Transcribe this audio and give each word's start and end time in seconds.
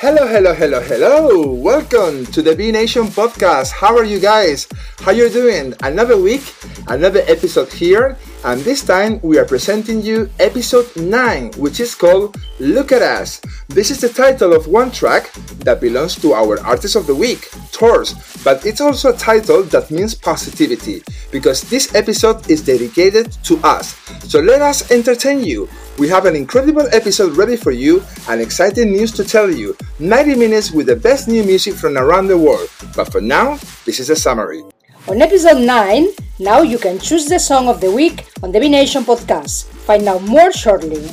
Hello, 0.00 0.26
hello, 0.28 0.54
hello, 0.54 0.80
hello. 0.80 1.50
Welcome 1.52 2.24
to 2.26 2.40
the 2.40 2.54
B 2.54 2.70
Nation 2.70 3.06
podcast. 3.06 3.72
How 3.72 3.96
are 3.96 4.04
you 4.04 4.20
guys? 4.20 4.68
How 5.00 5.10
you 5.10 5.28
doing? 5.28 5.74
Another 5.82 6.16
week, 6.16 6.54
another 6.86 7.22
episode 7.26 7.72
here, 7.72 8.16
and 8.44 8.60
this 8.60 8.84
time 8.84 9.20
we 9.22 9.38
are 9.38 9.44
presenting 9.44 10.02
you 10.02 10.30
episode 10.38 10.86
9, 10.96 11.52
which 11.56 11.80
is 11.80 11.94
called 11.94 12.36
Look 12.60 12.92
at 12.92 13.02
Us. 13.02 13.40
This 13.68 13.90
is 13.90 14.00
the 14.00 14.08
title 14.08 14.52
of 14.52 14.68
one 14.68 14.90
track 14.90 15.32
that 15.64 15.80
belongs 15.80 16.14
to 16.16 16.32
our 16.34 16.60
artist 16.60 16.96
of 16.96 17.06
the 17.06 17.14
week, 17.14 17.50
Tors, 17.72 18.14
but 18.44 18.64
it's 18.64 18.80
also 18.80 19.12
a 19.12 19.16
title 19.16 19.62
that 19.64 19.90
means 19.90 20.14
positivity 20.14 21.02
because 21.32 21.62
this 21.68 21.94
episode 21.94 22.48
is 22.50 22.62
dedicated 22.64 23.32
to 23.44 23.58
us. 23.64 23.96
So 24.28 24.40
let 24.40 24.62
us 24.62 24.90
entertain 24.90 25.42
you. 25.42 25.68
We 25.98 26.08
have 26.08 26.26
an 26.26 26.36
incredible 26.36 26.86
episode 26.92 27.36
ready 27.36 27.56
for 27.56 27.72
you 27.72 28.02
and 28.28 28.40
exciting 28.40 28.92
news 28.92 29.12
to 29.12 29.24
tell 29.24 29.50
you. 29.50 29.76
90 29.98 30.36
minutes 30.36 30.70
with 30.70 30.86
the 30.86 30.96
best 30.96 31.28
new 31.28 31.42
music 31.42 31.74
from 31.74 31.98
around 31.98 32.28
the 32.28 32.38
world. 32.38 32.70
But 32.94 33.10
for 33.10 33.20
now, 33.20 33.58
this 33.84 33.98
is 33.98 34.10
a 34.10 34.16
summary. 34.16 34.62
On 35.08 35.20
episode 35.22 35.60
9, 35.64 36.06
now 36.38 36.60
you 36.62 36.78
can 36.78 36.98
choose 36.98 37.26
the 37.26 37.38
song 37.38 37.68
of 37.68 37.80
the 37.80 37.90
week 37.90 38.26
on 38.42 38.52
the 38.52 38.60
B 38.60 38.68
Nation 38.68 39.04
podcast. 39.04 39.64
Find 39.88 40.06
out 40.06 40.22
more 40.22 40.52
shortly. 40.52 41.08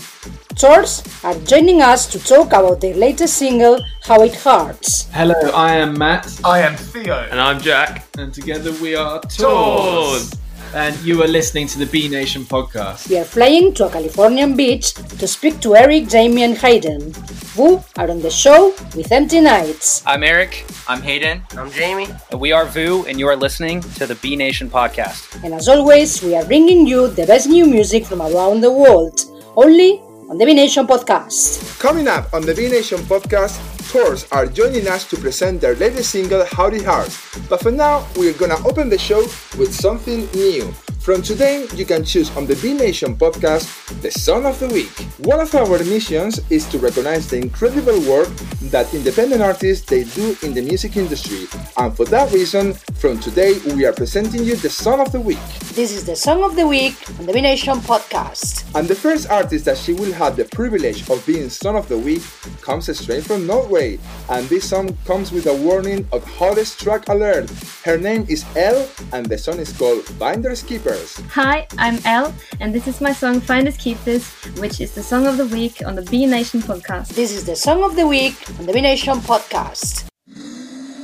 Tors 0.55 1.03
are 1.23 1.35
joining 1.45 1.81
us 1.81 2.05
to 2.07 2.19
talk 2.19 2.47
about 2.47 2.81
their 2.81 2.93
latest 2.95 3.37
single, 3.37 3.79
How 4.03 4.21
It 4.23 4.35
Hurts. 4.35 5.07
Hello, 5.11 5.35
I 5.53 5.75
am 5.75 5.97
Matt, 5.97 6.27
I 6.43 6.59
am 6.61 6.75
Theo. 6.75 7.27
And 7.31 7.39
I'm 7.39 7.59
Jack. 7.61 8.05
and 8.17 8.33
together 8.33 8.71
we 8.81 8.95
are 8.95 9.21
Tors. 9.21 9.37
Tors. 9.37 10.35
And 10.75 10.91
you 11.07 11.23
are 11.23 11.27
listening 11.27 11.67
to 11.67 11.79
the 11.79 11.85
B 11.85 12.09
Nation 12.09 12.43
podcast. 12.43 13.07
We 13.07 13.17
are 13.17 13.23
flying 13.23 13.73
to 13.75 13.87
a 13.87 13.89
Californian 13.89 14.57
beach 14.57 14.93
to 14.93 15.25
speak 15.25 15.61
to 15.61 15.73
Eric, 15.73 16.09
Jamie, 16.09 16.43
and 16.43 16.57
Hayden, 16.57 17.13
who 17.55 17.79
are 17.95 18.11
on 18.11 18.19
the 18.19 18.29
show 18.29 18.75
with 18.93 19.09
Empty 19.09 19.39
Nights. 19.39 20.03
I'm 20.05 20.21
Eric. 20.21 20.65
I'm 20.89 21.01
Hayden. 21.01 21.43
I'm 21.55 21.71
Jamie. 21.71 22.09
And 22.29 22.41
we 22.41 22.51
are 22.51 22.65
Veux, 22.65 23.07
and 23.07 23.17
you 23.17 23.25
are 23.29 23.37
listening 23.37 23.79
to 23.95 24.05
the 24.05 24.15
B 24.15 24.35
Nation 24.35 24.69
podcast. 24.69 25.41
And 25.45 25.53
as 25.53 25.69
always, 25.69 26.21
we 26.21 26.35
are 26.35 26.43
bringing 26.43 26.85
you 26.85 27.07
the 27.07 27.25
best 27.25 27.47
new 27.47 27.65
music 27.65 28.05
from 28.05 28.21
around 28.21 28.59
the 28.59 28.71
world, 28.71 29.23
only 29.55 30.01
on 30.29 30.37
the 30.37 30.45
B 30.45 30.53
Nation 30.53 30.87
podcast. 30.87 31.79
Coming 31.79 32.07
up 32.07 32.33
on 32.33 32.41
the 32.41 32.53
B 32.53 32.67
Nation 32.67 32.99
podcast, 32.99 33.61
Tors 33.91 34.25
are 34.31 34.47
joining 34.47 34.87
us 34.87 35.05
to 35.09 35.17
present 35.17 35.61
their 35.61 35.75
latest 35.75 36.11
single, 36.11 36.43
How 36.45 36.67
It 36.67 36.81
Hurts. 36.81 37.37
But 37.47 37.61
for 37.61 37.71
now, 37.71 38.05
we're 38.15 38.33
gonna 38.33 38.57
open 38.67 38.89
the 38.89 38.97
show 38.97 39.21
with 39.57 39.73
something 39.73 40.27
new. 40.33 40.73
From 41.05 41.21
today, 41.21 41.67
you 41.75 41.85
can 41.85 42.03
choose 42.03 42.35
on 42.35 42.47
the 42.47 42.55
B 42.55 42.73
Nation 42.73 43.15
podcast 43.15 43.69
the 44.01 44.09
Song 44.09 44.43
of 44.43 44.59
the 44.59 44.67
Week. 44.69 44.89
One 45.19 45.39
of 45.39 45.53
our 45.53 45.77
missions 45.83 46.41
is 46.49 46.65
to 46.69 46.79
recognize 46.79 47.29
the 47.29 47.37
incredible 47.37 47.99
work 48.09 48.27
that 48.73 48.91
independent 48.91 49.43
artists 49.43 49.85
they 49.85 50.05
do 50.05 50.35
in 50.41 50.55
the 50.55 50.63
music 50.63 50.97
industry. 50.97 51.45
And 51.77 51.95
for 51.95 52.05
that 52.05 52.31
reason, 52.33 52.73
from 52.73 53.19
today, 53.19 53.59
we 53.75 53.85
are 53.85 53.93
presenting 53.93 54.45
you 54.45 54.55
the 54.55 54.69
Song 54.69 54.99
of 54.99 55.11
the 55.11 55.21
Week. 55.21 55.37
This 55.75 55.91
is 55.91 56.05
the 56.05 56.15
song 56.15 56.43
of 56.43 56.55
the 56.55 56.65
week 56.65 56.95
on 57.19 57.27
the 57.27 57.33
B 57.33 57.41
Nation 57.41 57.75
podcast. 57.81 58.65
And 58.73 58.87
the 58.87 58.95
first 58.95 59.29
artist 59.29 59.65
that 59.65 59.77
she 59.77 59.93
will 59.93 60.13
have 60.13 60.35
the 60.35 60.45
privilege 60.45 61.07
of 61.07 61.23
being 61.27 61.49
Song 61.51 61.75
of 61.75 61.87
the 61.87 61.99
Week 61.99 62.23
comes 62.61 62.89
straight 62.97 63.25
from 63.25 63.45
Norway. 63.45 63.99
And 64.29 64.49
this 64.49 64.67
song 64.69 64.97
comes 65.05 65.31
with 65.31 65.45
a 65.45 65.53
warning 65.53 66.07
of 66.11 66.23
hottest 66.23 66.79
track 66.79 67.09
alert. 67.09 67.51
Her 67.83 67.99
name 67.99 68.25
is 68.27 68.43
Elle, 68.55 68.89
and 69.13 69.27
the 69.27 69.37
song 69.37 69.59
is 69.59 69.71
called 69.71 70.01
Finders 70.17 70.63
Finders 70.63 70.94
Keepers. 70.95 71.21
Hi, 71.31 71.67
I'm 71.77 71.99
Elle, 72.05 72.33
and 72.59 72.73
this 72.73 72.87
is 72.87 73.01
my 73.01 73.11
song 73.11 73.41
Find 73.41 73.65
Finders 73.65 73.77
Keepers, 73.77 74.29
which 74.59 74.79
is 74.79 74.93
the 74.93 75.03
song 75.03 75.27
of 75.27 75.37
the 75.37 75.45
week 75.47 75.81
on 75.85 75.95
the 75.95 76.01
B 76.03 76.25
Nation 76.25 76.61
podcast. 76.61 77.09
This 77.09 77.31
is 77.31 77.45
the 77.45 77.55
song 77.55 77.83
of 77.83 77.95
the 77.95 78.07
week 78.07 78.35
on 78.59 78.65
the 78.65 78.73
B 78.73 78.81
Nation 78.81 79.15
podcast. 79.19 80.05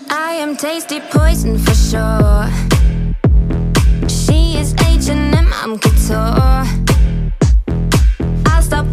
I 0.10 0.34
am 0.34 0.56
tasty 0.56 1.00
poison 1.00 1.58
for 1.58 1.74
sure. 1.74 2.48
She 4.08 4.58
is 4.58 4.74
H&M, 4.88 5.34
I'm 5.54 5.78
couture. 5.78 6.66
I'll 8.46 8.62
stop 8.62 8.86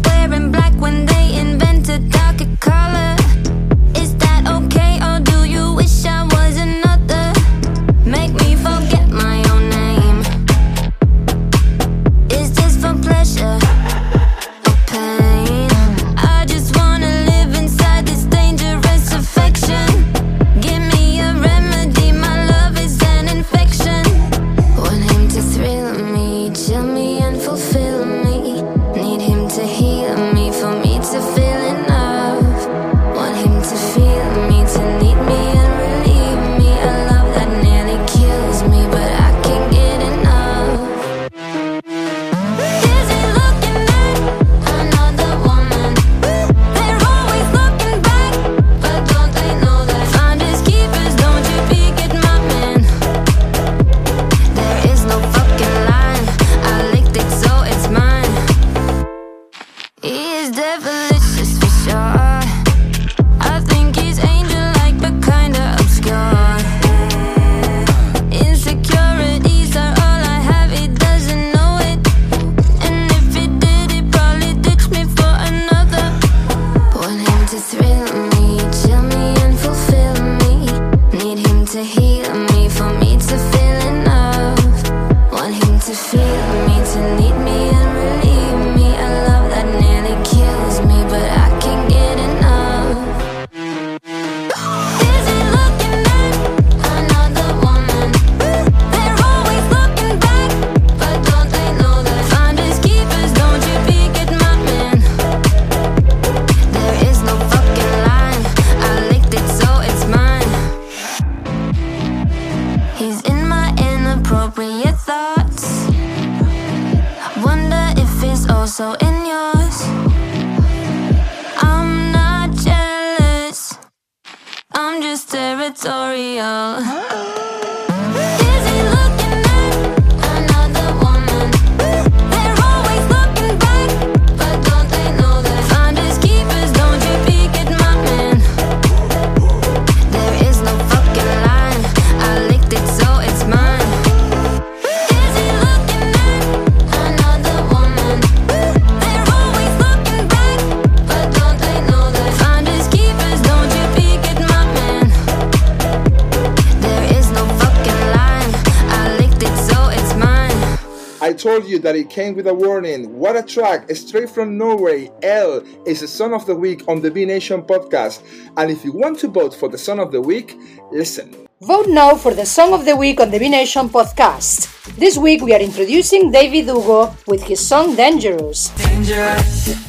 came 162.19 162.35
with 162.35 162.47
a 162.47 162.53
warning. 162.53 163.17
What 163.17 163.37
a 163.37 163.41
track! 163.41 163.89
Straight 163.95 164.29
from 164.29 164.57
Norway, 164.57 165.09
Elle 165.23 165.63
is 165.85 166.01
the 166.01 166.07
Song 166.07 166.33
of 166.33 166.45
the 166.45 166.53
Week 166.53 166.81
on 166.85 166.99
the 166.99 167.09
B 167.09 167.23
Nation 167.23 167.61
podcast. 167.61 168.19
And 168.57 168.69
if 168.69 168.83
you 168.83 168.91
want 168.91 169.19
to 169.19 169.29
vote 169.29 169.55
for 169.55 169.69
the 169.69 169.77
Song 169.77 169.99
of 169.99 170.11
the 170.11 170.19
Week, 170.19 170.57
listen. 170.91 171.47
Vote 171.61 171.87
now 171.87 172.15
for 172.15 172.33
the 172.33 172.45
Song 172.45 172.73
of 172.73 172.83
the 172.83 172.97
Week 172.97 173.21
on 173.21 173.31
the 173.31 173.39
B 173.39 173.47
Nation 173.47 173.87
podcast. 173.87 174.67
This 174.97 175.17
week 175.17 175.41
we 175.41 175.53
are 175.53 175.61
introducing 175.61 176.29
David 176.29 176.65
Hugo 176.65 177.15
with 177.25 177.43
his 177.43 177.65
song 177.65 177.95
Dangerous. 177.95 178.67
dangerous. 178.75 179.88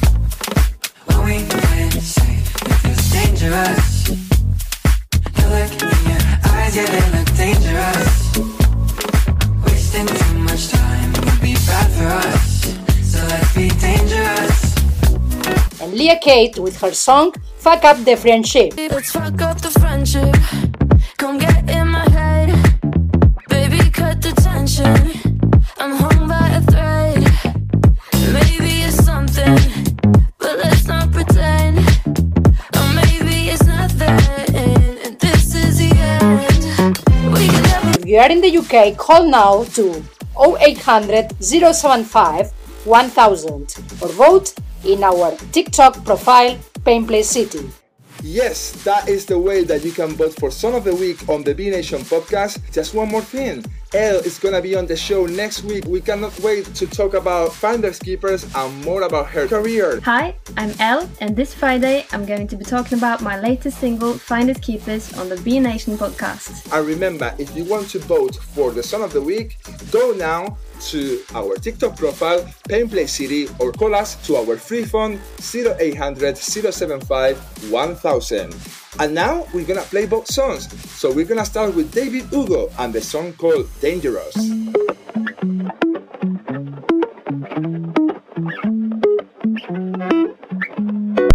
Kate 16.31 16.57
with 16.59 16.79
her 16.79 16.93
song 16.93 17.33
Fuck 17.57 17.83
Up 17.83 17.97
the 18.05 18.15
Friendship. 18.15 18.71
Let's 18.77 19.11
fuck 19.11 19.41
up 19.41 19.59
the 19.59 19.69
friendship. 19.69 20.33
Come 21.17 21.37
get 21.37 21.69
in 21.69 21.89
my 21.89 22.09
head. 22.09 22.49
Baby, 23.49 23.89
cut 23.89 24.21
the 24.21 24.31
tension. 24.47 24.95
I'm 25.77 25.93
hung 26.03 26.29
by 26.29 26.47
a 26.59 26.61
thread. 26.71 27.19
Maybe 28.31 28.71
it's 28.87 29.03
something, 29.03 29.59
but 30.39 30.57
let's 30.63 30.87
not 30.87 31.11
pretend. 31.11 31.79
Or 32.79 32.87
maybe 33.01 33.49
it's 33.51 33.65
nothing. 33.65 34.19
And 34.55 35.19
this 35.19 35.53
is 35.53 35.79
the 35.79 35.91
end. 36.21 36.63
We 37.35 37.45
can 37.49 37.63
never. 37.63 37.99
If 37.99 38.05
you 38.05 38.19
are 38.19 38.31
in 38.31 38.39
the 38.39 38.57
UK, 38.61 38.95
call 38.97 39.27
now 39.27 39.65
to 39.75 40.01
0800 40.39 41.43
075 41.43 42.53
1000 42.85 43.75
or 44.01 44.07
vote 44.07 44.53
in 44.85 45.03
our 45.03 45.35
TikTok 45.51 46.03
profile, 46.05 46.57
Painplay 46.85 47.23
City. 47.23 47.69
Yes, 48.23 48.71
that 48.83 49.09
is 49.09 49.25
the 49.25 49.39
way 49.39 49.63
that 49.63 49.83
you 49.83 49.91
can 49.91 50.09
vote 50.09 50.35
for 50.35 50.51
Song 50.51 50.75
of 50.75 50.83
the 50.83 50.93
Week 50.95 51.27
on 51.27 51.43
the 51.43 51.55
B 51.55 51.71
Nation 51.71 52.01
podcast. 52.01 52.61
Just 52.71 52.93
one 52.93 53.09
more 53.09 53.21
thing. 53.21 53.65
Elle 53.95 54.17
is 54.17 54.37
gonna 54.37 54.61
be 54.61 54.75
on 54.75 54.85
the 54.85 54.95
show 54.95 55.25
next 55.25 55.63
week. 55.63 55.85
We 55.85 56.01
cannot 56.01 56.39
wait 56.41 56.65
to 56.75 56.85
talk 56.85 57.15
about 57.15 57.51
Finders 57.51 57.97
Keepers 57.97 58.45
and 58.55 58.85
more 58.85 59.01
about 59.01 59.27
her 59.29 59.47
career. 59.47 59.99
Hi, 60.01 60.35
I'm 60.55 60.71
Elle, 60.79 61.09
and 61.19 61.35
this 61.35 61.55
Friday 61.55 62.05
I'm 62.11 62.25
going 62.25 62.47
to 62.47 62.55
be 62.55 62.63
talking 62.63 62.97
about 62.97 63.21
my 63.21 63.39
latest 63.39 63.79
single, 63.79 64.13
Finders 64.13 64.59
Keepers, 64.59 65.17
on 65.17 65.27
the 65.27 65.37
B 65.37 65.59
Nation 65.59 65.97
podcast. 65.97 66.71
And 66.71 66.85
remember, 66.85 67.33
if 67.39 67.55
you 67.57 67.65
want 67.65 67.89
to 67.89 67.99
vote 67.99 68.35
for 68.35 68.69
the 68.71 68.83
Song 68.83 69.01
of 69.01 69.13
the 69.13 69.21
Week, 69.21 69.57
go 69.91 70.13
now 70.13 70.57
to 70.89 71.21
our 71.35 71.55
TikTok 71.55 71.97
profile, 71.97 72.41
Painplay 72.67 73.07
City, 73.07 73.47
or 73.59 73.71
call 73.71 73.93
us 73.93 74.15
to 74.27 74.35
our 74.37 74.57
free 74.57 74.85
phone 74.85 75.19
0800 75.39 76.37
075 76.37 77.71
1000. 77.71 78.55
And 78.99 79.15
now 79.15 79.47
we're 79.53 79.65
gonna 79.65 79.81
play 79.81 80.05
both 80.05 80.27
songs. 80.27 80.67
So 80.99 81.11
we're 81.11 81.25
gonna 81.25 81.45
start 81.45 81.75
with 81.75 81.91
David 81.93 82.25
Hugo 82.29 82.69
and 82.79 82.93
the 82.93 83.01
song 83.01 83.33
called 83.33 83.67
Dangerous. 83.79 84.35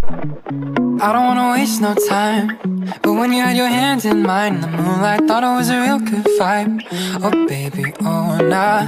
I 0.08 1.12
don't 1.12 1.26
wanna 1.26 1.50
waste 1.52 1.80
no 1.80 1.94
time. 1.94 2.58
But 3.02 3.14
when 3.14 3.32
you 3.32 3.42
had 3.42 3.56
your 3.56 3.66
hands 3.66 4.04
in 4.04 4.22
mine, 4.22 4.60
the 4.60 4.68
moonlight 4.68 5.26
thought 5.26 5.42
it 5.42 5.54
was 5.58 5.68
a 5.68 5.80
real 5.80 5.98
good 5.98 6.24
vibe. 6.38 6.80
Oh, 7.24 7.46
baby, 7.48 7.92
oh, 8.02 8.38
nah. 8.38 8.86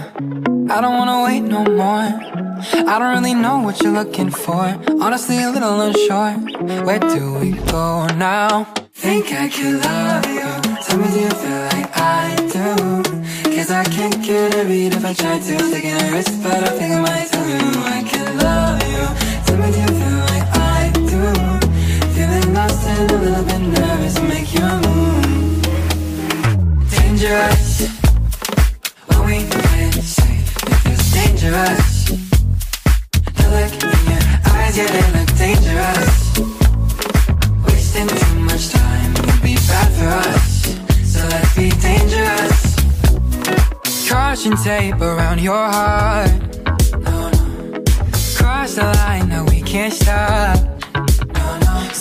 I 0.73 0.81
don't 0.81 0.97
wanna 0.97 1.25
wait 1.25 1.41
no 1.41 1.65
more. 1.65 2.09
I 2.93 2.99
don't 3.01 3.15
really 3.17 3.35
know 3.35 3.59
what 3.59 3.83
you're 3.83 3.93
looking 3.93 4.31
for. 4.31 4.63
Honestly, 5.01 5.43
a 5.43 5.51
little 5.51 5.81
unsure. 5.81 6.35
Where 6.87 7.01
do 7.01 7.35
we 7.41 7.51
go 7.73 8.07
now? 8.15 8.65
Think 8.93 9.33
I 9.33 9.49
could 9.49 9.83
love 9.85 10.27
you. 10.27 10.51
Tell 10.85 10.99
me, 10.99 11.09
do 11.15 11.21
you 11.21 11.31
feel 11.31 11.63
like 11.73 11.91
I 11.97 12.37
do? 12.55 13.03
Cause 13.57 13.71
I 13.73 13.85
can't 13.85 14.23
get 14.23 14.55
a 14.55 14.65
read 14.65 14.95
if 14.95 15.05
I 15.05 15.15
try 15.15 15.39
to. 15.39 15.57
Taking 15.73 15.95
a 15.95 16.13
risk, 16.13 16.33
but 16.45 16.63
I 16.63 16.71
think 16.79 16.95
I 16.95 17.01
might 17.01 17.29
tell 17.29 17.49
you 17.49 17.59
I 17.97 18.03
can 18.07 18.39
love 18.39 18.83
you. 18.93 19.05
Tell 19.47 19.57
me, 19.59 19.73
do 19.73 19.81
you 19.81 19.87
feel 19.99 20.19
like 20.31 20.57
I? 20.57 20.58
And 22.61 23.11
a 23.13 23.17
little 23.19 23.45
bit 23.45 23.61
nervous, 23.61 24.21
make 24.23 24.53
your 24.53 24.81
move. 24.81 25.63
Dangerous. 26.91 27.87
When 29.07 29.21
we 29.27 29.47
play 29.49 29.91
safe, 29.93 30.57
it 30.67 30.75
feels 30.83 31.07
dangerous. 31.13 32.07
The 33.37 33.47
look 33.55 33.75
in 33.79 34.01
your 34.11 34.25
eyes, 34.51 34.75
yeah, 34.77 34.91
they 34.91 35.07
look 35.17 35.31
dangerous. 35.39 36.15
Wasting 37.67 38.09
too 38.09 38.39
much 38.41 38.71
time 38.71 39.15
would 39.15 39.41
be 39.41 39.55
bad 39.55 39.89
for 39.95 40.11
us. 40.29 40.47
So 41.05 41.21
let's 41.29 41.55
be 41.55 41.71
dangerous. 41.81 42.59
Caution 44.09 44.57
tape 44.57 45.01
around 45.01 45.41
your 45.41 45.55
heart. 45.55 46.33
No, 47.05 47.31
no. 47.31 47.85
Cross 48.37 48.75
the 48.75 48.83
line, 48.83 49.29
now 49.29 49.45
we 49.45 49.63
can't 49.63 49.93
stop. 49.95 50.59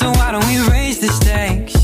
So 0.07 0.13
why 0.13 0.31
don't 0.31 0.48
we 0.48 0.57
raise 0.71 1.00
the 1.00 1.09
stakes? 1.09 1.75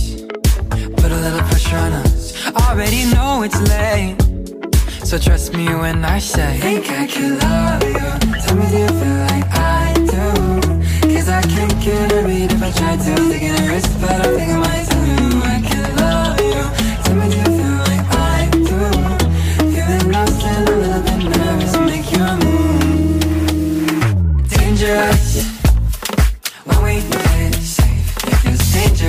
Put 1.02 1.12
a 1.12 1.20
little 1.26 1.44
pressure 1.50 1.76
on 1.76 1.92
us. 1.92 2.32
Already 2.56 3.04
know 3.14 3.44
it's 3.44 3.60
late. 3.74 4.16
So 5.06 5.18
trust 5.18 5.54
me 5.54 5.66
when 5.76 6.06
I 6.06 6.20
say 6.20 6.58
Think 6.62 6.90
I 6.90 7.06
could 7.06 7.44
love 7.44 7.84
you. 7.84 8.12
Tell 8.44 8.56
me 8.56 8.66
do 8.72 8.78
you 8.78 8.88
feel 9.02 9.18
like 9.28 9.50
I 9.52 9.94
do? 10.16 10.28
Cause 11.14 11.28
I 11.28 11.42
can't 11.42 11.78
get 11.84 12.14
a 12.14 12.24
read 12.26 12.50
if 12.54 12.64
I 12.64 12.72
try 12.72 12.96
to 12.96 13.16
Taking 13.30 13.56
a 13.60 13.68
risk 13.74 13.92
but 14.00 14.18
I 14.26 14.28
think 14.38 14.52
I 14.52 14.58
might 14.68 14.86
tell 14.88 15.06
you 15.06 15.44
I 15.44 15.60
can 15.68 15.86
love 16.04 16.40
you. 16.40 16.64
Tell 17.04 17.16
me 17.20 17.26
do 17.30 17.36
you 17.44 17.50
feel 17.60 17.78
like 17.92 18.08
I 18.32 18.48
do? 18.70 18.80
Feeling 19.74 20.08
lost 20.14 20.44
and 20.46 20.70
a 20.70 20.76
little 20.82 21.04
bit 21.08 21.20
nervous 21.36 21.74
Make 21.92 22.08
you 22.16 22.28
move. 22.46 23.20
Dangerous 24.50 25.53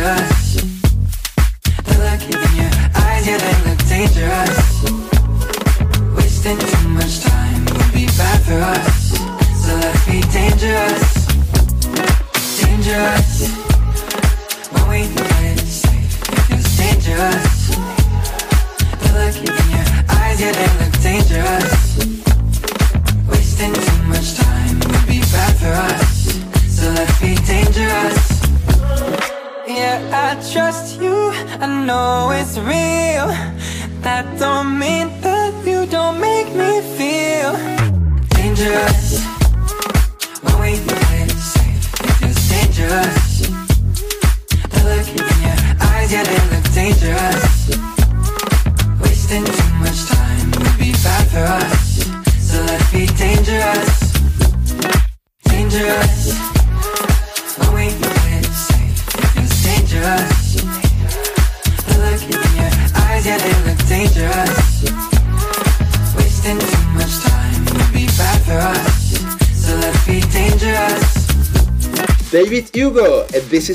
dangerous. 0.05 0.55
The 1.85 1.97
look 1.99 2.23
in 2.23 2.57
your 2.57 2.71
eyes 2.95 3.27
Yeah 3.27 3.39
they 3.39 3.71
look 3.71 3.79
dangerous 3.89 4.64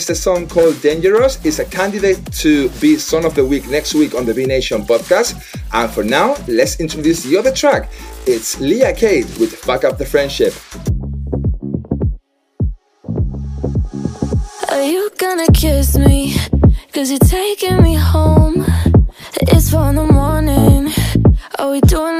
is 0.09 0.17
the 0.17 0.23
song 0.23 0.47
called 0.47 0.81
Dangerous. 0.81 1.43
It's 1.45 1.59
a 1.59 1.65
candidate 1.65 2.19
to 2.41 2.69
be 2.81 2.95
Song 2.97 3.25
of 3.25 3.35
the 3.35 3.45
Week 3.45 3.67
next 3.67 3.93
week 3.93 4.15
on 4.15 4.25
the 4.25 4.33
B 4.33 4.45
Nation 4.45 4.83
podcast. 4.83 5.35
And 5.73 5.91
for 5.91 6.03
now, 6.03 6.35
let's 6.47 6.79
introduce 6.79 7.23
the 7.23 7.37
other 7.37 7.51
track. 7.51 7.91
It's 8.25 8.59
Leah 8.59 8.93
Kate 8.93 9.25
with 9.39 9.55
Fuck 9.55 9.83
Up 9.83 9.97
the 9.97 10.05
Friendship. 10.05 10.53
Are 14.69 14.83
you 14.83 15.11
gonna 15.17 15.51
kiss 15.51 15.97
me? 15.97 16.35
Cause 16.93 17.11
you're 17.11 17.19
taking 17.19 17.81
me 17.83 17.95
home. 17.95 18.65
It's 19.41 19.69
four 19.69 19.89
in 19.89 19.95
the 19.95 20.05
morning. 20.05 20.91
Are 21.59 21.71
we 21.71 21.81
doing 21.81 22.18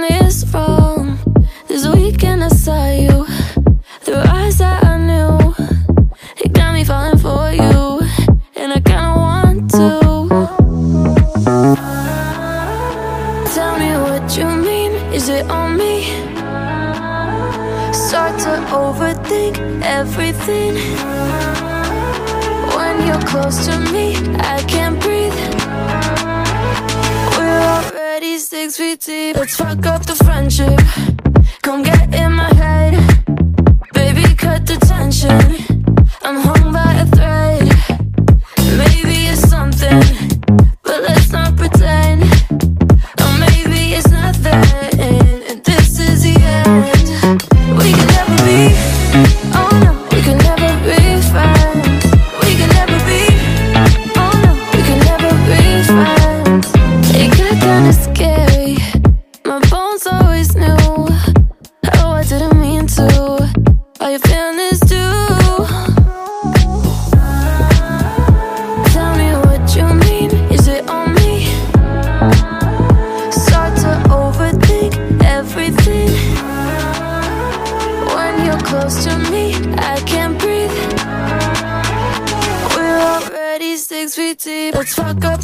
Let's 84.45 84.93
fuck 84.93 85.25
up 85.25 85.38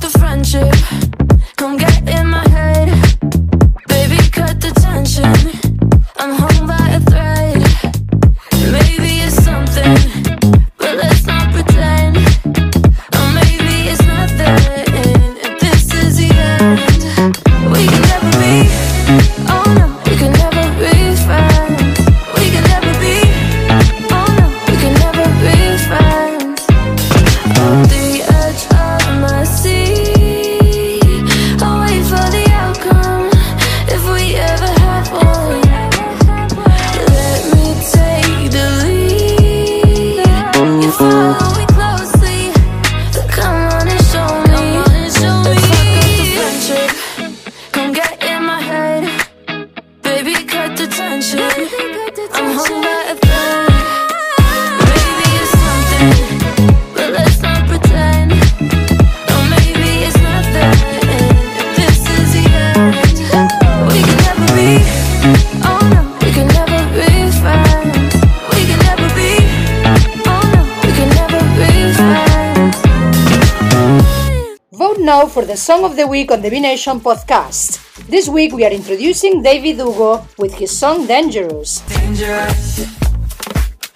Song 75.65 75.83
of 75.83 75.95
the 75.95 76.05
Week 76.05 76.29
on 76.29 76.43
the 76.43 76.49
B 76.51 76.59
Nation 76.59 76.99
podcast. 76.99 77.81
This 78.05 78.29
week 78.29 78.53
we 78.53 78.63
are 78.65 78.69
introducing 78.69 79.41
David 79.41 79.77
Hugo 79.77 80.23
with 80.37 80.53
his 80.53 80.69
song 80.69 81.07
Dangerous. 81.07 81.81
dangerous. 81.89 82.85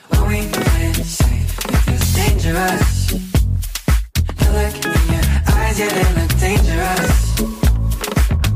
When 0.09 0.25
we 0.29 0.49
play 0.49 0.89
it 0.89 1.05
safe, 1.05 1.53
it 1.85 2.01
dangerous. 2.17 3.13
The 4.41 4.49
look 4.49 4.81
in 4.81 5.13
your 5.13 5.25
eyes, 5.53 5.77
yeah, 5.77 5.93
they 5.93 6.09
look 6.17 6.33
dangerous. 6.41 7.37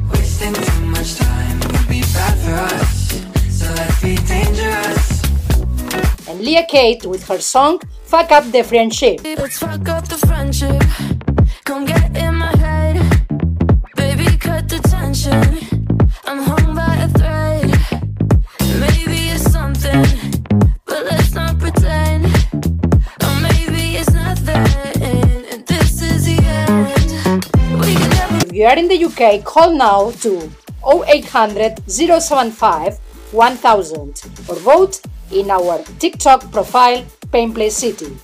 Wasting 0.10 0.56
too 0.58 0.82
much 0.90 1.14
time 1.18 1.60
would 1.70 1.88
be 1.88 2.02
bad 2.18 2.34
for 2.42 2.58
us. 2.74 3.14
So 3.54 3.70
let's 3.78 4.02
be 4.02 4.16
dangerous. 4.26 5.22
And 6.28 6.42
Leah 6.42 6.66
Kate 6.68 7.06
with 7.06 7.28
her 7.28 7.38
song 7.38 7.80
Fuck 8.06 8.32
Up 8.32 8.52
the 8.52 8.64
Friendship. 8.64 9.22
Let's 9.24 9.60
fuck 9.60 9.88
up 9.88 10.08
the 28.94 29.06
UK, 29.06 29.44
call 29.44 29.74
now 29.76 30.12
to 30.12 30.50
0800 30.86 31.82
075 31.90 33.00
1000 33.32 34.24
or 34.48 34.56
vote 34.58 35.02
in 35.32 35.50
our 35.50 35.82
TikTok 35.98 36.52
profile, 36.52 37.04
Painplay 37.32 37.72
City. 37.72 38.16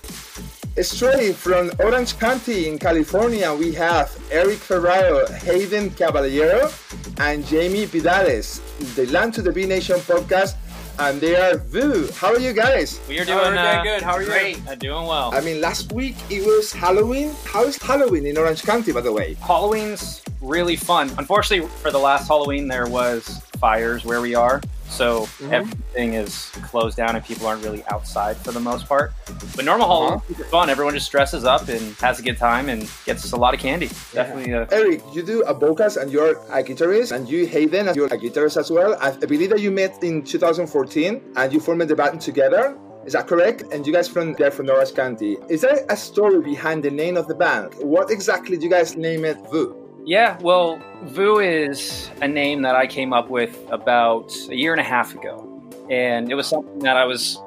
Straight 0.83 1.35
from 1.35 1.71
Orange 1.79 2.17
County 2.19 2.67
in 2.67 2.77
California, 2.77 3.51
we 3.53 3.73
have 3.73 4.15
Eric 4.31 4.59
Ferraro, 4.59 5.25
Hayden 5.27 5.89
Caballero, 5.89 6.69
and 7.17 7.45
Jamie 7.47 7.87
Vidales. 7.87 8.61
the 8.95 9.07
land 9.07 9.33
to 9.33 9.41
the 9.41 9.51
B 9.51 9.65
Nation 9.65 9.97
podcast, 9.97 10.55
and 10.99 11.19
they 11.19 11.35
are 11.35 11.57
Veux. 11.57 12.11
How 12.11 12.33
are 12.33 12.39
you 12.39 12.53
guys? 12.53 12.99
We 13.09 13.19
are 13.19 13.25
doing, 13.25 13.37
we're 13.39 13.45
doing 13.45 13.57
uh, 13.57 13.83
good. 13.83 14.01
How 14.03 14.13
are 14.13 14.21
you? 14.21 14.27
Great. 14.27 14.67
Uh, 14.67 14.75
doing 14.75 15.07
well. 15.07 15.33
I 15.33 15.41
mean, 15.41 15.59
last 15.61 15.91
week 15.91 16.15
it 16.29 16.45
was 16.45 16.71
Halloween. 16.71 17.31
How 17.45 17.63
is 17.63 17.77
Halloween 17.81 18.27
in 18.27 18.37
Orange 18.37 18.61
County, 18.61 18.91
by 18.91 19.01
the 19.01 19.11
way? 19.11 19.33
Halloween's 19.35 20.21
really 20.41 20.75
fun. 20.75 21.11
Unfortunately, 21.17 21.67
for 21.81 21.91
the 21.91 21.99
last 21.99 22.27
Halloween, 22.27 22.67
there 22.67 22.87
was 22.87 23.39
fires 23.59 24.05
where 24.05 24.21
we 24.21 24.35
are, 24.35 24.61
so 24.89 25.27
Mhm. 25.41 25.51
everything 25.51 26.13
is 26.13 26.49
closed 26.69 26.95
down 26.95 27.15
and 27.15 27.23
people 27.25 27.45
aren't 27.45 27.61
really 27.63 27.83
outside 27.91 28.37
for 28.37 28.51
the 28.53 28.59
most 28.59 28.87
part. 28.87 29.11
But 29.55 29.65
normal 29.65 29.87
Halloween 29.87 30.21
is 30.29 30.45
fun. 30.47 30.69
Everyone 30.69 30.93
just 30.93 31.11
dresses 31.11 31.43
up 31.43 31.67
and 31.67 31.93
has 31.99 32.19
a 32.19 32.21
good 32.21 32.37
time 32.37 32.69
and 32.69 32.89
gets 33.05 33.31
a 33.33 33.37
lot 33.37 33.53
of 33.53 33.59
candy. 33.59 33.89
Definitely. 34.13 34.53
Uh, 34.53 34.65
Eric, 34.71 35.01
you 35.13 35.23
do 35.23 35.41
a 35.43 35.53
vocals 35.53 35.97
and 35.97 36.09
you're 36.11 36.37
a 36.51 36.63
guitarist, 36.63 37.11
and 37.11 37.27
you, 37.29 37.45
Hayden, 37.45 37.87
and 37.89 37.95
you're 37.97 38.07
a 38.07 38.17
guitarist 38.17 38.55
as 38.57 38.71
well. 38.71 38.95
I 39.01 39.09
I 39.09 39.25
believe 39.25 39.49
that 39.49 39.59
you 39.59 39.71
met 39.71 40.01
in 40.03 40.23
2014 40.23 41.21
and 41.35 41.51
you 41.53 41.59
formed 41.59 41.81
the 41.89 41.95
band 41.95 42.21
together. 42.21 42.75
Is 43.05 43.13
that 43.13 43.27
correct? 43.27 43.63
And 43.73 43.85
you 43.87 43.91
guys 43.93 44.07
from 44.07 44.33
there 44.35 44.51
from 44.51 44.69
Orange 44.69 44.93
County. 44.93 45.37
Is 45.49 45.61
there 45.61 45.85
a 45.89 45.97
story 45.97 46.39
behind 46.41 46.83
the 46.83 46.91
name 46.91 47.17
of 47.17 47.27
the 47.27 47.35
band? 47.35 47.73
What 47.79 48.09
exactly 48.11 48.55
do 48.57 48.63
you 48.65 48.69
guys 48.71 48.95
name 48.95 49.25
it 49.25 49.37
Veux? 49.51 49.73
Yeah, 50.05 50.37
well, 50.41 50.81
Veux 51.03 51.39
is 51.39 52.09
a 52.21 52.27
name 52.27 52.63
that 52.63 52.75
I 52.75 52.87
came 52.87 53.13
up 53.13 53.29
with 53.29 53.57
about 53.69 54.35
a 54.49 54.55
year 54.55 54.71
and 54.71 54.81
a 54.81 54.83
half 54.83 55.13
ago, 55.13 55.61
and 55.89 56.31
it 56.31 56.35
was 56.35 56.47
something 56.47 56.79
that 56.79 56.97
I 56.97 57.05
was 57.05 57.37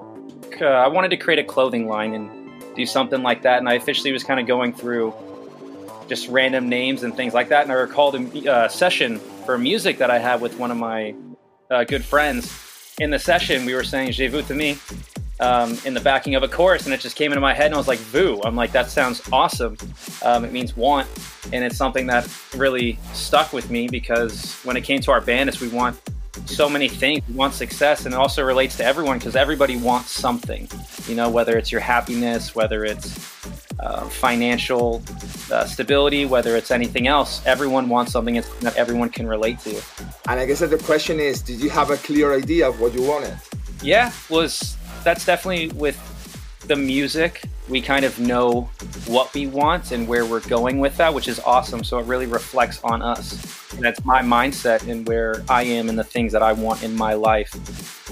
uh, 0.61 0.67
I 0.67 0.89
wanted 0.89 1.11
to 1.11 1.17
create 1.17 1.39
a 1.39 1.45
clothing 1.45 1.89
line 1.89 2.15
and 2.15 2.31
do 2.77 2.87
something 2.87 3.23
like 3.23 3.43
that, 3.43 3.59
and 3.59 3.69
I 3.69 3.75
officially 3.75 4.13
was 4.13 4.23
kind 4.23 4.39
of 4.39 4.47
going 4.47 4.73
through 4.73 5.13
just 6.09 6.29
random 6.29 6.69
names 6.69 7.03
and 7.03 7.17
things 7.17 7.35
like 7.35 7.49
that, 7.49 7.63
and 7.65 7.73
I 7.73 7.75
recalled 7.75 8.15
a 8.15 8.53
uh, 8.53 8.69
session 8.69 9.19
for 9.45 9.59
music 9.59 9.99
that 9.99 10.11
I 10.11 10.19
had 10.19 10.41
with 10.41 10.59
one 10.59 10.71
of 10.71 10.77
my 10.77 11.15
uh, 11.71 11.85
good 11.85 12.05
friends. 12.05 12.95
In 13.01 13.11
the 13.11 13.19
session, 13.19 13.65
we 13.65 13.75
were 13.75 13.85
saying 13.85 14.13
"J'ai 14.13 14.29
vu 14.29 14.43
to 14.43 14.55
me." 14.55 14.79
Um, 15.43 15.77
in 15.85 15.93
the 15.93 16.01
backing 16.01 16.37
of 16.37 16.45
a 16.45 16.49
chorus, 16.49 16.85
and 16.85 16.95
it 16.95 17.01
just 17.01 17.17
came 17.17 17.33
into 17.33 17.41
my 17.41 17.53
head, 17.53 17.67
and 17.67 17.75
I 17.75 17.79
was 17.79 17.89
like, 17.89 17.99
"Veux!" 17.99 18.41
I'm 18.45 18.55
like, 18.55 18.71
"That 18.71 18.89
sounds 18.91 19.21
awesome." 19.33 19.77
Um, 20.23 20.45
it 20.45 20.53
means 20.53 20.77
want, 20.77 21.09
and 21.53 21.65
it's 21.65 21.77
something 21.77 22.07
that 22.07 22.29
really 22.57 22.97
stuck 23.13 23.53
with 23.53 23.69
me 23.69 23.89
because 23.89 24.55
when 24.63 24.77
it 24.77 24.83
came 24.83 25.01
to 25.01 25.11
our 25.11 25.21
band 25.21 25.49
is 25.49 25.61
we 25.61 25.69
want 25.69 26.01
so 26.47 26.69
many 26.69 26.89
things 26.89 27.23
we 27.29 27.35
want 27.35 27.55
success 27.55 28.05
and 28.05 28.15
it 28.15 28.19
also 28.19 28.43
relates 28.43 28.77
to 28.77 28.85
everyone 28.85 29.19
because 29.19 29.37
everybody 29.37 29.77
wants 29.77 30.11
something 30.11 30.69
you 31.07 31.15
know 31.15 31.29
whether 31.29 31.57
it's 31.59 31.71
your 31.71 31.81
happiness 31.81 32.55
whether 32.55 32.85
it's 32.85 33.47
uh, 33.81 34.03
financial 34.09 35.03
uh, 35.51 35.65
stability 35.65 36.25
whether 36.25 36.57
it's 36.57 36.71
anything 36.71 37.07
else 37.07 37.45
everyone 37.47 37.89
wants 37.89 38.13
something 38.13 38.35
that 38.61 38.75
everyone 38.77 39.09
can 39.09 39.27
relate 39.27 39.59
to 39.59 39.75
And 40.29 40.41
I 40.41 40.47
guess 40.47 40.61
that 40.61 40.71
the 40.71 40.79
question 40.79 41.21
is, 41.21 41.43
did 41.43 41.61
you 41.61 41.69
have 41.71 41.91
a 41.91 41.97
clear 41.97 42.35
idea 42.35 42.69
of 42.69 42.81
what 42.81 42.95
you 42.95 43.03
wanted? 43.03 43.37
yeah 43.83 44.13
was 44.31 44.77
that's 45.03 45.25
definitely 45.25 45.69
with 45.69 45.99
the 46.67 46.77
music 46.77 47.43
we 47.69 47.81
kind 47.81 48.05
of 48.05 48.19
know 48.19 48.63
what 49.07 49.33
we 49.35 49.47
want 49.47 49.93
and 49.93 50.09
where 50.09 50.27
we're 50.27 50.41
going 50.41 50.79
with 50.81 50.97
that, 50.97 51.15
which 51.15 51.29
is 51.29 51.41
awesome. 51.41 51.85
So 51.85 51.99
it 51.99 52.07
really 52.07 52.27
reflects 52.27 52.83
on 52.83 53.03
us. 53.03 53.61
And 53.73 53.83
that's 53.83 54.05
my 54.05 54.21
mindset 54.21 54.87
and 54.87 55.09
where 55.09 55.43
I 55.49 55.63
am 55.63 55.89
and 55.89 55.99
the 55.99 56.05
things 56.05 56.33
that 56.33 56.43
I 56.43 56.53
want 56.53 56.83
in 56.83 56.95
my 56.95 57.15
life, 57.15 57.55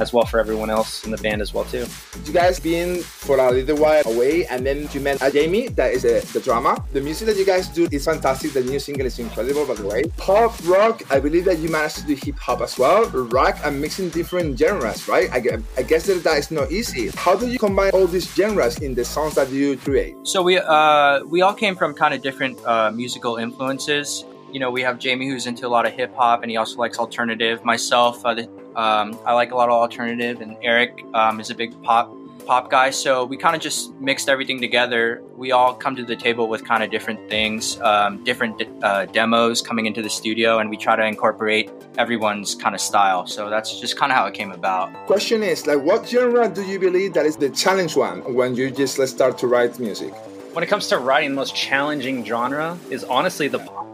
as 0.01 0.11
well 0.11 0.25
for 0.25 0.41
everyone 0.41 0.71
else 0.71 1.05
in 1.05 1.11
the 1.11 1.19
band 1.19 1.43
as 1.43 1.53
well 1.53 1.65
too. 1.65 1.85
You 2.25 2.33
guys 2.33 2.59
been 2.59 3.03
for 3.03 3.39
a 3.39 3.51
little 3.51 3.77
while 3.77 4.03
away, 4.07 4.47
and 4.47 4.65
then 4.65 4.89
you 4.93 5.01
met 5.01 5.21
uh, 5.21 5.31
Jamie, 5.31 5.69
that 5.69 5.93
is 5.93 6.03
the, 6.03 6.27
the 6.33 6.41
drama. 6.41 6.83
The 6.93 7.03
music 7.03 7.27
that 7.29 7.37
you 7.37 7.45
guys 7.45 7.69
do 7.69 7.87
is 7.93 8.07
fantastic. 8.07 8.55
The 8.55 8.63
new 8.63 8.79
single 8.79 9.05
is 9.05 9.19
incredible, 9.19 9.67
by 9.67 9.75
the 9.75 9.87
way. 9.87 10.05
Pop, 10.17 10.55
rock, 10.67 11.03
I 11.11 11.21
believe 11.21 11.45
that 11.45 11.59
you 11.59 11.69
managed 11.69 11.97
to 11.99 12.07
do 12.07 12.15
hip 12.15 12.39
hop 12.39 12.63
as 12.63 12.79
well, 12.79 13.11
rock, 13.11 13.59
and 13.63 13.79
mixing 13.79 14.09
different 14.09 14.59
genres, 14.59 15.09
right? 15.09 15.29
I, 15.31 15.59
I 15.77 15.83
guess 15.83 16.07
that 16.07 16.25
that 16.25 16.39
is 16.39 16.51
not 16.51 16.73
easy. 16.73 17.11
How 17.11 17.37
do 17.37 17.47
you 17.47 17.59
combine 17.59 17.91
all 17.91 18.07
these 18.07 18.35
genres 18.35 18.79
in 18.79 18.95
the 18.95 19.05
songs 19.05 19.35
that 19.49 19.55
you 19.55 19.77
create? 19.77 20.17
So 20.25 20.43
we 20.43 20.59
uh, 20.59 21.25
we 21.25 21.43
all 21.43 21.55
came 21.55 21.77
from 21.77 21.95
kind 21.95 22.15
of 22.15 22.23
different 22.23 22.59
uh, 22.65 22.91
musical 22.91 23.37
influences. 23.37 24.25
You 24.53 24.61
know, 24.61 24.71
we 24.71 24.83
have 24.83 24.99
Jamie 24.99 25.29
who's 25.29 25.47
into 25.47 25.67
a 25.67 25.69
lot 25.69 25.87
of 25.87 25.93
hip 25.93 26.15
hop, 26.17 26.43
and 26.43 26.51
he 26.51 26.57
also 26.57 26.77
likes 26.77 26.99
alternative. 26.99 27.65
Myself, 27.65 28.25
uh, 28.25 28.35
the, 28.35 28.49
um, 28.75 29.19
I 29.25 29.35
like 29.35 29.53
a 29.53 29.57
lot 29.57 29.69
of 29.69 29.75
alternative, 29.75 30.41
and 30.41 30.57
Eric 30.63 31.05
um, 31.15 31.41
is 31.41 31.51
a 31.51 31.55
big 31.55 31.81
pop 31.83 32.13
pop 32.51 32.69
guy. 32.69 32.91
So 32.91 33.25
we 33.25 33.37
kind 33.37 33.55
of 33.55 33.63
just 33.63 33.95
mixed 34.01 34.29
everything 34.29 34.61
together. 34.61 35.23
We 35.37 35.53
all 35.53 35.73
come 35.73 35.95
to 35.95 36.05
the 36.05 36.17
table 36.17 36.49
with 36.49 36.65
kind 36.65 36.83
of 36.83 36.91
different 36.91 37.31
things, 37.31 37.81
um, 37.81 38.25
different 38.25 38.61
uh, 38.83 39.07
demos 39.07 39.63
coming 39.63 39.87
into 39.87 40.03
the 40.03 40.11
studio, 40.11 40.59
and 40.59 40.69
we 40.69 40.77
try 40.77 40.97
to 40.97 41.07
incorporate 41.07 41.71
everyone's 41.97 42.57
kind 42.57 42.75
of 42.75 42.81
style. 42.81 43.25
So 43.29 43.51
that's 43.51 43.79
just 43.79 43.97
kind 43.97 44.11
of 44.11 44.19
how 44.19 44.27
it 44.27 44.35
came 44.35 44.51
about. 44.51 44.93
Question 45.07 45.45
is, 45.45 45.65
like, 45.69 45.81
what 45.81 46.09
genre 46.09 46.49
do 46.49 46.65
you 46.65 46.81
believe 46.81 47.13
that 47.15 47.25
is 47.25 47.37
the 47.37 47.51
challenge 47.51 47.95
one 47.95 48.19
when 48.35 48.57
you 48.57 48.73
just 48.73 48.99
let's 48.99 49.13
start 49.13 49.39
to 49.39 49.47
write 49.47 49.79
music? 49.79 50.13
When 50.53 50.65
it 50.65 50.67
comes 50.67 50.89
to 50.89 50.99
writing, 50.99 51.31
the 51.31 51.37
most 51.37 51.55
challenging 51.55 52.25
genre 52.25 52.77
is 52.91 53.05
honestly 53.05 53.47
the 53.47 53.61
pop. 53.61 53.87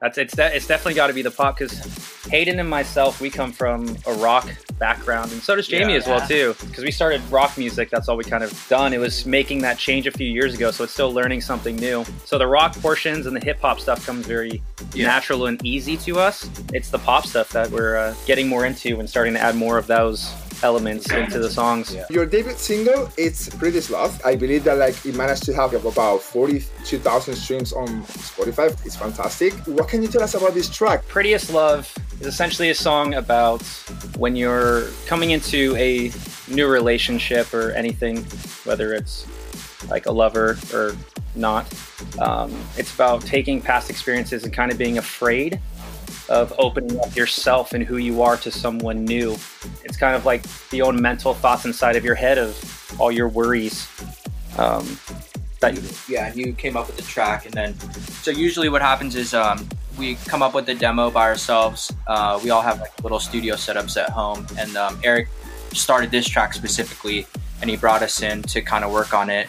That's 0.00 0.18
it's 0.18 0.36
de- 0.36 0.54
it's 0.54 0.66
definitely 0.66 0.94
got 0.94 1.06
to 1.06 1.14
be 1.14 1.22
the 1.22 1.30
pop 1.30 1.56
because 1.58 1.80
Hayden 2.30 2.60
and 2.60 2.68
myself 2.68 3.20
we 3.20 3.30
come 3.30 3.50
from 3.50 3.96
a 4.06 4.12
rock 4.14 4.46
background 4.78 5.32
and 5.32 5.40
so 5.42 5.56
does 5.56 5.66
Jamie 5.68 5.92
Yeah. 5.94 5.98
as 6.00 6.06
well 6.06 6.20
too 6.28 6.54
because 6.60 6.84
we 6.84 6.90
started 6.90 7.22
rock 7.30 7.56
music 7.56 7.88
that's 7.88 8.06
all 8.08 8.16
we 8.18 8.24
kind 8.24 8.44
of 8.44 8.66
done. 8.68 8.92
It 8.92 8.98
was 8.98 9.24
making 9.24 9.62
that 9.62 9.78
change 9.78 10.06
a 10.06 10.10
few 10.10 10.26
years 10.28 10.54
ago 10.54 10.70
so 10.70 10.84
it's 10.84 10.92
still 10.92 11.12
learning 11.12 11.40
something 11.40 11.76
new. 11.76 12.04
So 12.26 12.36
the 12.36 12.46
rock 12.46 12.74
portions 12.76 13.24
and 13.26 13.34
the 13.34 13.40
hip 13.44 13.58
hop 13.60 13.80
stuff 13.80 14.04
comes 14.04 14.26
very 14.26 14.60
natural 14.94 15.46
and 15.46 15.64
easy 15.64 15.96
to 15.98 16.18
us. 16.20 16.48
It's 16.74 16.90
the 16.90 16.98
pop 16.98 17.26
stuff 17.26 17.48
that 17.52 17.70
we're 17.70 17.96
uh, 17.96 18.14
getting 18.26 18.48
more 18.48 18.66
into 18.66 19.00
and 19.00 19.08
starting 19.08 19.32
to 19.34 19.40
add 19.40 19.54
more 19.56 19.78
of 19.78 19.86
those 19.86 20.30
elements 20.62 21.10
into 21.12 21.38
the 21.38 21.50
songs 21.50 21.94
Your 22.10 22.26
debut 22.26 22.52
single, 22.52 23.10
it's 23.16 23.48
Pretty 23.48 23.80
Love. 23.92 24.20
I 24.24 24.36
believe 24.36 24.64
that 24.64 24.78
like 24.78 25.04
it 25.04 25.14
managed 25.14 25.44
to 25.44 25.54
have 25.54 25.74
about 25.74 26.22
42,000 26.22 27.34
streams 27.34 27.72
on 27.72 27.88
Spotify. 28.04 28.68
It's 28.86 28.96
fantastic. 28.96 29.52
What 29.66 29.88
can 29.88 30.02
you 30.02 30.08
tell 30.08 30.22
us 30.22 30.34
about 30.34 30.54
this 30.54 30.68
track? 30.68 31.06
Prettiest 31.08 31.52
Love 31.52 31.92
is 32.20 32.26
essentially 32.26 32.70
a 32.70 32.74
song 32.74 33.14
about 33.14 33.62
when 34.16 34.34
you're 34.36 34.88
coming 35.06 35.30
into 35.30 35.76
a 35.76 36.10
new 36.48 36.66
relationship 36.66 37.52
or 37.52 37.72
anything, 37.72 38.24
whether 38.64 38.94
it's 38.94 39.26
like 39.88 40.06
a 40.06 40.12
lover 40.12 40.56
or 40.72 40.96
not. 41.34 41.72
Um, 42.18 42.54
it's 42.76 42.94
about 42.94 43.20
taking 43.22 43.60
past 43.60 43.90
experiences 43.90 44.44
and 44.44 44.52
kind 44.52 44.72
of 44.72 44.78
being 44.78 44.98
afraid 44.98 45.60
of 46.28 46.52
opening 46.58 46.98
up 47.00 47.14
yourself 47.14 47.72
and 47.72 47.84
who 47.84 47.98
you 47.98 48.22
are 48.22 48.36
to 48.38 48.50
someone 48.50 49.04
new. 49.04 49.32
It's 49.84 49.96
kind 49.96 50.16
of 50.16 50.24
like 50.24 50.42
the 50.70 50.82
own 50.82 51.00
mental 51.00 51.34
thoughts 51.34 51.64
inside 51.64 51.96
of 51.96 52.04
your 52.04 52.14
head 52.14 52.38
of 52.38 52.96
all 52.98 53.12
your 53.12 53.28
worries. 53.28 53.88
Um, 54.58 54.98
that 55.60 55.74
you, 55.74 55.82
yeah, 56.08 56.32
you 56.34 56.52
came 56.52 56.76
up 56.76 56.86
with 56.86 56.96
the 56.96 57.02
track, 57.02 57.46
and 57.46 57.54
then 57.54 57.78
so 58.22 58.30
usually 58.30 58.68
what 58.68 58.82
happens 58.82 59.16
is 59.16 59.34
um, 59.34 59.66
we 59.98 60.16
come 60.26 60.42
up 60.42 60.54
with 60.54 60.66
the 60.66 60.74
demo 60.74 61.10
by 61.10 61.22
ourselves. 61.22 61.92
Uh, 62.06 62.38
we 62.42 62.50
all 62.50 62.62
have 62.62 62.80
like 62.80 63.02
little 63.02 63.20
studio 63.20 63.54
setups 63.54 64.00
at 64.00 64.10
home, 64.10 64.46
and 64.58 64.76
um, 64.76 64.98
Eric 65.02 65.28
started 65.72 66.10
this 66.10 66.28
track 66.28 66.52
specifically, 66.52 67.26
and 67.60 67.70
he 67.70 67.76
brought 67.76 68.02
us 68.02 68.22
in 68.22 68.42
to 68.42 68.60
kind 68.60 68.84
of 68.84 68.92
work 68.92 69.14
on 69.14 69.30
it. 69.30 69.48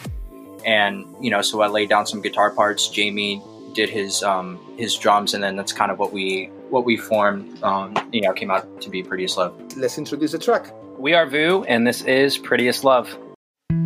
And 0.64 1.06
you 1.20 1.30
know, 1.30 1.42
so 1.42 1.60
I 1.60 1.68
laid 1.68 1.88
down 1.88 2.06
some 2.06 2.22
guitar 2.22 2.50
parts. 2.50 2.88
Jamie 2.88 3.42
did 3.74 3.90
his 3.90 4.22
um, 4.22 4.58
his 4.76 4.96
drums, 4.96 5.34
and 5.34 5.42
then 5.42 5.56
that's 5.56 5.72
kind 5.72 5.90
of 5.90 5.98
what 5.98 6.12
we 6.12 6.50
what 6.70 6.84
we 6.84 6.96
formed. 6.96 7.62
Um, 7.62 7.94
you 8.12 8.20
know, 8.20 8.32
came 8.32 8.50
out 8.50 8.80
to 8.82 8.90
be 8.90 9.02
Prettiest 9.02 9.36
Love. 9.36 9.54
Let's 9.76 9.98
introduce 9.98 10.32
the 10.32 10.38
track. 10.38 10.72
we 10.98 11.14
are 11.14 11.26
Veux, 11.26 11.64
and 11.68 11.86
this 11.86 12.02
is 12.02 12.38
Prettiest 12.38 12.84
Love. 12.84 13.16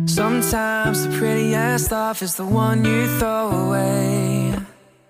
Sometimes 0.05 1.07
the 1.07 1.17
prettiest 1.17 1.91
love 1.91 2.21
is 2.21 2.35
the 2.35 2.45
one 2.45 2.83
you 2.85 3.07
throw 3.17 3.49
away. 3.49 4.53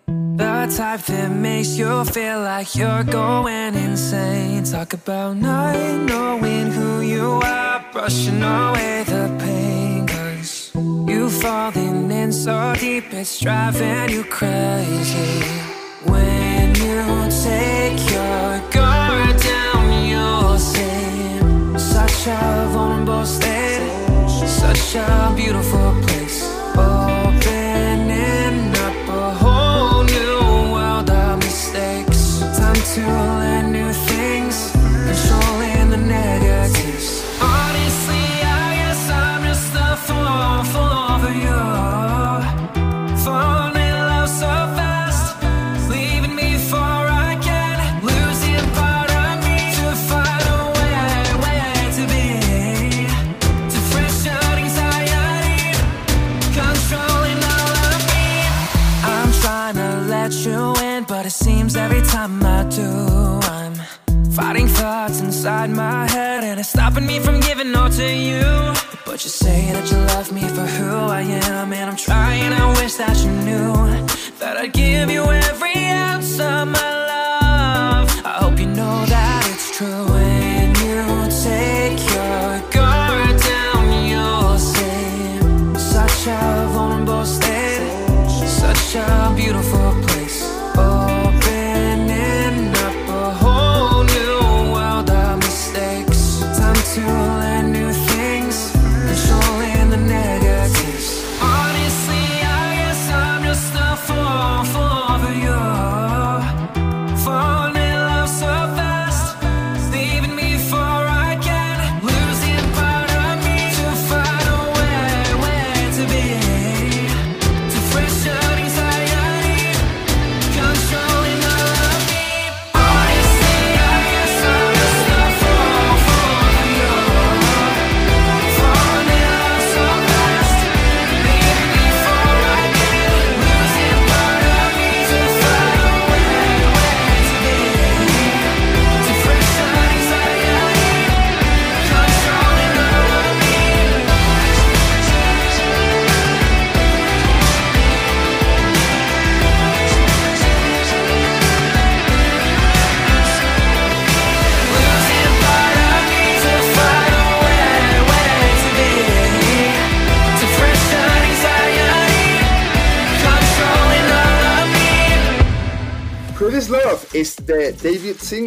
The 0.07 0.73
type 0.77 1.01
that 1.01 1.29
makes 1.29 1.77
you 1.77 2.05
feel 2.05 2.39
like 2.41 2.75
you're 2.75 3.03
going 3.03 3.75
insane. 3.75 4.63
Talk 4.63 4.93
about 4.93 5.37
not 5.37 5.75
knowing 6.09 6.71
who 6.71 7.01
you 7.01 7.41
are, 7.43 7.85
brushing 7.91 8.41
away 8.41 9.03
the 9.05 9.35
pain. 9.39 10.07
Cause 10.07 10.71
you 10.75 11.29
falling 11.29 12.09
in 12.11 12.31
so 12.31 12.73
deep, 12.79 13.13
it's 13.13 13.39
driving 13.39 14.09
you 14.09 14.23
crazy. 14.23 15.43
When 16.09 16.32
you 16.83 17.01
take 17.43 17.99
your 18.11 18.49
guard 18.75 19.35
down, 19.41 19.85
you'll 20.09 20.57
such 21.77 22.27
a 22.27 22.67
vulnerable 22.73 23.25
state. 23.25 23.91
Such 24.63 24.95
a 24.95 25.33
beautiful 25.35 25.89
place, 26.03 26.39
opening 26.75 28.57
up 28.87 28.99
a 29.09 29.33
whole 29.41 30.03
new 30.03 30.73
world 30.73 31.09
of 31.09 31.37
mistakes. 31.39 32.39
Time 32.57 32.81
to 32.93 33.01
learn 33.39 33.62
thoughts 64.83 65.21
inside 65.21 65.69
my 65.69 66.05
head, 66.11 66.43
and 66.43 66.59
it's 66.59 66.67
stopping 66.67 67.05
me 67.05 67.17
from 67.17 67.39
giving 67.39 67.73
all 67.73 67.89
to 67.89 68.09
you. 68.27 68.43
But 69.05 69.23
you 69.23 69.29
say 69.29 69.71
that 69.71 69.89
you 69.89 69.97
love 70.13 70.29
me 70.37 70.41
for 70.55 70.65
who 70.75 70.91
I 71.19 71.21
am, 71.21 71.71
and 71.71 71.89
I'm 71.91 71.95
trying. 71.95 72.51
I 72.51 72.65
wish 72.81 72.95
that 72.95 73.15
you 73.23 73.31
knew 73.47 73.71
that 74.41 74.57
I'd 74.57 74.73
give 74.73 75.09
you 75.09 75.23
every 75.23 75.77
ounce 76.05 76.33
of 76.33 76.67
my 76.77 76.89
love. 77.13 78.07
I 78.25 78.33
hope 78.43 78.59
you 78.59 78.65
know 78.79 78.97
that 79.15 79.41
it's 79.53 79.67
true 79.77 80.03
when 80.13 80.75
you 80.85 81.01
take 81.47 81.99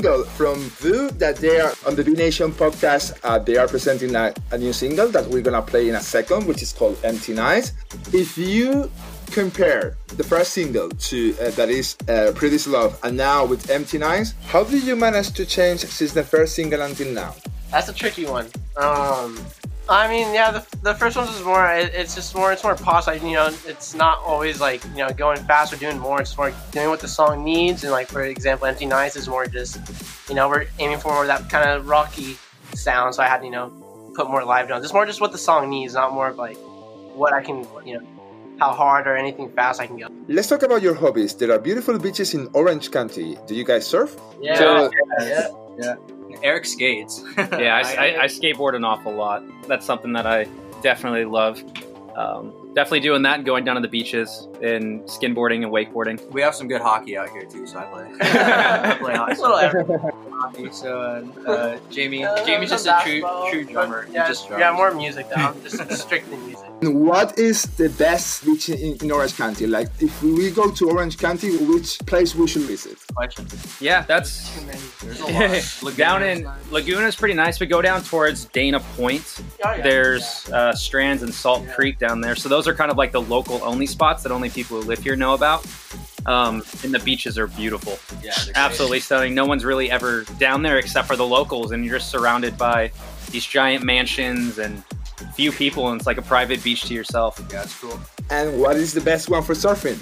single 0.07 0.25
from 0.25 0.59
Veux 0.81 1.11
that 1.19 1.37
they 1.37 1.59
are 1.59 1.73
on 1.85 1.97
the 1.97 2.05
B 2.05 2.13
Nation 2.13 2.53
podcast. 2.53 3.19
Uh, 3.25 3.39
they 3.41 3.57
are 3.57 3.67
presenting 3.67 4.15
a, 4.15 4.33
a 4.53 4.59
new 4.59 4.73
single 4.73 5.09
that 5.09 5.27
we're 5.27 5.43
gonna 5.43 5.63
play 5.63 5.89
in 5.89 5.97
a 5.97 6.01
second, 6.01 6.47
which 6.47 6.63
is 6.63 6.73
called 6.73 6.97
Empty 7.03 7.35
Nights. 7.35 7.73
If 8.13 8.39
you 8.39 8.89
compare 9.33 9.97
the 10.17 10.23
first 10.23 10.53
single 10.53 10.91
to 10.91 11.35
uh, 11.41 11.51
that 11.59 11.71
is 11.71 11.97
uh, 12.09 12.31
Pretty 12.37 12.59
Love 12.71 12.99
and 13.03 13.17
now 13.17 13.45
with 13.45 13.69
Empty 13.69 13.99
Nights, 13.99 14.35
how 14.47 14.63
did 14.63 14.85
you 14.85 14.95
manage 14.95 15.33
to 15.33 15.45
change 15.45 15.81
since 15.81 16.13
the 16.13 16.23
first 16.23 16.55
single 16.55 16.83
until 16.83 17.13
now? 17.13 17.35
That's 17.73 17.89
a 17.89 17.93
tricky 17.93 18.27
one. 18.27 18.47
Um, 18.77 19.37
I 19.89 20.09
mean, 20.09 20.35
yeah, 20.35 20.51
the, 20.51 20.67
the 20.83 20.95
first 20.95 21.17
one 21.17 21.29
is 21.29 21.43
more. 21.43 21.67
It, 21.73 21.93
it's 21.95 22.15
just 22.15 22.35
more. 22.35 22.53
It's 22.53 22.65
more 22.65 22.75
pause. 22.75 23.07
Like 23.07 23.23
you 23.23 23.33
know, 23.33 23.47
it's 23.67 23.95
not 23.95 24.19
always 24.19 24.61
like 24.61 24.85
you 24.87 24.99
know 25.07 25.11
going 25.11 25.39
fast 25.45 25.73
or 25.73 25.77
doing 25.77 25.99
more. 25.99 26.21
It's 26.21 26.37
more 26.37 26.53
doing 26.73 26.89
what 26.89 27.01
the 27.01 27.09
song 27.09 27.45
needs. 27.45 27.85
And 27.85 27.93
like 27.93 28.09
for 28.09 28.23
example, 28.23 28.67
"Empty 28.67 28.87
Nights" 28.87 29.17
is 29.17 29.29
more 29.29 29.47
just 29.47 29.79
you 30.29 30.35
know 30.35 30.49
we're 30.49 30.67
aiming 30.79 30.99
for 30.99 31.13
more 31.13 31.27
that 31.27 31.49
kind 31.49 31.71
of 31.71 31.87
rocky 31.89 32.37
sound. 32.75 33.15
So 33.15 33.23
I 33.23 33.29
had 33.29 33.39
to, 33.39 33.45
you 33.45 33.53
know 33.53 33.71
put 34.17 34.31
more 34.31 34.45
live 34.45 34.67
drums. 34.67 34.83
It's 34.85 34.95
more 34.95 35.05
just 35.07 35.21
what 35.21 35.31
the 35.33 35.39
song 35.39 35.69
needs, 35.69 35.93
not 35.95 36.13
more 36.13 36.29
of 36.29 36.37
like 36.37 36.57
what 37.15 37.33
I 37.33 37.43
can 37.43 37.67
you 37.85 38.01
know 38.01 38.07
how 38.59 38.73
hard 38.73 39.07
or 39.07 39.15
anything 39.17 39.51
fast 39.53 39.81
I 39.81 39.87
can 39.87 39.99
go. 39.99 40.09
Let's 40.29 40.49
talk 40.49 40.63
about 40.63 40.81
your 40.83 40.95
hobbies. 40.95 41.35
There 41.35 41.53
are 41.53 41.59
beautiful 41.59 41.99
beaches 41.99 42.33
in 42.35 42.49
Orange 42.55 42.91
County. 42.91 43.37
Do 43.47 43.55
you 43.55 43.65
guys 43.65 43.87
surf? 43.87 44.17
Yeah, 44.41 44.59
So- 44.59 44.91
yeah. 45.21 45.49
Yeah. 45.79 45.95
Eric 46.43 46.67
skates. 46.67 47.23
yeah, 47.37 47.77
I, 47.77 47.95
I, 47.95 48.23
I 48.23 48.27
skateboard 48.27 48.75
an 48.75 48.85
awful 48.85 49.15
lot. 49.15 49.43
That's 49.69 49.87
something 49.87 50.13
that 50.15 50.27
I 50.27 50.47
definitely 50.83 51.25
love. 51.25 51.63
Um, 52.15 52.53
definitely 52.77 53.01
doing 53.01 53.23
that 53.23 53.37
and 53.37 53.45
going 53.45 53.65
down 53.65 53.75
to 53.75 53.81
the 53.83 53.89
beaches 53.89 54.47
and 54.63 55.01
skimboarding 55.03 55.65
and 55.65 55.73
wakeboarding. 55.73 56.21
We 56.31 56.41
have 56.43 56.55
some 56.55 56.69
good 56.69 56.81
hockey 56.83 57.17
out 57.17 57.31
here 57.31 57.45
too, 57.47 57.67
so 57.67 57.79
I 57.81 57.85
play. 57.87 58.05
I 58.21 58.97
play 59.01 59.15
hockey. 59.17 59.33
A 59.39 59.41
little 59.41 59.57
everything. 59.57 59.99
hockey. 60.31 60.71
So 60.71 61.01
uh, 61.01 61.51
uh, 61.51 61.79
Jamie, 61.91 62.25
Uh, 62.25 62.45
Jamie's 62.47 62.71
just 62.71 62.87
a 62.87 63.01
true 63.03 63.23
true 63.51 63.65
drummer. 63.65 64.07
Yeah, 64.13 64.29
just 64.29 64.47
drums. 64.47 64.61
yeah, 64.61 64.73
more 64.73 64.95
music 64.95 65.27
though. 65.29 65.43
I'm 65.43 65.61
just 65.63 65.91
strictly 66.05 66.37
music. 66.37 66.63
What 66.83 67.39
is 67.39 67.63
the 67.79 67.89
best 67.89 68.45
beach 68.45 68.69
in, 68.69 68.99
in 69.03 69.11
Orange 69.11 69.35
County? 69.35 69.67
Like, 69.67 69.89
if 69.99 70.23
we 70.23 70.51
go 70.51 70.71
to 70.71 70.91
Orange 70.91 71.17
County, 71.17 71.57
which 71.57 71.99
place 72.05 72.35
we 72.35 72.47
should 72.47 72.63
visit? 72.69 72.99
Yeah, 73.81 74.03
that's 74.03 74.55
Too 74.55 74.67
many. 74.67 74.79
There's 75.01 75.21
a 75.21 75.85
lot. 75.87 75.97
down 75.97 76.23
in 76.23 76.43
nice. 76.43 76.71
Laguna 76.71 77.07
is 77.07 77.17
pretty 77.17 77.33
nice, 77.33 77.59
but 77.59 77.71
go 77.71 77.81
down 77.81 78.03
towards 78.03 78.45
Dana 78.47 78.81
Point. 78.95 79.41
Oh, 79.65 79.73
yeah. 79.73 79.81
There's 79.83 80.51
uh, 80.51 80.75
Strands 80.75 81.23
and 81.23 81.33
Salt 81.33 81.65
Yeah. 81.65 81.73
Creek 81.73 81.99
down 81.99 82.21
there. 82.21 82.37
So 82.37 82.51
those 82.51 82.66
are 82.69 82.75
kind 82.75 82.91
of 82.91 82.97
like 82.97 83.13
the 83.13 83.21
local 83.21 83.63
only 83.63 83.87
spots 83.87 84.23
that 84.23 84.33
only 84.33 84.51
people 84.51 84.81
who 84.81 84.87
live 84.87 84.99
here 84.99 85.17
know 85.17 85.35
about. 85.35 85.67
Um, 86.27 86.65
and 86.83 86.93
the 86.93 86.99
beaches 86.99 87.39
are 87.39 87.47
beautiful. 87.47 87.99
Yeah. 88.23 88.33
Absolutely 88.57 88.99
stunning. 89.01 89.35
No 89.35 89.47
one's 89.47 89.65
really 89.65 89.91
ever 89.91 90.25
down 90.39 90.63
there 90.63 90.79
except 90.79 91.07
for 91.07 91.15
the 91.15 91.27
locals, 91.27 91.71
and 91.71 91.85
you're 91.85 91.99
just 91.99 92.11
surrounded 92.11 92.59
by 92.59 92.91
these 93.31 93.47
giant 93.47 93.85
mansions 93.85 94.59
and 94.59 94.83
few 95.35 95.53
people, 95.53 95.89
and 95.89 96.01
it's 96.01 96.07
like 96.07 96.19
a 96.19 96.23
private 96.23 96.63
beach 96.65 96.83
to 96.83 96.95
yourself. 96.95 97.41
Yeah, 97.53 97.63
it's 97.63 97.79
cool. 97.81 98.01
And 98.31 98.61
what 98.61 98.77
is 98.77 98.93
the 98.93 99.01
best 99.01 99.31
one 99.31 99.43
for 99.43 99.55
surfing? 99.55 99.99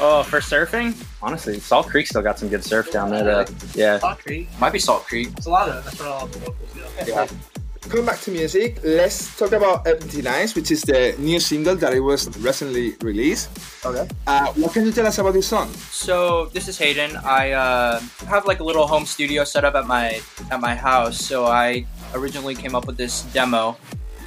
Oh, 0.00 0.22
for 0.22 0.38
surfing, 0.38 0.94
honestly, 1.20 1.58
Salt 1.58 1.88
Creek 1.88 2.06
still 2.06 2.22
got 2.22 2.38
some 2.38 2.48
good 2.48 2.62
surf 2.62 2.92
down 2.92 3.10
there. 3.10 3.24
Though. 3.24 3.52
Yeah. 3.74 3.98
Salt 3.98 4.20
Creek. 4.20 4.48
Might 4.60 4.72
be 4.72 4.78
Salt 4.78 5.04
Creek. 5.04 5.30
It's 5.36 5.46
a 5.46 5.50
lot 5.50 5.68
of. 5.68 5.84
That's 5.84 5.98
what 5.98 6.08
all 6.08 6.26
the 6.28 6.38
locals 6.38 6.72
do. 6.72 7.10
Yeah. 7.10 7.26
Coming 7.82 8.04
back 8.04 8.20
to 8.22 8.30
music, 8.30 8.80
let's 8.82 9.38
talk 9.38 9.52
about 9.52 9.86
Empty 9.86 10.20
Nights, 10.20 10.54
which 10.54 10.70
is 10.70 10.82
the 10.82 11.14
new 11.18 11.40
single 11.40 11.74
that 11.76 11.94
it 11.94 12.00
was 12.00 12.28
recently 12.38 12.96
released. 13.00 13.48
Okay. 13.86 14.06
Uh, 14.26 14.52
what 14.54 14.72
can 14.72 14.84
you 14.84 14.92
tell 14.92 15.06
us 15.06 15.18
about 15.18 15.32
this 15.32 15.46
song? 15.46 15.72
So 15.90 16.46
this 16.46 16.68
is 16.68 16.76
Hayden. 16.76 17.16
I 17.16 17.52
uh, 17.52 18.00
have 18.26 18.44
like 18.46 18.60
a 18.60 18.64
little 18.64 18.86
home 18.86 19.06
studio 19.06 19.44
set 19.44 19.64
up 19.64 19.74
at 19.74 19.86
my 19.86 20.20
at 20.50 20.60
my 20.60 20.74
house. 20.74 21.16
So 21.18 21.46
I 21.46 21.86
originally 22.14 22.54
came 22.54 22.74
up 22.74 22.86
with 22.86 22.98
this 22.98 23.22
demo, 23.32 23.78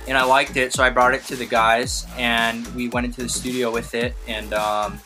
and 0.08 0.18
I 0.18 0.24
liked 0.24 0.58
it. 0.58 0.74
So 0.74 0.84
I 0.84 0.90
brought 0.90 1.14
it 1.14 1.24
to 1.26 1.36
the 1.36 1.46
guys, 1.46 2.08
and 2.18 2.66
we 2.74 2.88
went 2.88 3.06
into 3.06 3.22
the 3.22 3.30
studio 3.30 3.70
with 3.70 3.94
it. 3.94 4.16
And 4.28 4.54
um, 4.54 5.00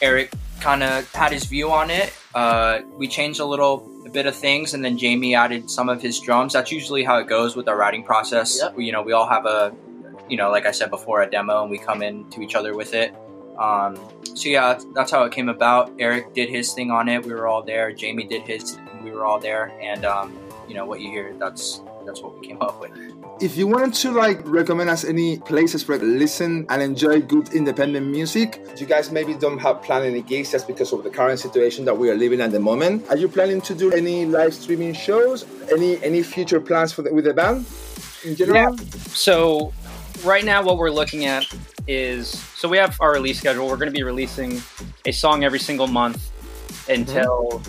Eric 0.00 0.32
kind 0.60 0.82
of 0.82 1.10
had 1.12 1.32
his 1.32 1.44
view 1.46 1.72
on 1.72 1.90
it. 1.90 2.12
Uh, 2.34 2.80
we 2.96 3.08
changed 3.08 3.40
a 3.40 3.44
little 3.44 3.90
a 4.04 4.10
bit 4.10 4.26
of 4.26 4.34
things, 4.34 4.74
and 4.74 4.84
then 4.84 4.98
Jamie 4.98 5.34
added 5.34 5.70
some 5.70 5.88
of 5.88 6.02
his 6.02 6.20
drums. 6.20 6.52
That's 6.52 6.70
usually 6.70 7.04
how 7.04 7.18
it 7.18 7.28
goes 7.28 7.56
with 7.56 7.68
our 7.68 7.76
writing 7.76 8.04
process. 8.04 8.58
Yep. 8.60 8.76
We, 8.76 8.86
you 8.86 8.92
know, 8.92 9.02
we 9.02 9.12
all 9.12 9.26
have 9.26 9.46
a, 9.46 9.74
you 10.28 10.36
know, 10.36 10.50
like 10.50 10.66
I 10.66 10.70
said 10.70 10.90
before, 10.90 11.22
a 11.22 11.30
demo, 11.30 11.62
and 11.62 11.70
we 11.70 11.78
come 11.78 12.02
in 12.02 12.28
to 12.30 12.42
each 12.42 12.54
other 12.54 12.74
with 12.74 12.94
it. 12.94 13.14
Um, 13.58 13.96
so 14.34 14.48
yeah, 14.48 14.78
that's, 14.94 15.10
how 15.10 15.24
it 15.24 15.32
came 15.32 15.48
about. 15.48 15.92
Eric 15.98 16.34
did 16.34 16.50
his 16.50 16.72
thing 16.72 16.90
on 16.90 17.08
it. 17.08 17.24
We 17.24 17.32
were 17.32 17.46
all 17.46 17.62
there. 17.62 17.92
Jamie 17.92 18.24
did 18.24 18.42
his. 18.42 18.76
We 19.02 19.10
were 19.10 19.24
all 19.24 19.38
there, 19.38 19.72
and 19.80 20.04
um, 20.04 20.36
you 20.68 20.74
know 20.74 20.86
what 20.86 21.00
you 21.00 21.10
hear. 21.10 21.34
That's 21.38 21.80
that's 22.04 22.20
what 22.20 22.38
we 22.38 22.46
came 22.46 22.60
up 22.60 22.80
with. 22.80 22.90
If 23.40 23.56
you 23.56 23.66
wanted 23.66 23.94
to 23.94 24.12
like 24.12 24.40
recommend 24.44 24.90
us 24.90 25.04
any 25.04 25.38
places 25.38 25.82
for 25.82 25.98
listen 25.98 26.66
and 26.68 26.80
enjoy 26.80 27.20
good 27.20 27.52
independent 27.52 28.06
music, 28.06 28.60
you 28.76 28.86
guys 28.86 29.10
maybe 29.10 29.34
don't 29.34 29.58
have 29.58 29.82
planned 29.82 30.04
any 30.04 30.22
gigs 30.22 30.52
just 30.52 30.68
because 30.68 30.92
of 30.92 31.02
the 31.02 31.10
current 31.10 31.40
situation 31.40 31.84
that 31.86 31.98
we 31.98 32.10
are 32.10 32.14
living 32.14 32.40
at 32.40 32.52
the 32.52 32.60
moment. 32.60 33.04
Are 33.10 33.16
you 33.16 33.28
planning 33.28 33.60
to 33.62 33.74
do 33.74 33.92
any 33.92 34.24
live 34.24 34.54
streaming 34.54 34.94
shows? 34.94 35.44
Any 35.72 36.02
any 36.04 36.22
future 36.22 36.60
plans 36.60 36.92
for 36.92 37.02
the, 37.02 37.12
with 37.12 37.24
the 37.24 37.34
band 37.34 37.66
in 38.24 38.36
general? 38.36 38.76
Yeah. 38.76 38.84
So 39.08 39.72
right 40.24 40.44
now, 40.44 40.62
what 40.62 40.78
we're 40.78 40.90
looking 40.90 41.24
at 41.24 41.44
is 41.88 42.28
so 42.28 42.68
we 42.68 42.78
have 42.78 42.96
our 43.00 43.12
release 43.12 43.40
schedule. 43.40 43.66
We're 43.66 43.76
going 43.76 43.92
to 43.92 43.98
be 43.98 44.04
releasing 44.04 44.62
a 45.06 45.12
song 45.12 45.42
every 45.42 45.58
single 45.58 45.88
month 45.88 46.30
mm-hmm. 46.86 47.00
until 47.00 47.62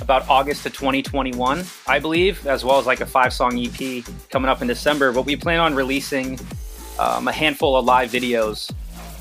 about 0.00 0.28
August 0.28 0.62
to 0.64 0.70
2021, 0.70 1.64
I 1.86 1.98
believe, 1.98 2.46
as 2.46 2.64
well 2.64 2.78
as 2.78 2.86
like 2.86 3.00
a 3.00 3.06
five 3.06 3.32
song 3.32 3.58
EP 3.58 4.04
coming 4.30 4.48
up 4.48 4.62
in 4.62 4.68
December. 4.68 5.12
But 5.12 5.26
we 5.26 5.36
plan 5.36 5.60
on 5.60 5.74
releasing 5.74 6.38
um, 6.98 7.28
a 7.28 7.32
handful 7.32 7.76
of 7.76 7.84
live 7.84 8.10
videos 8.10 8.72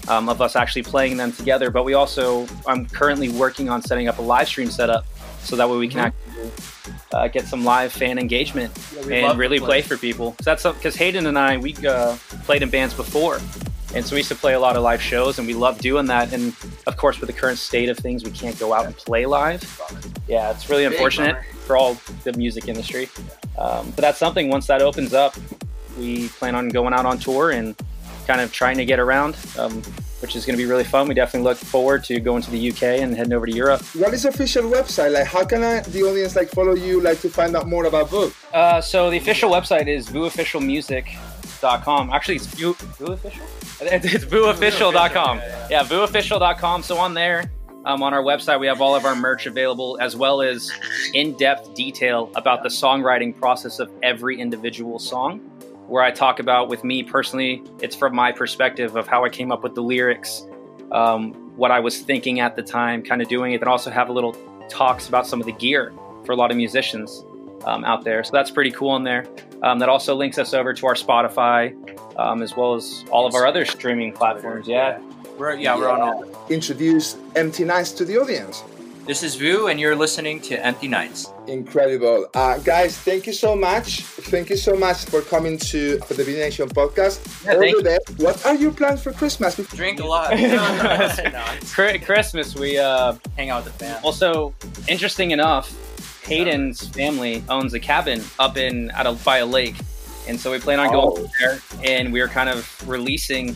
um, 0.07 0.29
of 0.29 0.41
us 0.41 0.55
actually 0.55 0.83
playing 0.83 1.17
them 1.17 1.31
together. 1.31 1.69
But 1.69 1.83
we 1.83 1.93
also, 1.93 2.47
I'm 2.65 2.85
currently 2.85 3.29
working 3.29 3.69
on 3.69 3.81
setting 3.81 4.07
up 4.07 4.17
a 4.19 4.21
live 4.21 4.47
stream 4.47 4.69
setup 4.69 5.05
so 5.41 5.55
that 5.55 5.69
way 5.69 5.77
we 5.77 5.87
can 5.87 5.99
actually 5.99 6.51
uh, 7.13 7.27
get 7.27 7.45
some 7.45 7.63
live 7.63 7.91
fan 7.91 8.17
engagement 8.17 8.73
we'd 9.05 9.23
and 9.23 9.37
really 9.37 9.59
play. 9.59 9.67
play 9.67 9.81
for 9.81 9.97
people. 9.97 10.35
So 10.41 10.51
that's 10.51 10.63
because 10.63 10.95
Hayden 10.95 11.25
and 11.27 11.37
I 11.37 11.57
we 11.57 11.75
uh, 11.85 12.17
played 12.43 12.63
in 12.63 12.69
bands 12.69 12.93
before, 12.93 13.39
and 13.95 14.05
so 14.05 14.15
we 14.15 14.19
used 14.19 14.29
to 14.29 14.35
play 14.35 14.53
a 14.53 14.59
lot 14.59 14.75
of 14.75 14.83
live 14.83 15.01
shows, 15.01 15.39
and 15.39 15.47
we 15.47 15.53
love 15.53 15.79
doing 15.79 16.05
that. 16.07 16.33
And 16.33 16.53
of 16.87 16.97
course, 16.97 17.19
with 17.19 17.27
the 17.27 17.33
current 17.33 17.57
state 17.57 17.89
of 17.89 17.97
things, 17.97 18.23
we 18.23 18.31
can't 18.31 18.57
go 18.59 18.73
out 18.73 18.85
and 18.85 18.95
play 18.95 19.25
live. 19.25 19.63
Yeah, 20.27 20.51
it's 20.51 20.69
really 20.69 20.85
unfortunate 20.85 21.37
for 21.65 21.77
all 21.77 21.95
the 22.23 22.33
music 22.33 22.67
industry. 22.67 23.09
Um, 23.57 23.91
but 23.91 24.01
that's 24.01 24.17
something. 24.17 24.49
Once 24.49 24.67
that 24.67 24.81
opens 24.81 25.13
up, 25.13 25.35
we 25.97 26.27
plan 26.29 26.55
on 26.55 26.69
going 26.69 26.93
out 26.93 27.05
on 27.05 27.17
tour 27.17 27.51
and 27.51 27.75
kind 28.27 28.41
of 28.41 28.51
trying 28.51 28.77
to 28.77 28.85
get 28.85 28.99
around, 28.99 29.37
um, 29.57 29.81
which 30.21 30.35
is 30.35 30.45
going 30.45 30.57
to 30.57 30.61
be 30.61 30.69
really 30.69 30.83
fun. 30.83 31.07
We 31.07 31.13
definitely 31.13 31.47
look 31.47 31.57
forward 31.57 32.03
to 32.05 32.19
going 32.19 32.41
to 32.43 32.51
the 32.51 32.69
UK 32.69 32.83
and 32.83 33.15
heading 33.15 33.31
over 33.33 33.45
to 33.45 33.53
Europe. 33.53 33.81
What 33.95 34.13
is 34.13 34.23
the 34.23 34.29
official 34.29 34.63
website? 34.63 35.13
Like, 35.13 35.27
how 35.27 35.45
can 35.45 35.63
I, 35.63 35.79
the 35.79 36.03
audience 36.03 36.35
like 36.35 36.49
follow 36.49 36.75
you, 36.75 36.99
like 37.01 37.21
to 37.21 37.29
find 37.29 37.55
out 37.55 37.67
more 37.67 37.85
about 37.85 38.11
book? 38.11 38.33
Uh, 38.53 38.81
so 38.81 39.09
the 39.09 39.15
official 39.17 39.49
website 39.49 39.87
is 39.87 40.09
veuxofficialmusic.com. 40.09 42.09
Actually, 42.11 42.35
it's 42.35 42.47
Veux, 42.47 42.73
Veux 42.73 43.13
Official? 43.13 43.45
It's, 43.79 44.13
it's 44.13 44.25
veuxofficial.com. 44.25 45.37
Yeah, 45.69 45.83
veuxofficial.com. 45.83 46.83
So 46.83 46.97
on 46.97 47.13
there, 47.13 47.51
um, 47.85 48.01
on 48.01 48.13
our 48.13 48.23
website, 48.23 48.59
we 48.59 48.67
have 48.67 48.81
all 48.81 48.95
of 48.95 49.05
our 49.05 49.15
merch 49.15 49.45
available, 49.45 49.97
as 50.01 50.15
well 50.15 50.41
as 50.41 50.71
in-depth 51.13 51.73
detail 51.73 52.31
about 52.35 52.63
the 52.63 52.69
songwriting 52.69 53.37
process 53.37 53.79
of 53.79 53.91
every 54.01 54.39
individual 54.39 54.99
song. 54.99 55.39
Where 55.87 56.03
I 56.03 56.11
talk 56.11 56.39
about, 56.39 56.67
with 56.67 56.83
me 56.83 57.03
personally, 57.03 57.63
it's 57.81 57.95
from 57.95 58.13
my 58.13 58.31
perspective 58.31 58.95
of 58.95 59.07
how 59.07 59.23
I 59.23 59.29
came 59.29 59.51
up 59.51 59.63
with 59.63 59.73
the 59.73 59.83
lyrics, 59.83 60.45
um, 60.91 61.33
what 61.55 61.71
I 61.71 61.79
was 61.79 61.99
thinking 61.99 62.39
at 62.39 62.55
the 62.55 62.63
time, 62.63 63.03
kind 63.03 63.21
of 63.21 63.29
doing 63.29 63.53
it. 63.53 63.61
and 63.61 63.69
also 63.69 63.89
have 63.89 64.09
a 64.09 64.11
little 64.11 64.35
talks 64.69 65.07
about 65.07 65.25
some 65.25 65.39
of 65.39 65.45
the 65.45 65.53
gear 65.53 65.93
for 66.25 66.33
a 66.33 66.35
lot 66.35 66.51
of 66.51 66.57
musicians 66.57 67.23
um, 67.67 67.83
out 67.85 68.03
there. 68.03 68.23
So 68.23 68.31
that's 68.31 68.51
pretty 68.51 68.71
cool 68.71 68.95
in 68.95 69.03
there. 69.03 69.25
Um, 69.63 69.79
that 69.79 69.89
also 69.89 70.15
links 70.15 70.37
us 70.37 70.53
over 70.53 70.73
to 70.73 70.85
our 70.87 70.93
Spotify, 70.95 71.73
um, 72.17 72.41
as 72.41 72.55
well 72.55 72.75
as 72.75 73.03
all 73.11 73.25
of 73.25 73.33
our 73.35 73.45
other 73.45 73.65
streaming 73.65 74.13
platforms. 74.13 74.67
Yeah. 74.67 74.99
We're 75.37 75.55
yeah, 75.55 75.75
we're 75.77 75.89
on 75.89 76.01
all. 76.01 76.47
Introduce 76.49 77.15
Empty 77.35 77.63
Nights 77.65 77.91
to 77.93 78.05
the 78.05 78.17
audience. 78.17 78.63
This 79.05 79.23
is 79.23 79.35
Veux, 79.35 79.67
and 79.67 79.79
you're 79.79 79.95
listening 79.95 80.41
to 80.41 80.53
Empty 80.65 80.87
Nights. 80.89 81.31
Incredible. 81.47 82.27
Uh, 82.33 82.57
guys, 82.59 82.97
thank 82.97 83.25
you 83.25 83.31
so 83.33 83.55
much. 83.55 84.01
Thank 84.03 84.49
you 84.49 84.57
so 84.57 84.75
much 84.75 85.05
for 85.05 85.21
coming 85.21 85.57
to 85.71 85.97
for 85.99 86.13
the 86.15 86.25
B 86.25 86.33
Nation 86.33 86.67
podcast. 86.69 87.17
Yeah, 87.45 87.53
All 87.53 87.59
thank 87.59 87.77
the 87.77 87.83
best. 87.83 88.19
What 88.19 88.45
are 88.45 88.55
your 88.55 88.71
plans 88.73 89.01
for 89.03 89.13
Christmas? 89.13 89.55
Drink 89.55 89.99
a 90.01 90.05
lot. 90.05 90.31
Chri- 91.75 92.03
Christmas, 92.03 92.55
we 92.55 92.77
uh, 92.77 93.13
Hang 93.37 93.49
out 93.49 93.63
with 93.63 93.77
the 93.77 93.85
fam. 93.85 93.99
also 94.03 94.53
interesting 94.87 95.31
enough. 95.31 95.71
Hayden's 96.27 96.87
family 96.89 97.43
owns 97.49 97.73
a 97.73 97.79
cabin 97.79 98.21
up 98.39 98.57
in 98.57 98.91
at 98.91 99.05
a 99.05 99.13
by 99.13 99.37
a 99.39 99.45
lake, 99.45 99.75
and 100.27 100.39
so 100.39 100.51
we 100.51 100.59
plan 100.59 100.79
on 100.79 100.91
going 100.91 101.25
Oh. 101.25 101.29
there. 101.39 101.59
And 101.83 102.11
we're 102.11 102.27
kind 102.27 102.49
of 102.49 102.67
releasing 102.87 103.55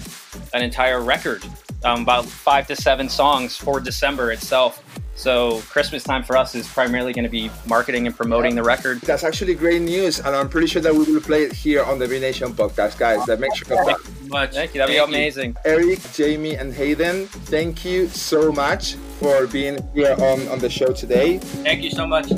an 0.54 0.62
entire 0.64 1.02
record, 1.02 1.44
um, 1.84 2.02
about 2.04 2.26
five 2.26 2.68
to 2.68 2.76
seven 2.76 3.10
songs 3.10 3.58
for 3.58 3.80
December 3.80 4.32
itself. 4.32 4.82
So 5.14 5.62
Christmas 5.70 6.04
time 6.04 6.24
for 6.24 6.36
us 6.38 6.56
is 6.56 6.68
primarily 6.68 7.14
going 7.14 7.26
to 7.26 7.30
be 7.30 7.52
marketing 7.68 8.08
and 8.08 8.16
promoting 8.16 8.56
the 8.56 8.64
record. 8.64 9.02
That's 9.02 9.24
actually 9.24 9.54
great 9.56 9.82
news, 9.82 10.20
and 10.20 10.34
I'm 10.36 10.48
pretty 10.50 10.66
sure 10.68 10.82
that 10.82 10.96
we 10.96 11.04
will 11.04 11.22
play 11.22 11.44
it 11.44 11.52
here 11.54 11.84
on 11.84 12.00
the 12.00 12.08
B 12.08 12.18
Nation 12.20 12.54
podcast, 12.54 12.98
guys. 12.98 13.24
That 13.26 13.40
makes 13.40 13.58
sure 13.58 13.80
of 13.80 13.86
that. 13.88 13.98
Much. 14.30 14.54
Thank 14.54 14.74
you. 14.74 14.80
That'd 14.80 14.94
be 14.96 14.98
Thank 15.00 15.10
you. 15.12 15.16
amazing. 15.16 15.56
Eric, 15.66 16.00
Jamie, 16.14 16.56
and 16.56 16.74
Hayden, 16.74 17.28
thank 17.28 17.84
you 17.86 18.08
so 18.08 18.52
much 18.52 18.96
for 19.20 19.46
being 19.48 19.78
here 19.94 20.16
on, 20.18 20.48
on 20.48 20.60
the 20.60 20.70
show 20.70 20.92
today. 20.94 21.38
Thank 21.38 21.84
you 21.84 21.92
so 21.92 22.08
much. 22.08 22.32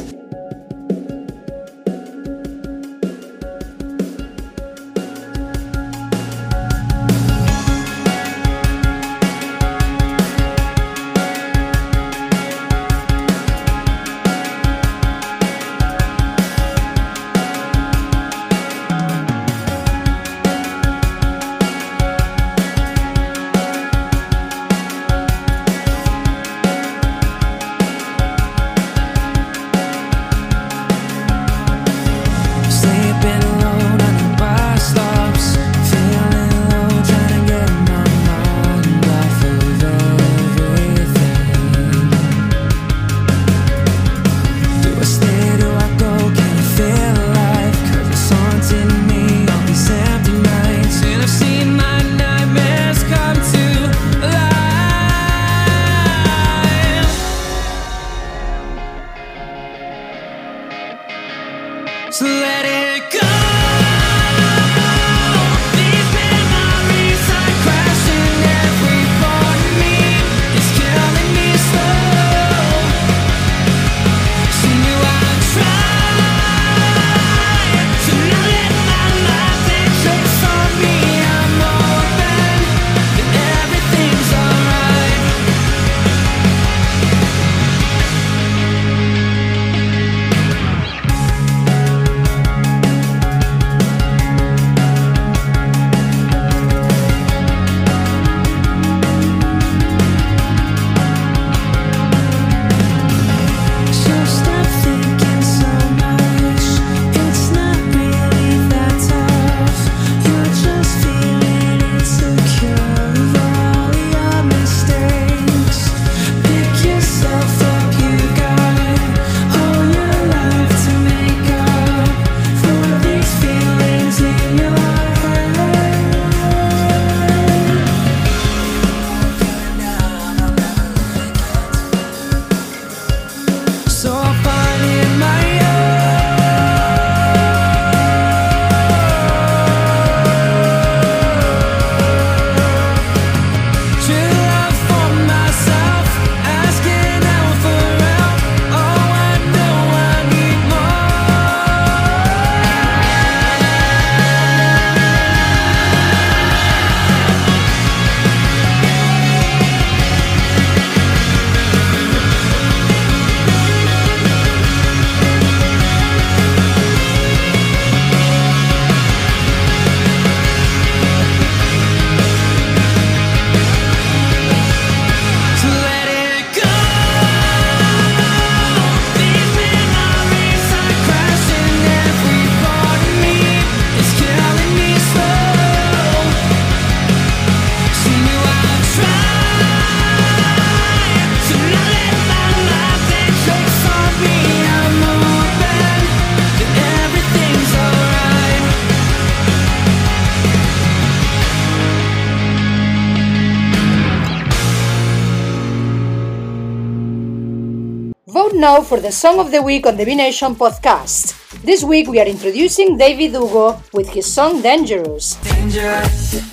For 208.93 208.99
the 208.99 209.11
Song 209.11 209.39
of 209.39 209.49
the 209.49 209.59
Week 209.59 209.87
on 209.87 209.97
the 209.97 210.05
B 210.05 210.13
Nation 210.13 210.53
podcast. 210.53 211.33
This 211.63 211.83
week 211.83 212.07
we 212.07 212.19
are 212.19 212.27
introducing 212.27 212.95
David 212.95 213.31
Hugo 213.31 213.81
with 213.91 214.07
his 214.07 214.31
song 214.31 214.61
Dangerous. 214.61 215.33
dangerous. 215.41 216.43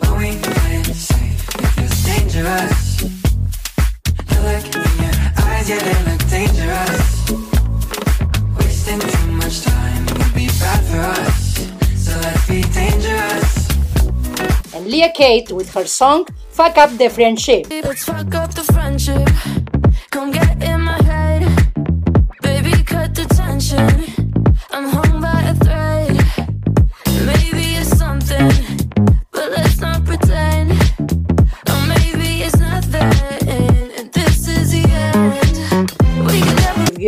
When 0.00 0.12
we 0.18 0.36
play 0.36 0.84
it 0.84 0.92
safe, 0.92 1.48
it 1.56 1.68
feels 1.72 2.04
dangerous. 2.04 3.00
You 4.28 4.40
look 4.44 4.76
in 4.76 4.92
your 5.00 5.16
eyes, 5.48 5.70
yeah, 5.70 5.80
they 5.80 5.98
look 6.04 6.22
dangerous. 6.28 7.00
Wasting 8.58 9.00
too 9.00 9.32
much 9.32 9.62
time 9.62 10.04
would 10.12 10.34
be 10.34 10.48
bad 10.60 10.84
for 10.84 11.00
us. 11.16 11.56
So 11.96 12.12
let's 12.20 12.46
be 12.46 12.60
dangerous. 12.76 14.74
And 14.74 14.84
Leah 14.86 15.12
Kate 15.14 15.50
with 15.50 15.72
her 15.72 15.86
song 15.86 16.26
Fuck 16.50 16.76
Up 16.76 16.90
the 16.98 17.08
Friendship. 17.08 17.68
Let's 17.70 18.04
fuck 18.04 18.34
up 18.34 18.51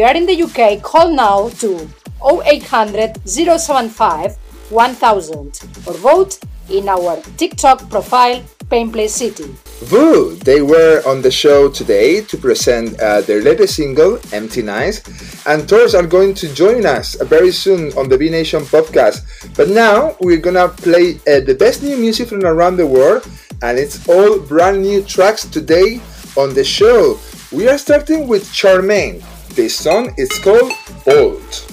are 0.04 0.14
in 0.14 0.26
the 0.26 0.42
UK, 0.42 0.82
call 0.82 1.12
now 1.12 1.48
to 1.60 1.88
0800 2.22 3.26
075 3.26 4.36
1000 4.70 5.60
or 5.86 5.94
vote 5.94 6.38
in 6.68 6.88
our 6.88 7.20
TikTok 7.36 7.88
profile, 7.90 8.42
Painplay 8.70 9.08
City. 9.08 9.54
Veux! 9.84 10.34
They 10.36 10.62
were 10.62 11.02
on 11.06 11.20
the 11.20 11.30
show 11.30 11.68
today 11.68 12.22
to 12.22 12.36
present 12.36 12.98
uh, 13.00 13.20
their 13.20 13.42
latest 13.42 13.76
single, 13.76 14.18
Empty 14.32 14.62
Nights, 14.62 15.46
and 15.46 15.68
Tors 15.68 15.94
are 15.94 16.06
going 16.06 16.34
to 16.34 16.52
join 16.54 16.86
us 16.86 17.14
very 17.22 17.52
soon 17.52 17.92
on 17.98 18.08
the 18.08 18.16
B 18.16 18.30
Nation 18.30 18.62
podcast. 18.62 19.20
But 19.56 19.68
now 19.68 20.16
we're 20.20 20.40
gonna 20.40 20.68
play 20.68 21.16
uh, 21.28 21.40
the 21.40 21.56
best 21.58 21.82
new 21.82 21.96
music 21.96 22.28
from 22.28 22.44
around 22.44 22.76
the 22.76 22.86
world, 22.86 23.28
and 23.62 23.78
it's 23.78 24.08
all 24.08 24.38
brand 24.40 24.82
new 24.82 25.02
tracks 25.02 25.44
today 25.44 26.00
on 26.36 26.54
the 26.54 26.64
show. 26.64 27.18
We 27.52 27.68
are 27.68 27.78
starting 27.78 28.26
with 28.26 28.44
Charmaine. 28.44 29.22
This 29.54 29.76
song 29.76 30.12
is 30.16 30.36
called 30.40 30.72
Bolt. 31.04 31.66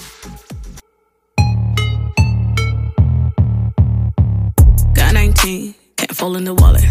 Got 4.94 5.14
19, 5.16 5.74
can't 5.98 6.16
fall 6.16 6.36
in 6.36 6.44
the 6.44 6.54
wallet. 6.54 6.84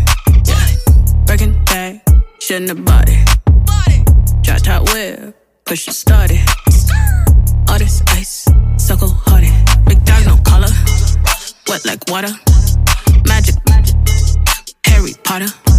Yeah. 0.44 1.24
Breaking 1.26 1.64
bag, 1.66 2.00
shouldn't 2.40 2.70
have 2.70 2.85
bought 2.85 3.09
it. 3.09 3.24
Drop 4.42 4.62
top 4.62 4.92
whip, 4.92 5.37
push 5.64 5.87
it 5.87 5.94
started. 5.94 6.40
All 7.68 7.79
this 7.79 8.03
ice, 8.09 8.48
so 8.76 8.96
cold 8.96 9.12
hearted. 9.14 9.55
Big 9.87 10.05
dog, 10.05 10.26
no 10.26 10.38
collar. 10.42 10.74
Wet 11.68 11.85
like 11.85 12.03
water. 12.09 12.35
Magic, 13.29 13.55
Harry 14.87 15.14
Potter. 15.22 15.69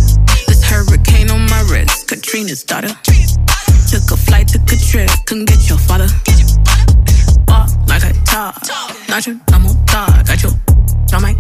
Hurricane 0.82 1.30
on 1.30 1.46
my 1.48 1.62
wrist, 1.70 2.08
Katrina's 2.08 2.64
daughter. 2.64 2.88
Took 2.88 4.10
a 4.12 4.18
flight, 4.18 4.48
took 4.48 4.64
a 4.64 4.76
trip, 4.78 5.10
couldn't 5.28 5.46
get 5.46 5.70
your 5.70 5.78
father. 5.78 6.08
Walk 7.48 7.70
like 7.88 8.04
a 8.04 8.14
dog, 8.26 8.56
not 9.08 9.28
your 9.28 9.40
normal 9.52 9.76
dog. 9.86 10.26
Got 10.26 10.42
your 10.42 10.52
stomach. 11.06 11.38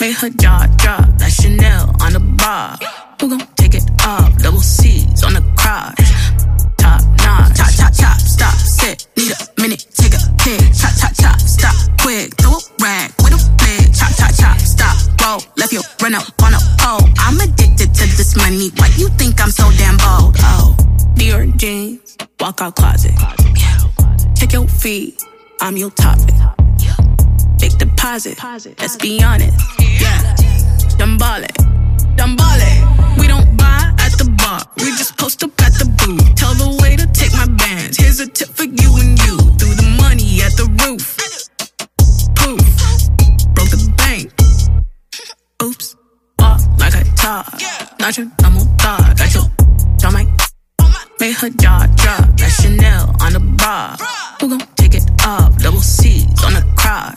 Made 0.00 0.14
her 0.16 0.28
jaw 0.28 0.66
drop 0.76 1.08
like 1.18 1.32
Chanel 1.32 1.96
on 2.02 2.12
the 2.12 2.20
bar. 2.20 2.76
Who 3.20 3.30
gon' 3.30 3.46
take 3.56 3.74
it 3.74 3.84
off? 4.04 4.36
Double 4.42 4.60
C's 4.60 5.22
on 5.24 5.32
the 5.32 5.42
crotch. 5.56 5.96
Top 6.76 7.00
notch. 7.24 7.56
Chop, 7.56 7.72
chop, 7.72 7.94
chop. 7.94 8.18
Stop. 8.20 8.54
Sit. 8.58 9.06
Need 9.16 9.32
a 9.32 9.60
minute. 9.62 9.86
Take 9.94 10.12
a 10.12 10.20
pic. 10.36 10.60
Chop, 10.74 10.92
chop, 11.00 11.12
Left 15.62 15.72
you 15.72 15.82
run 16.02 16.16
up 16.16 16.24
on 16.42 16.54
a 16.54 16.58
pole. 16.80 17.08
I'm 17.18 17.38
addicted 17.38 17.94
to 17.94 18.06
this 18.16 18.34
money. 18.36 18.70
Why 18.78 18.90
you 18.96 19.08
think 19.10 19.40
I'm 19.40 19.52
so 19.52 19.70
damn 19.78 19.96
bold? 19.96 20.34
Oh. 20.40 20.74
Dior 21.14 21.56
jeans. 21.56 22.16
Walk 22.40 22.60
out 22.60 22.74
closet. 22.74 23.12
Check 24.36 24.54
your 24.54 24.66
feet. 24.66 25.22
I'm 25.60 25.76
your 25.76 25.90
topic. 25.90 26.34
Big 27.60 27.78
deposit. 27.78 28.42
Let's 28.80 28.96
be 28.96 29.22
honest. 29.22 29.56
Yeah. 29.78 30.34
Dumb 30.98 31.16
ballin'. 31.16 31.46
Dumb 32.16 32.34
ballin'. 32.34 33.16
We 33.16 33.28
don't 33.28 33.56
buy 33.56 33.94
at 34.00 34.18
the 34.18 34.34
bar. 34.38 34.62
We 34.78 34.90
just 34.98 35.16
post 35.16 35.44
up 35.44 35.52
at 35.62 35.74
the 35.74 35.84
booth. 35.84 36.34
Tell 36.34 36.54
the 36.54 36.76
waiter 36.82 37.06
take 37.12 37.34
my 37.34 37.46
bands. 37.46 37.98
Here's 37.98 38.18
a 38.18 38.26
tip 38.26 38.48
for 38.48 38.64
you 38.64 38.96
and 38.98 39.16
you. 39.22 39.36
Threw 39.60 39.74
the 39.76 39.96
money 40.02 40.42
at 40.42 40.56
the 40.56 40.66
roof. 40.82 41.16
Poof. 42.34 43.54
Broke 43.54 43.70
the. 43.70 44.01
Oops. 45.62 45.94
Walk 46.40 46.60
like 46.80 46.94
a 46.94 47.04
dog. 47.22 47.46
Not 48.00 48.18
your 48.18 48.26
normal 48.42 48.64
dog. 48.78 49.16
Got 49.16 49.32
your 49.32 49.44
jaw 50.00 50.10
mic. 50.10 50.26
Made 51.20 51.34
her 51.36 51.50
jaw 51.50 51.86
drop 51.94 52.40
like 52.40 52.50
Chanel 52.50 53.14
on 53.22 53.32
the 53.32 53.38
bar. 53.62 53.96
Who 54.40 54.48
gon' 54.48 54.66
take 54.74 54.94
it 54.96 55.04
off? 55.24 55.56
Double 55.58 55.80
C's 55.80 56.26
on 56.42 56.54
the 56.54 56.66
crotch. 56.74 57.14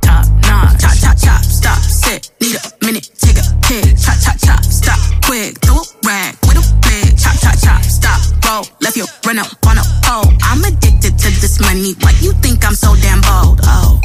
Top 0.00 0.26
notch. 0.46 0.78
Chop, 0.80 0.94
chop, 0.94 1.18
chop. 1.18 1.42
Stop. 1.42 1.78
Sit. 1.82 2.30
Need 2.40 2.54
a 2.54 2.86
minute. 2.86 3.10
Take 3.18 3.38
a 3.38 3.42
pic. 3.66 3.98
Chop, 3.98 4.14
chop, 4.22 4.38
chop. 4.38 4.62
Stop. 4.62 5.00
Quick. 5.24 5.58
Throw 5.58 5.74
a 5.74 5.84
rag 6.06 6.38
with 6.46 6.62
a 6.62 6.64
big. 6.86 7.18
Chop, 7.18 7.34
chop, 7.42 7.58
chop. 7.58 7.82
Stop. 7.82 8.20
Roll. 8.46 8.64
Left 8.80 8.96
you 8.96 9.06
run 9.26 9.40
up 9.40 9.50
on 9.66 9.78
a 9.78 9.82
pole. 10.06 10.30
I'm 10.42 10.62
addicted 10.62 11.18
to 11.18 11.28
this 11.42 11.58
money. 11.58 11.94
Why 11.98 12.14
you 12.20 12.30
think 12.44 12.64
I'm 12.64 12.74
so 12.74 12.94
damn 13.02 13.20
bold? 13.22 13.58
Oh. 13.64 13.98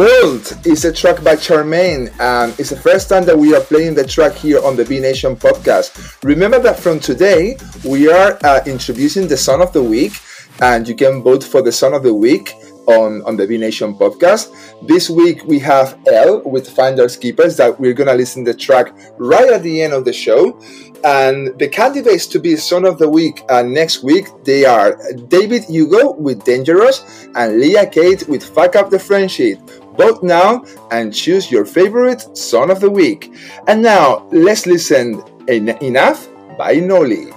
Bolt 0.00 0.66
is 0.66 0.86
a 0.86 0.92
track 0.94 1.22
by 1.22 1.36
Charmaine, 1.36 2.10
and 2.18 2.58
it's 2.58 2.70
the 2.70 2.80
first 2.80 3.10
time 3.10 3.26
that 3.26 3.36
we 3.36 3.54
are 3.54 3.60
playing 3.60 3.92
the 3.94 4.02
track 4.02 4.32
here 4.32 4.58
on 4.64 4.74
the 4.74 4.82
B 4.86 4.98
Nation 4.98 5.36
podcast. 5.36 6.16
Remember 6.24 6.58
that 6.58 6.80
from 6.80 7.00
today, 7.00 7.58
we 7.84 8.10
are 8.10 8.38
uh, 8.42 8.60
introducing 8.64 9.28
the 9.28 9.36
Song 9.36 9.60
of 9.60 9.74
the 9.74 9.82
Week, 9.82 10.12
and 10.62 10.88
you 10.88 10.94
can 10.94 11.22
vote 11.22 11.44
for 11.44 11.60
the 11.60 11.70
Song 11.70 11.92
of 11.92 12.02
the 12.02 12.14
Week 12.14 12.54
on, 12.86 13.22
on 13.22 13.36
the 13.36 13.46
B 13.46 13.58
Nation 13.58 13.94
podcast. 13.94 14.54
This 14.86 15.10
week, 15.10 15.44
we 15.44 15.58
have 15.60 15.98
Elle 16.06 16.42
with 16.42 16.68
Finders 16.68 17.16
Keepers 17.16 17.56
that 17.56 17.78
we're 17.78 17.94
going 17.94 18.08
to 18.08 18.14
listen 18.14 18.44
to 18.44 18.52
the 18.52 18.58
track 18.58 18.94
right 19.18 19.50
at 19.50 19.62
the 19.62 19.82
end 19.82 19.92
of 19.92 20.04
the 20.04 20.12
show. 20.12 20.58
And 21.02 21.58
the 21.58 21.68
candidates 21.68 22.26
to 22.26 22.38
be 22.38 22.56
Son 22.56 22.84
of 22.84 22.98
the 22.98 23.08
Week 23.08 23.42
uh, 23.48 23.62
next 23.62 24.02
week, 24.02 24.26
they 24.44 24.64
are 24.66 24.98
David 25.28 25.64
Hugo 25.64 26.12
with 26.12 26.44
Dangerous 26.44 27.26
and 27.34 27.58
Leah 27.58 27.86
Kate 27.86 28.28
with 28.28 28.44
Fuck 28.44 28.76
Up 28.76 28.90
the 28.90 28.98
Friendship. 28.98 29.58
Vote 29.96 30.22
now 30.22 30.64
and 30.90 31.14
choose 31.14 31.50
your 31.50 31.64
favorite 31.64 32.36
Son 32.36 32.70
of 32.70 32.80
the 32.80 32.90
Week. 32.90 33.32
And 33.66 33.82
now, 33.82 34.26
let's 34.30 34.66
listen 34.66 35.22
En- 35.48 35.76
Enough 35.82 36.28
by 36.58 36.74
Noli. 36.74 37.32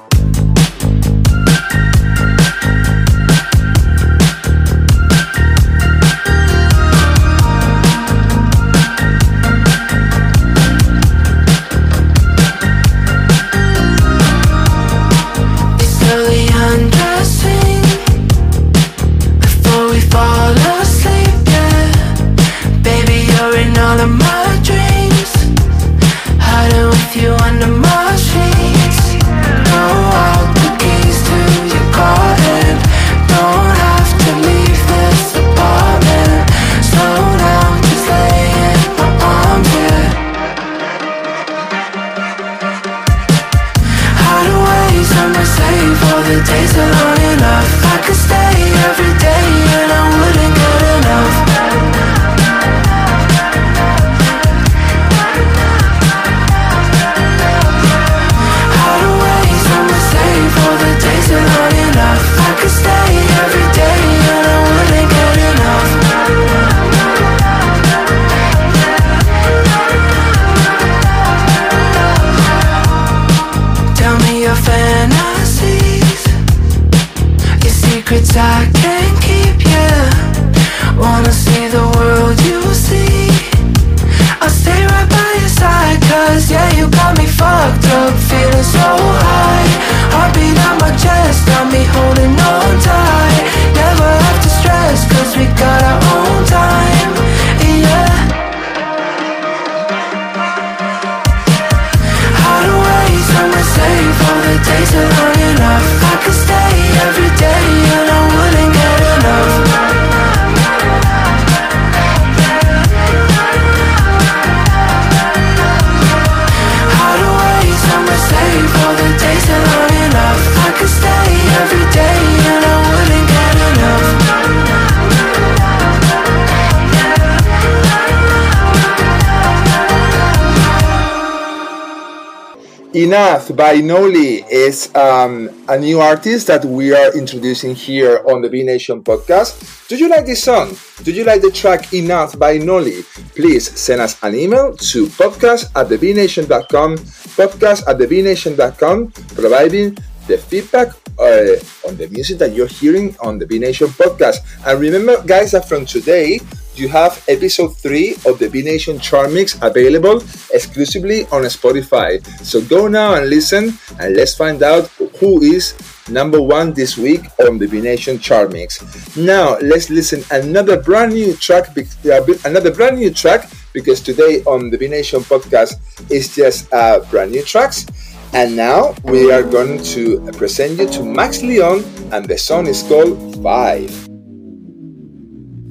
Enough 133.43 133.57
by 133.57 133.81
Noli 133.81 134.45
is 134.49 134.93
um, 134.95 135.49
a 135.67 135.77
new 135.77 135.99
artist 135.99 136.47
that 136.47 136.63
we 136.63 136.95
are 136.95 137.13
introducing 137.13 137.75
here 137.75 138.23
on 138.25 138.41
the 138.41 138.47
B 138.47 138.63
Nation 138.63 139.03
podcast. 139.03 139.87
Do 139.89 139.97
you 139.97 140.07
like 140.07 140.25
this 140.25 140.43
song? 140.43 140.77
Do 141.03 141.11
you 141.11 141.25
like 141.25 141.41
the 141.41 141.51
track 141.51 141.93
Enough 141.93 142.39
by 142.39 142.57
Noli? 142.57 143.03
Please 143.35 143.77
send 143.77 143.99
us 143.99 144.15
an 144.23 144.35
email 144.35 144.73
to 144.77 145.07
podcast 145.07 145.75
at 145.75 145.89
thebnation.com, 145.89 146.95
podcast 147.35 147.85
at 147.85 147.97
thebnation.com, 147.97 149.11
providing 149.35 149.97
the 150.27 150.37
feedback 150.37 150.89
uh, 151.19 151.59
on 151.87 151.97
the 151.97 152.07
music 152.11 152.37
that 152.37 152.53
you're 152.53 152.67
hearing 152.67 153.13
on 153.19 153.39
the 153.39 153.45
B 153.45 153.59
Nation 153.59 153.87
podcast. 153.87 154.37
And 154.65 154.79
remember, 154.79 155.21
guys, 155.21 155.51
that 155.51 155.67
from 155.67 155.85
today, 155.85 156.39
you 156.77 156.87
have 156.89 157.23
episode 157.27 157.75
3 157.77 158.15
of 158.25 158.39
the 158.39 158.49
B 158.49 158.61
Nation 158.61 158.99
Chart 158.99 159.31
Mix 159.31 159.57
available 159.61 160.23
exclusively 160.53 161.25
on 161.25 161.43
Spotify. 161.43 162.23
So 162.43 162.61
go 162.61 162.87
now 162.87 163.15
and 163.15 163.29
listen, 163.29 163.77
and 163.99 164.15
let's 164.15 164.35
find 164.35 164.61
out 164.63 164.87
who 165.19 165.41
is 165.41 165.75
number 166.09 166.41
one 166.41 166.73
this 166.73 166.97
week 166.97 167.25
on 167.39 167.57
the 167.57 167.67
B 167.67 167.81
Nation 167.81 168.19
Chart 168.19 168.51
Mix. 168.51 168.81
Now, 169.15 169.57
let's 169.59 169.89
listen 169.89 170.23
another 170.31 170.81
brand 170.81 171.13
new 171.13 171.35
track, 171.35 171.69
uh, 171.77 172.21
another 172.45 172.71
brand 172.71 172.97
new 172.97 173.11
track, 173.11 173.49
because 173.73 174.01
today 174.01 174.43
on 174.45 174.69
the 174.69 174.77
B 174.77 174.87
Nation 174.87 175.21
podcast 175.21 175.79
is 176.11 176.35
just 176.35 176.71
uh, 176.73 176.99
brand 177.09 177.31
new 177.31 177.43
tracks. 177.43 177.85
And 178.33 178.55
now 178.55 178.95
we 179.03 179.31
are 179.31 179.43
going 179.43 179.83
to 179.93 180.19
present 180.33 180.79
you 180.79 180.89
to 180.89 181.03
Max 181.03 181.43
Leon, 181.43 181.83
and 182.11 182.25
the 182.25 182.37
song 182.37 182.65
is 182.67 182.81
called 182.81 183.41
Five. 183.43 184.12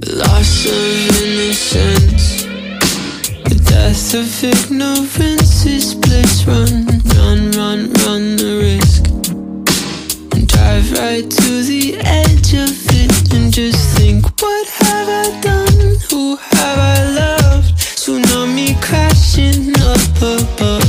Loss 0.05 0.67
of 0.67 1.23
innocence, 1.23 2.43
the 3.45 3.55
death 3.65 4.15
of 4.15 4.45
ignorance 4.45 5.65
is 5.65 5.95
bliss. 5.95 6.45
Run, 6.45 6.87
run, 7.17 7.51
run, 7.53 7.93
run 8.05 8.37
the 8.37 8.59
risk, 8.63 9.07
and 10.35 10.49
drive 10.49 10.91
right 10.99 11.31
to 11.31 11.63
the 11.63 11.99
edge 12.01 12.53
of 12.55 12.75
it, 12.91 13.33
and 13.33 13.53
just 13.53 13.97
think, 13.97 14.25
what 14.43 14.69
have 14.69 15.09
I 15.09 15.41
done? 15.41 15.97
Who 16.11 16.35
have 16.35 16.79
I 16.79 17.05
loved? 17.21 17.79
Tsunami 17.79 18.75
crashing 18.83 19.71
up 19.83 20.17
above. 20.21 20.82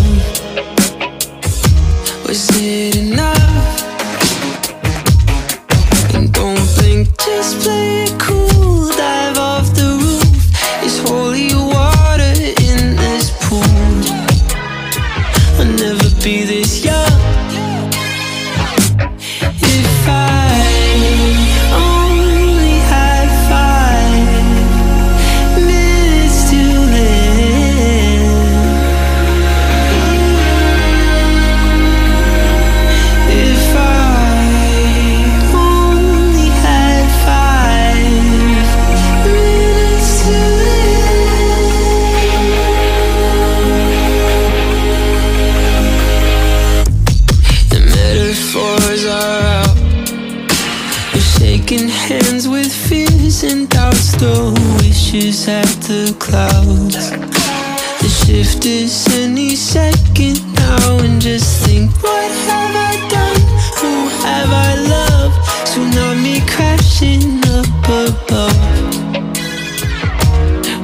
Shift 58.64 58.66
is 58.66 59.07
any 59.18 59.55
second 59.55 60.39
now, 60.55 60.97
and 60.99 61.22
just 61.22 61.66
think, 61.66 61.91
what 62.01 62.32
have 62.47 62.76
I 62.76 62.95
done? 63.09 63.41
Who 63.80 64.07
have 64.24 64.51
I 64.51 64.76
loved? 64.93 65.38
Tsunami 65.68 66.38
crashing 66.47 67.41
up 67.57 67.68
above. 67.88 68.59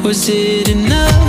Was 0.03 0.29
it 0.29 0.69
enough? 0.69 1.28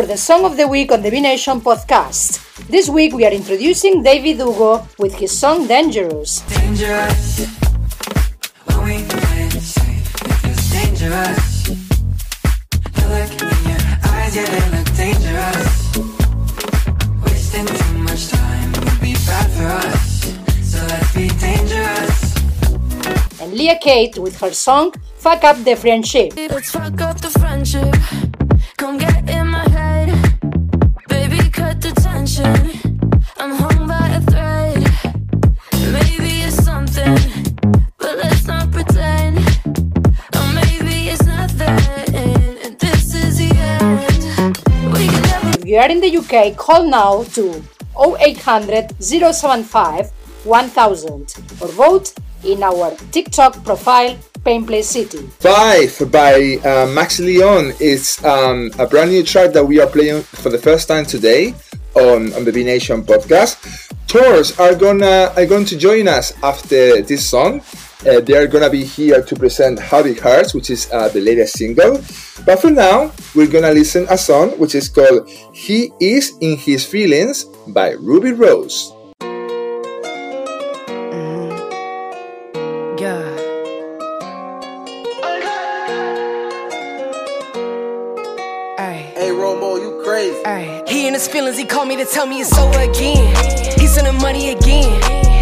for 0.00 0.06
the 0.06 0.16
Song 0.16 0.46
of 0.46 0.56
the 0.56 0.66
Week 0.66 0.90
on 0.92 1.02
the 1.02 1.10
B 1.10 1.20
Nation 1.20 1.60
podcast. 1.60 2.40
This 2.68 2.88
week 2.88 3.12
we 3.12 3.26
are 3.26 3.32
introducing 3.32 4.02
David 4.02 4.36
Hugo 4.36 4.88
with 4.98 5.14
his 5.14 5.38
song 5.38 5.66
Dangerous. 5.66 6.40
dangerous. 6.48 7.50
And 23.42 23.52
Leah 23.52 23.78
Kate 23.82 24.16
with 24.16 24.40
her 24.40 24.52
song 24.54 24.94
Fuck 25.18 25.44
Up 25.44 25.62
the 25.62 25.76
Friendship. 25.76 26.32
Are 45.80 45.88
in 45.88 46.02
the 46.02 46.14
UK, 46.14 46.54
call 46.58 46.86
now 46.86 47.24
to 47.32 47.64
0800 47.98 49.02
075 49.02 50.10
1000 50.44 51.34
or 51.62 51.68
vote 51.68 52.12
in 52.44 52.62
our 52.62 52.94
TikTok 53.12 53.64
profile, 53.64 54.14
Painplay 54.44 54.84
City. 54.84 55.26
Five 55.40 56.12
by 56.12 56.58
uh, 56.62 56.86
Max 56.92 57.18
Leon 57.18 57.72
is 57.80 58.22
um, 58.26 58.70
a 58.78 58.86
brand 58.86 59.10
new 59.10 59.22
track 59.22 59.54
that 59.54 59.64
we 59.64 59.80
are 59.80 59.86
playing 59.86 60.20
for 60.20 60.50
the 60.50 60.58
first 60.58 60.86
time 60.86 61.06
today 61.06 61.54
on, 61.94 62.30
on 62.34 62.44
the 62.44 62.52
B 62.52 62.62
Nation 62.62 63.02
podcast. 63.02 63.56
Tors 64.06 64.60
are 64.60 64.74
gonna 64.74 65.32
are 65.34 65.46
going 65.46 65.64
to 65.64 65.78
join 65.78 66.08
us 66.08 66.34
after 66.42 67.00
this 67.00 67.26
song. 67.26 67.62
Uh, 68.00 68.18
they 68.18 68.32
are 68.32 68.46
gonna 68.46 68.70
be 68.70 68.82
here 68.82 69.20
to 69.20 69.36
present 69.36 69.78
How 69.78 70.02
Hearts, 70.02 70.54
which 70.54 70.70
is 70.70 70.88
uh, 70.90 71.08
the 71.10 71.20
latest 71.20 71.58
single. 71.58 72.00
But 72.46 72.56
for 72.56 72.70
now, 72.70 73.12
we're 73.34 73.46
gonna 73.46 73.72
listen 73.72 74.06
a 74.08 74.16
song 74.16 74.56
which 74.56 74.74
is 74.74 74.88
called 74.88 75.28
"He 75.52 75.92
Is 76.00 76.32
in 76.40 76.56
His 76.56 76.86
Feelings" 76.86 77.44
by 77.68 77.90
Rubi 78.00 78.32
Rose. 78.32 78.94
Yeah. 82.96 83.20
Ay. 88.80 89.12
Hey, 89.12 89.28
Romo, 89.28 89.76
you 89.76 90.00
crazy. 90.02 90.40
Ay. 90.46 90.82
He 90.88 91.06
in 91.06 91.12
his 91.12 91.28
feelings, 91.28 91.58
he 91.58 91.66
called 91.66 91.88
me 91.88 91.96
to 91.96 92.06
tell 92.06 92.26
me 92.26 92.40
it's 92.40 92.56
over 92.56 92.80
again. 92.80 93.28
He 93.78 93.86
sending 93.86 94.16
money 94.22 94.52
again. 94.56 94.88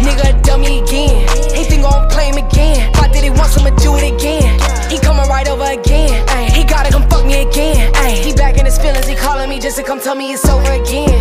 Nigga, 0.03 0.43
dummy 0.43 0.79
again. 0.83 1.38
He 1.79 1.83
gon' 1.83 2.09
play 2.09 2.27
him 2.27 2.35
again. 2.35 2.91
Why 2.95 3.07
did 3.07 3.23
he 3.23 3.29
want 3.29 3.57
I'ma 3.57 3.69
do 3.77 3.95
it 3.95 4.03
again? 4.11 4.51
He 4.91 4.99
coming 4.99 5.25
right 5.29 5.47
over 5.47 5.63
again. 5.63 6.27
Ay. 6.27 6.51
He 6.51 6.65
gotta 6.65 6.91
come 6.91 7.07
fuck 7.07 7.25
me 7.25 7.47
again. 7.47 7.89
Ay. 7.95 8.19
He 8.19 8.33
back 8.33 8.57
in 8.57 8.65
his 8.65 8.77
feelings, 8.77 9.07
he 9.07 9.15
calling 9.15 9.49
me 9.49 9.61
just 9.61 9.77
to 9.77 9.83
come 9.83 10.01
tell 10.01 10.13
me 10.13 10.33
it's 10.33 10.43
over 10.43 10.73
again. 10.73 11.15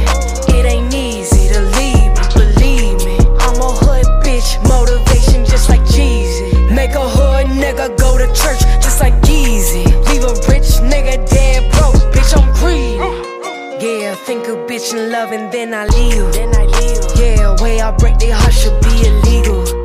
It 0.51 0.67
ain't 0.67 0.93
easy 0.93 1.47
to 1.55 1.61
leave 1.79 2.11
me, 2.11 2.27
believe 2.35 2.99
me. 3.07 3.17
I'm 3.39 3.55
a 3.63 3.71
hood 3.71 4.07
bitch, 4.27 4.59
motivation 4.67 5.47
just 5.47 5.69
like 5.69 5.83
Jeezy. 5.83 6.75
Make 6.75 6.91
a 6.99 7.09
hood 7.09 7.47
nigga 7.55 7.97
go 7.97 8.19
to 8.19 8.27
church 8.35 8.59
just 8.83 8.99
like 9.01 9.15
Yeezy. 9.31 9.87
Leave 10.11 10.25
a 10.25 10.35
rich 10.51 10.83
nigga 10.83 11.23
dead 11.31 11.71
broke, 11.71 12.03
bitch, 12.11 12.35
I'm 12.35 12.51
greedy. 12.59 12.99
Yeah, 13.79 14.17
think 14.27 14.49
a 14.49 14.59
bitch 14.67 14.93
in 14.93 15.13
love 15.13 15.31
and 15.31 15.53
then 15.53 15.73
I 15.73 15.87
leave. 15.87 16.33
Then 16.33 16.53
I 16.53 16.65
leave. 16.65 16.99
Yeah, 17.15 17.55
way 17.63 17.81
I 17.81 17.93
break 17.93 18.19
their 18.19 18.35
heart 18.35 18.53
should 18.53 18.75
be 18.83 19.07
illegal. 19.07 19.78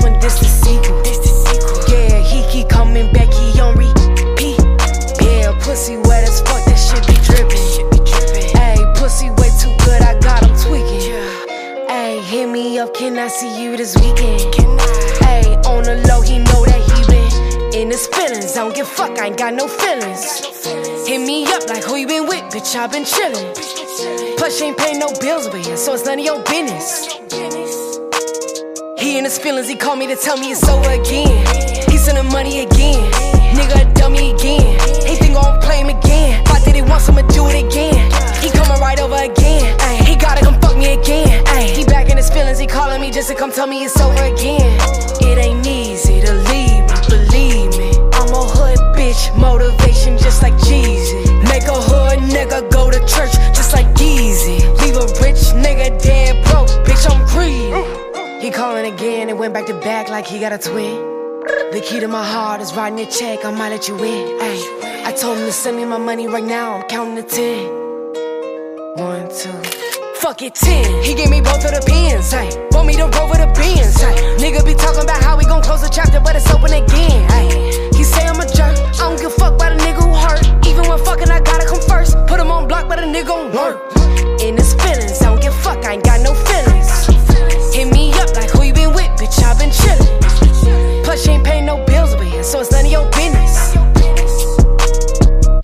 You 0.00 0.06
are 0.06 0.10
not 0.10 0.20
the 0.20 0.20
first 0.20 0.20
one, 0.20 0.20
this 0.20 0.38
the 0.38 0.44
sequel. 0.46 1.02
This 1.02 1.18
the 1.18 1.28
sequel. 1.28 1.94
Yeah, 1.94 2.18
he 2.18 2.42
keep 2.50 2.68
coming 2.68 3.12
back, 3.12 3.32
he 3.32 3.60
on 3.60 3.76
repeat. 3.76 4.58
Yeah, 5.20 5.52
pussy 5.60 5.96
wet 5.96 6.24
as 6.24 6.40
fuck, 6.42 6.64
that 6.64 6.76
shit 6.76 7.06
be 7.06 7.14
dripping. 7.22 7.60
Hey, 8.54 8.76
pussy 8.96 9.30
way 9.30 9.50
too 9.60 9.74
good, 9.84 10.02
I 10.02 10.18
got 10.20 10.42
him 10.42 10.56
tweaking. 10.56 11.88
Hey, 11.88 12.20
hit 12.22 12.48
me 12.48 12.78
up, 12.78 12.94
can 12.94 13.18
I 13.18 13.28
see 13.28 13.62
you 13.62 13.76
this 13.76 13.94
weekend? 13.96 14.54
Hey, 15.22 15.54
on 15.66 15.84
the 15.84 16.02
low, 16.08 16.22
he 16.22 16.38
know 16.38 16.64
that 16.64 16.80
he 16.80 16.98
been 17.06 17.80
in 17.80 17.90
his 17.90 18.06
feelings. 18.08 18.56
I 18.56 18.64
don't 18.64 18.74
give 18.74 18.86
a 18.86 18.90
fuck, 18.90 19.18
I 19.18 19.26
ain't 19.26 19.38
got 19.38 19.54
no 19.54 19.68
feelings. 19.68 20.24
Hit 21.06 21.20
me 21.20 21.46
up 21.46 21.68
like 21.68 21.84
who 21.84 21.96
you 21.96 22.06
been 22.06 22.26
with, 22.26 22.42
bitch, 22.52 22.74
I 22.76 22.86
been 22.86 23.04
chillin'. 23.04 23.54
Plus, 24.36 24.58
she 24.58 24.66
ain't 24.66 24.78
paying 24.78 24.98
no 24.98 25.12
bills 25.20 25.46
over 25.46 25.58
here, 25.58 25.76
so 25.76 25.94
it's 25.94 26.04
none 26.04 26.18
of 26.18 26.24
your 26.24 26.42
business. 26.44 27.63
He 29.04 29.18
in 29.18 29.24
his 29.24 29.38
feelings, 29.38 29.68
he 29.68 29.74
called 29.74 29.98
me 29.98 30.06
to 30.06 30.16
tell 30.16 30.38
me 30.38 30.50
it's 30.50 30.66
over 30.66 30.88
again. 30.88 31.28
He 31.90 31.98
sending 31.98 32.24
money 32.32 32.60
again. 32.60 33.04
Nigga, 33.52 33.84
a 33.84 33.92
dummy 33.92 34.30
again. 34.30 34.64
He 35.04 35.14
think 35.16 35.34
gon' 35.34 35.60
play 35.60 35.80
him 35.82 35.90
again. 35.90 36.40
If 36.40 36.50
I 36.50 36.64
did 36.64 36.76
it 36.76 36.88
once, 36.88 37.06
I'ma 37.06 37.20
do 37.28 37.44
it 37.48 37.66
again? 37.66 38.00
He 38.40 38.48
coming 38.48 38.80
right 38.80 38.98
over 38.98 39.20
again. 39.30 39.76
Ay, 39.80 39.96
he 40.08 40.16
gotta 40.16 40.42
come 40.42 40.58
fuck 40.58 40.78
me 40.78 40.94
again. 40.94 41.44
Ay, 41.48 41.74
he 41.76 41.84
back 41.84 42.08
in 42.08 42.16
his 42.16 42.30
feelings, 42.30 42.58
he 42.58 42.66
calling 42.66 42.98
me 42.98 43.10
just 43.10 43.28
to 43.28 43.34
come 43.34 43.52
tell 43.52 43.66
me 43.66 43.84
it's 43.84 44.00
over 44.00 44.24
again. 44.24 44.72
It 45.20 45.36
ain't 45.36 45.66
easy 45.66 46.22
to 46.22 46.32
leave 46.48 46.88
believe 47.06 47.76
me. 47.76 47.92
I'm 48.16 48.32
a 48.32 48.44
hood 48.56 48.78
bitch, 48.96 49.36
motivation 49.36 50.16
just 50.16 50.40
like 50.40 50.54
Jeezy. 50.54 51.44
Make 51.44 51.64
a 51.64 51.76
hood 51.76 52.20
nigga 52.32 52.72
go 52.72 52.90
to 52.90 53.00
church 53.00 53.34
just 53.52 53.74
like 53.74 53.86
Yeezy. 54.00 54.64
Leave 54.80 54.96
a 54.96 55.04
rich 55.20 55.52
nigga 55.52 55.92
dead 56.02 56.42
broke, 56.46 56.70
bitch, 56.88 57.04
I'm 57.04 57.20
greedy. 57.28 58.03
He 58.44 58.50
calling 58.50 58.84
again 58.92 59.30
and 59.30 59.38
went 59.38 59.54
back 59.54 59.64
to 59.68 59.80
back 59.80 60.10
like 60.10 60.26
he 60.26 60.38
got 60.38 60.52
a 60.52 60.58
twin. 60.58 60.96
The 61.72 61.80
key 61.82 61.98
to 62.00 62.08
my 62.08 62.22
heart 62.22 62.60
is 62.60 62.74
writing 62.74 63.00
a 63.00 63.10
check, 63.10 63.42
I 63.42 63.50
might 63.50 63.70
let 63.70 63.88
you 63.88 63.96
in. 63.96 64.38
Ay, 64.38 65.02
I 65.06 65.12
told 65.12 65.38
him 65.38 65.46
to 65.46 65.50
send 65.50 65.78
me 65.78 65.86
my 65.86 65.96
money 65.96 66.26
right 66.26 66.44
now, 66.44 66.74
I'm 66.74 66.86
counting 66.86 67.16
to 67.16 67.22
ten. 67.22 67.64
One, 69.00 69.30
two. 69.32 69.48
Fuck 70.20 70.42
it, 70.42 70.54
ten. 70.56 71.02
He 71.02 71.14
gave 71.14 71.30
me 71.30 71.40
both 71.40 71.64
of 71.64 71.72
the 71.72 71.82
pins, 71.88 72.34
ay. 72.34 72.52
Want 72.72 72.86
me 72.86 72.96
to 72.96 73.08
roll 73.16 73.30
with 73.30 73.40
the 73.40 73.48
beans. 73.56 73.96
Nigga 74.36 74.60
be 74.62 74.74
talking 74.74 75.04
about 75.04 75.22
how 75.22 75.38
we 75.38 75.46
gon' 75.46 75.62
close 75.62 75.80
the 75.80 75.88
chapter, 75.88 76.20
but 76.20 76.36
it's 76.36 76.50
open 76.52 76.70
again. 76.70 77.24
He 77.94 78.04
say 78.04 78.26
I'm 78.26 78.38
a 78.38 78.44
jerk, 78.44 78.76
I 79.00 79.08
don't 79.08 79.16
give 79.16 79.32
a 79.32 79.40
fuck 79.40 79.54
about 79.54 79.72
a 79.72 79.76
nigga 79.76 80.04
who 80.04 80.12
hurt. 80.12 80.44
Even 80.68 80.86
when 80.86 81.02
fucking, 81.02 81.30
I 81.30 81.40
gotta 81.40 81.64
come 81.64 81.80
first. 81.80 82.14
Put 82.26 82.38
him 82.40 82.50
on 82.50 82.68
block, 82.68 82.90
but 82.90 82.98
a 82.98 83.08
nigga 83.08 83.24
gon' 83.24 83.56
work. 83.56 83.80
In 84.44 84.58
his 84.58 84.74
feelings, 84.74 85.22
I 85.22 85.32
don't 85.32 85.40
give 85.40 85.54
a 85.54 85.62
fuck, 85.64 85.82
I 85.86 85.94
ain't 85.94 86.04
got 86.04 86.20
no 86.20 86.34
bitch, 89.34 89.44
I 89.44 89.58
been 89.58 89.70
chillin'. 89.70 91.04
Plus, 91.04 91.24
she 91.24 91.32
ain't 91.32 91.44
paying 91.44 91.66
no 91.66 91.84
bills 91.84 92.14
here, 92.14 92.42
so 92.42 92.60
it's 92.60 92.70
none 92.70 92.86
of 92.86 92.90
your 92.90 93.08
business. 93.10 93.74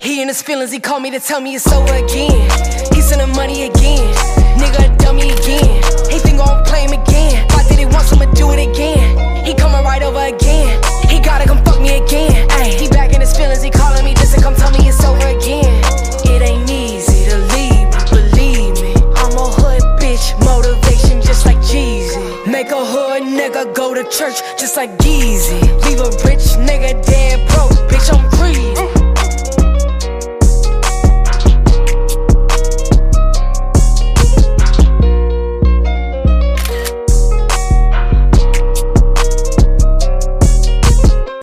He 0.01 0.21
in 0.21 0.27
his 0.27 0.41
feelings, 0.41 0.71
he 0.71 0.79
called 0.79 1.03
me 1.03 1.11
to 1.11 1.19
tell 1.19 1.41
me 1.41 1.55
it's 1.55 1.71
over 1.71 1.93
again. 1.93 2.49
He 2.93 3.01
sending 3.01 3.33
money 3.35 3.63
again. 3.63 4.13
Nigga, 4.57 4.97
dummy 4.97 5.29
again. 5.29 5.83
He 6.09 6.19
think 6.19 6.37
gon' 6.37 6.63
play 6.65 6.85
him 6.85 6.93
again. 6.99 7.47
Why 7.51 7.63
did 7.67 7.79
he 7.79 7.85
want 7.85 8.11
I'ma 8.11 8.31
do 8.33 8.51
it 8.51 8.69
again? 8.69 9.45
He 9.45 9.53
coming 9.53 9.83
right 9.83 10.01
over 10.03 10.25
again. 10.35 10.81
He 11.07 11.19
gotta 11.19 11.45
come 11.45 11.63
fuck 11.63 11.81
me 11.81 11.97
again. 11.97 12.47
Ay, 12.51 12.75
he 12.79 12.87
back 12.89 13.13
in 13.13 13.21
his 13.21 13.35
feelings, 13.35 13.61
he 13.61 13.69
calling 13.69 14.03
me 14.03 14.13
just 14.13 14.35
to 14.35 14.41
come 14.41 14.55
tell 14.55 14.71
me 14.71 14.80
church 24.11 24.41
just 24.59 24.75
like 24.75 24.91
Yeezy. 24.99 25.61
Leave 25.85 25.99
a 25.99 26.11
rich 26.27 26.59
nigga 26.59 27.03
dead 27.05 27.47
broke, 27.49 27.71
bitch, 27.89 28.13
I'm. 28.13 28.31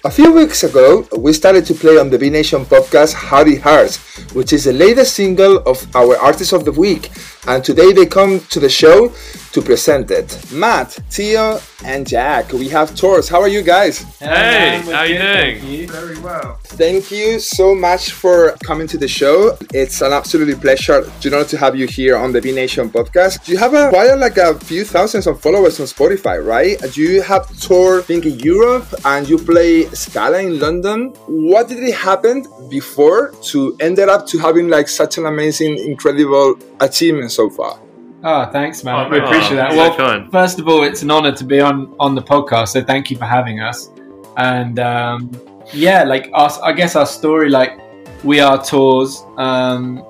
A 0.04 0.10
few 0.10 0.32
weeks 0.32 0.64
ago, 0.64 1.06
we 1.18 1.32
started 1.32 1.66
to 1.66 1.74
play 1.74 1.98
on 1.98 2.08
the 2.08 2.18
B 2.18 2.30
Nation 2.30 2.64
podcast 2.64 3.12
How 3.12 3.42
It 3.42 3.60
Hurts, 3.60 3.98
which 4.32 4.52
is 4.52 4.64
the 4.64 4.72
latest 4.72 5.14
single 5.14 5.58
of 5.66 5.84
our 5.94 6.16
Artist 6.16 6.52
of 6.52 6.64
the 6.64 6.72
Week, 6.72 7.10
and 7.46 7.62
today 7.62 7.92
they 7.92 8.06
come 8.06 8.40
to 8.48 8.58
the 8.58 8.70
show 8.70 9.12
to 9.52 9.62
present 9.62 10.10
it. 10.10 10.28
Matt, 10.52 10.92
Theo, 11.10 11.60
and 11.84 12.06
Jack, 12.06 12.52
we 12.52 12.68
have 12.68 12.94
Tors. 12.96 13.28
How 13.28 13.40
are 13.40 13.48
you 13.48 13.62
guys? 13.62 14.00
Hey, 14.18 14.80
how 14.92 15.02
you 15.02 15.18
doing? 15.18 15.88
Very 15.88 16.18
well. 16.20 16.58
Thank 16.64 17.10
you 17.10 17.38
so 17.38 17.74
much 17.74 18.12
for 18.12 18.56
coming 18.64 18.86
to 18.88 18.98
the 18.98 19.08
show. 19.08 19.56
It's 19.72 20.00
an 20.00 20.12
absolutely 20.12 20.54
pleasure 20.54 21.10
to 21.20 21.30
know 21.30 21.44
to 21.44 21.56
have 21.56 21.76
you 21.76 21.86
here 21.86 22.16
on 22.16 22.32
the 22.32 22.40
B 22.40 22.52
Nation 22.52 22.90
podcast. 22.90 23.48
You 23.48 23.56
have 23.58 23.74
a 23.74 23.90
quite 23.90 24.14
like 24.14 24.36
a 24.36 24.54
few 24.58 24.84
thousands 24.84 25.26
of 25.26 25.40
followers 25.40 25.80
on 25.80 25.86
Spotify, 25.86 26.44
right? 26.44 26.78
You 26.96 27.22
have 27.22 27.48
toured, 27.58 28.00
I 28.00 28.06
think, 28.06 28.26
in 28.26 28.38
Europe, 28.40 28.86
and 29.04 29.28
you 29.28 29.38
play 29.38 29.84
Scala 29.90 30.38
in 30.40 30.58
London. 30.58 31.12
What 31.26 31.68
did 31.68 31.82
it 31.82 31.94
happen 31.94 32.46
before 32.68 33.32
to 33.50 33.76
ended 33.80 34.08
up 34.08 34.26
to 34.28 34.38
having 34.38 34.68
like 34.68 34.88
such 34.88 35.18
an 35.18 35.26
amazing, 35.26 35.78
incredible 35.78 36.56
achievement 36.80 37.32
so 37.32 37.50
far? 37.50 37.78
Oh, 38.24 38.46
thanks, 38.50 38.82
man. 38.82 39.06
Oh, 39.06 39.08
we 39.08 39.18
appreciate 39.18 39.56
that. 39.56 39.70
So 39.72 39.76
Well, 39.76 39.96
kind. 39.96 40.30
first 40.32 40.58
of 40.58 40.68
all, 40.68 40.82
it's 40.82 41.02
an 41.02 41.10
honor 41.10 41.32
to 41.32 41.44
be 41.44 41.60
on 41.60 41.94
on 42.00 42.14
the 42.14 42.22
podcast. 42.22 42.68
So 42.68 42.82
thank 42.82 43.10
you 43.10 43.16
for 43.16 43.24
having 43.26 43.60
us. 43.60 43.90
And 44.36 44.78
um, 44.80 45.30
yeah, 45.72 46.02
like 46.04 46.30
us, 46.34 46.58
I 46.60 46.72
guess 46.72 46.96
our 46.96 47.06
story, 47.06 47.48
like 47.48 47.78
we 48.24 48.40
are 48.40 48.62
Tors. 48.62 49.22
Um, 49.36 50.04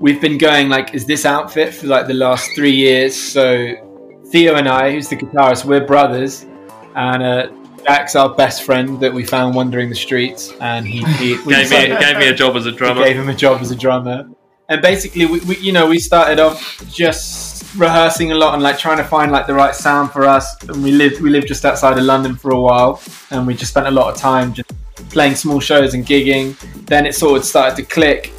we've 0.00 0.20
been 0.20 0.36
going 0.38 0.68
like 0.68 0.94
is 0.94 1.06
this 1.06 1.24
outfit 1.24 1.72
for 1.74 1.86
like 1.86 2.06
the 2.08 2.14
last 2.14 2.50
three 2.56 2.72
years. 2.74 3.14
So 3.14 3.74
Theo 4.30 4.56
and 4.56 4.68
I, 4.68 4.90
who's 4.92 5.08
the 5.08 5.16
guitarist, 5.16 5.64
we're 5.64 5.86
brothers, 5.86 6.46
and 6.96 7.22
uh, 7.22 7.48
Jack's 7.84 8.16
our 8.16 8.34
best 8.34 8.64
friend 8.64 8.98
that 9.00 9.12
we 9.12 9.22
found 9.24 9.54
wandering 9.54 9.90
the 9.90 9.94
streets, 9.94 10.52
and 10.60 10.84
he, 10.86 11.04
he 11.18 11.36
Gave 11.46 11.70
me, 11.70 11.86
gave 12.00 12.16
me 12.18 12.28
a 12.28 12.34
job 12.34 12.56
as 12.56 12.66
a 12.66 12.72
drummer. 12.72 13.04
gave 13.04 13.16
him 13.16 13.28
a 13.28 13.34
job 13.34 13.60
as 13.60 13.70
a 13.70 13.76
drummer, 13.76 14.28
and 14.68 14.80
basically, 14.80 15.26
we, 15.26 15.40
we 15.40 15.56
you 15.58 15.72
know 15.72 15.86
we 15.88 15.98
started 15.98 16.38
off 16.38 16.82
just 16.92 17.74
rehearsing 17.76 18.32
a 18.32 18.34
lot 18.34 18.54
and 18.54 18.62
like 18.62 18.78
trying 18.78 18.96
to 18.96 19.04
find 19.04 19.32
like 19.32 19.46
the 19.46 19.54
right 19.54 19.74
sound 19.74 20.10
for 20.10 20.24
us. 20.24 20.62
And 20.68 20.82
we 20.82 20.92
lived 20.92 21.20
we 21.20 21.30
lived 21.30 21.48
just 21.48 21.64
outside 21.64 21.98
of 21.98 22.04
London 22.04 22.36
for 22.36 22.50
a 22.52 22.60
while, 22.60 23.00
and 23.30 23.46
we 23.46 23.54
just 23.54 23.72
spent 23.72 23.86
a 23.86 23.90
lot 23.90 24.12
of 24.12 24.20
time 24.20 24.54
just 24.54 24.70
playing 25.10 25.34
small 25.34 25.60
shows 25.60 25.94
and 25.94 26.06
gigging. 26.06 26.56
Then 26.86 27.06
it 27.06 27.14
sort 27.14 27.38
of 27.38 27.44
started 27.44 27.76
to 27.76 27.82
click 27.82 28.32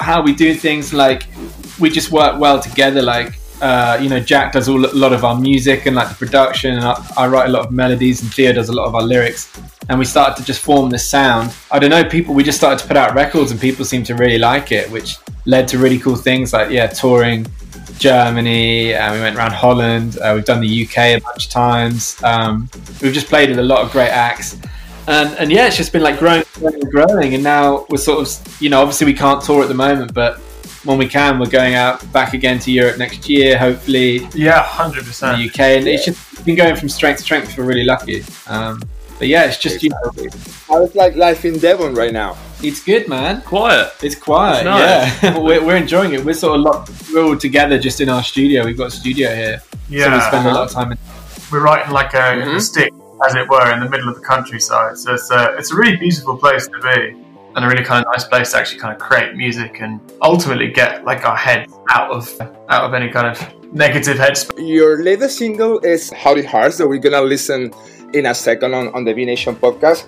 how 0.00 0.22
we 0.22 0.34
do 0.34 0.54
things. 0.54 0.92
Like 0.92 1.26
we 1.78 1.90
just 1.90 2.10
work 2.12 2.38
well 2.38 2.60
together. 2.60 3.02
Like 3.02 3.37
uh, 3.60 3.98
you 4.00 4.08
know, 4.08 4.20
Jack 4.20 4.52
does 4.52 4.68
all, 4.68 4.84
a 4.84 4.92
lot 4.92 5.12
of 5.12 5.24
our 5.24 5.38
music 5.38 5.86
and 5.86 5.96
like 5.96 6.08
the 6.08 6.14
production, 6.14 6.74
and 6.74 6.84
I, 6.84 7.06
I 7.16 7.26
write 7.26 7.48
a 7.48 7.52
lot 7.52 7.66
of 7.66 7.72
melodies, 7.72 8.22
and 8.22 8.32
Theo 8.32 8.52
does 8.52 8.68
a 8.68 8.72
lot 8.72 8.86
of 8.86 8.94
our 8.94 9.02
lyrics. 9.02 9.52
And 9.88 9.98
we 9.98 10.04
started 10.04 10.36
to 10.40 10.44
just 10.44 10.60
form 10.60 10.90
this 10.90 11.08
sound. 11.08 11.54
I 11.70 11.78
don't 11.78 11.90
know, 11.90 12.04
people. 12.04 12.34
We 12.34 12.44
just 12.44 12.58
started 12.58 12.78
to 12.80 12.86
put 12.86 12.96
out 12.96 13.14
records, 13.14 13.50
and 13.50 13.60
people 13.60 13.84
seem 13.84 14.04
to 14.04 14.14
really 14.14 14.38
like 14.38 14.70
it, 14.72 14.90
which 14.90 15.16
led 15.46 15.66
to 15.68 15.78
really 15.78 15.98
cool 15.98 16.16
things 16.16 16.52
like 16.52 16.70
yeah, 16.70 16.86
touring 16.86 17.46
Germany. 17.98 18.94
Uh, 18.94 19.14
we 19.14 19.20
went 19.20 19.36
around 19.36 19.52
Holland. 19.52 20.18
Uh, 20.18 20.32
we've 20.34 20.44
done 20.44 20.60
the 20.60 20.84
UK 20.86 20.98
a 20.98 21.18
bunch 21.18 21.46
of 21.46 21.52
times. 21.52 22.22
Um, 22.22 22.68
we've 23.02 23.14
just 23.14 23.28
played 23.28 23.48
with 23.48 23.58
a 23.58 23.62
lot 23.62 23.84
of 23.84 23.90
great 23.90 24.10
acts. 24.10 24.56
And, 25.06 25.34
and 25.38 25.50
yeah, 25.50 25.66
it's 25.66 25.76
just 25.76 25.92
been 25.92 26.02
like 26.02 26.18
growing, 26.18 26.44
growing, 26.54 26.82
and 26.82 26.90
growing. 26.90 27.34
And 27.34 27.42
now 27.42 27.86
we're 27.88 27.96
sort 27.96 28.20
of, 28.20 28.62
you 28.62 28.68
know, 28.68 28.80
obviously 28.82 29.06
we 29.06 29.14
can't 29.14 29.42
tour 29.42 29.62
at 29.62 29.68
the 29.68 29.74
moment, 29.74 30.12
but 30.12 30.38
when 30.84 30.98
we 30.98 31.08
can, 31.08 31.38
we're 31.38 31.46
going 31.50 31.74
out 31.74 32.10
back 32.12 32.34
again 32.34 32.58
to 32.60 32.70
Europe 32.70 32.98
next 32.98 33.28
year, 33.28 33.58
hopefully. 33.58 34.28
Yeah, 34.34 34.62
hundred 34.62 35.04
percent. 35.04 35.38
The 35.38 35.48
UK, 35.48 35.60
and 35.78 35.88
it's 35.88 36.04
just 36.04 36.44
been 36.44 36.56
going 36.56 36.76
from 36.76 36.88
strength 36.88 37.18
to 37.18 37.22
strength. 37.24 37.56
We're 37.58 37.64
really 37.64 37.84
lucky. 37.84 38.24
Um, 38.46 38.82
but 39.18 39.26
yeah, 39.28 39.44
it's 39.46 39.58
just 39.58 39.82
you 39.82 39.90
know, 39.90 40.28
How's 40.68 40.94
like 40.94 41.16
life 41.16 41.44
in 41.44 41.58
Devon 41.58 41.94
right 41.94 42.12
now? 42.12 42.36
it's 42.60 42.82
good, 42.82 43.06
man. 43.08 43.40
Quiet. 43.42 43.92
It's 44.02 44.16
quiet. 44.16 44.58
It's 44.58 44.64
nice. 44.64 45.22
Yeah, 45.22 45.38
we're, 45.46 45.64
we're 45.64 45.76
enjoying 45.76 46.12
it. 46.14 46.24
We're 46.24 46.34
sort 46.34 46.56
of 46.58 46.62
locked, 46.64 46.90
we're 47.12 47.22
all 47.24 47.36
together 47.36 47.78
just 47.78 48.00
in 48.00 48.08
our 48.08 48.22
studio. 48.22 48.64
We've 48.64 48.76
got 48.76 48.88
a 48.88 48.90
studio 48.90 49.32
here, 49.34 49.60
so 49.60 49.76
we 49.90 49.96
Yeah. 49.98 50.26
spend 50.28 50.46
a 50.48 50.52
lot 50.52 50.64
of 50.68 50.72
time. 50.72 50.90
In, 50.92 50.98
We're 51.52 51.60
writing 51.62 51.92
like 51.92 52.14
a, 52.14 52.18
Mhm. 52.42 52.56
a 52.56 52.60
stick, 52.60 52.92
as 53.26 53.34
it 53.36 53.48
were, 53.48 53.72
in 53.72 53.78
the 53.80 53.88
middle 53.88 54.08
of 54.08 54.16
the 54.16 54.20
countryside. 54.26 54.96
So 54.98 55.14
it's 55.14 55.30
a, 55.30 55.54
it's 55.56 55.70
a 55.72 55.76
really 55.76 55.96
beautiful 55.96 56.36
place 56.36 56.66
to 56.66 56.78
be, 56.80 57.16
and 57.58 57.66
a 57.66 57.68
really 57.68 57.84
kind 57.84 58.00
of 58.04 58.10
nice 58.12 58.24
place 58.24 58.52
to 58.52 58.58
actually 58.58 58.80
kind 58.80 58.94
of 58.94 58.98
create 59.00 59.34
music 59.36 59.80
and 59.82 60.00
ultimately 60.22 60.68
get 60.80 61.04
like 61.04 61.24
our 61.26 61.36
heads 61.36 61.72
out 61.90 62.10
of 62.10 62.22
out 62.68 62.84
of 62.86 62.94
any 62.94 63.08
kind 63.10 63.26
of 63.26 63.36
negative 63.74 64.16
headspace. 64.16 64.56
Your 64.76 65.02
latest 65.02 65.38
single 65.38 65.78
is 65.80 66.10
How 66.12 66.34
It 66.34 66.46
Hurts 66.46 66.78
that 66.78 66.88
we're 66.88 66.98
gonna 67.06 67.20
listen 67.20 67.72
in 68.14 68.24
a 68.26 68.34
second 68.34 68.72
on, 68.74 68.88
on 68.94 69.04
the 69.04 69.12
B 69.12 69.24
Nation 69.26 69.54
podcast. 69.56 70.06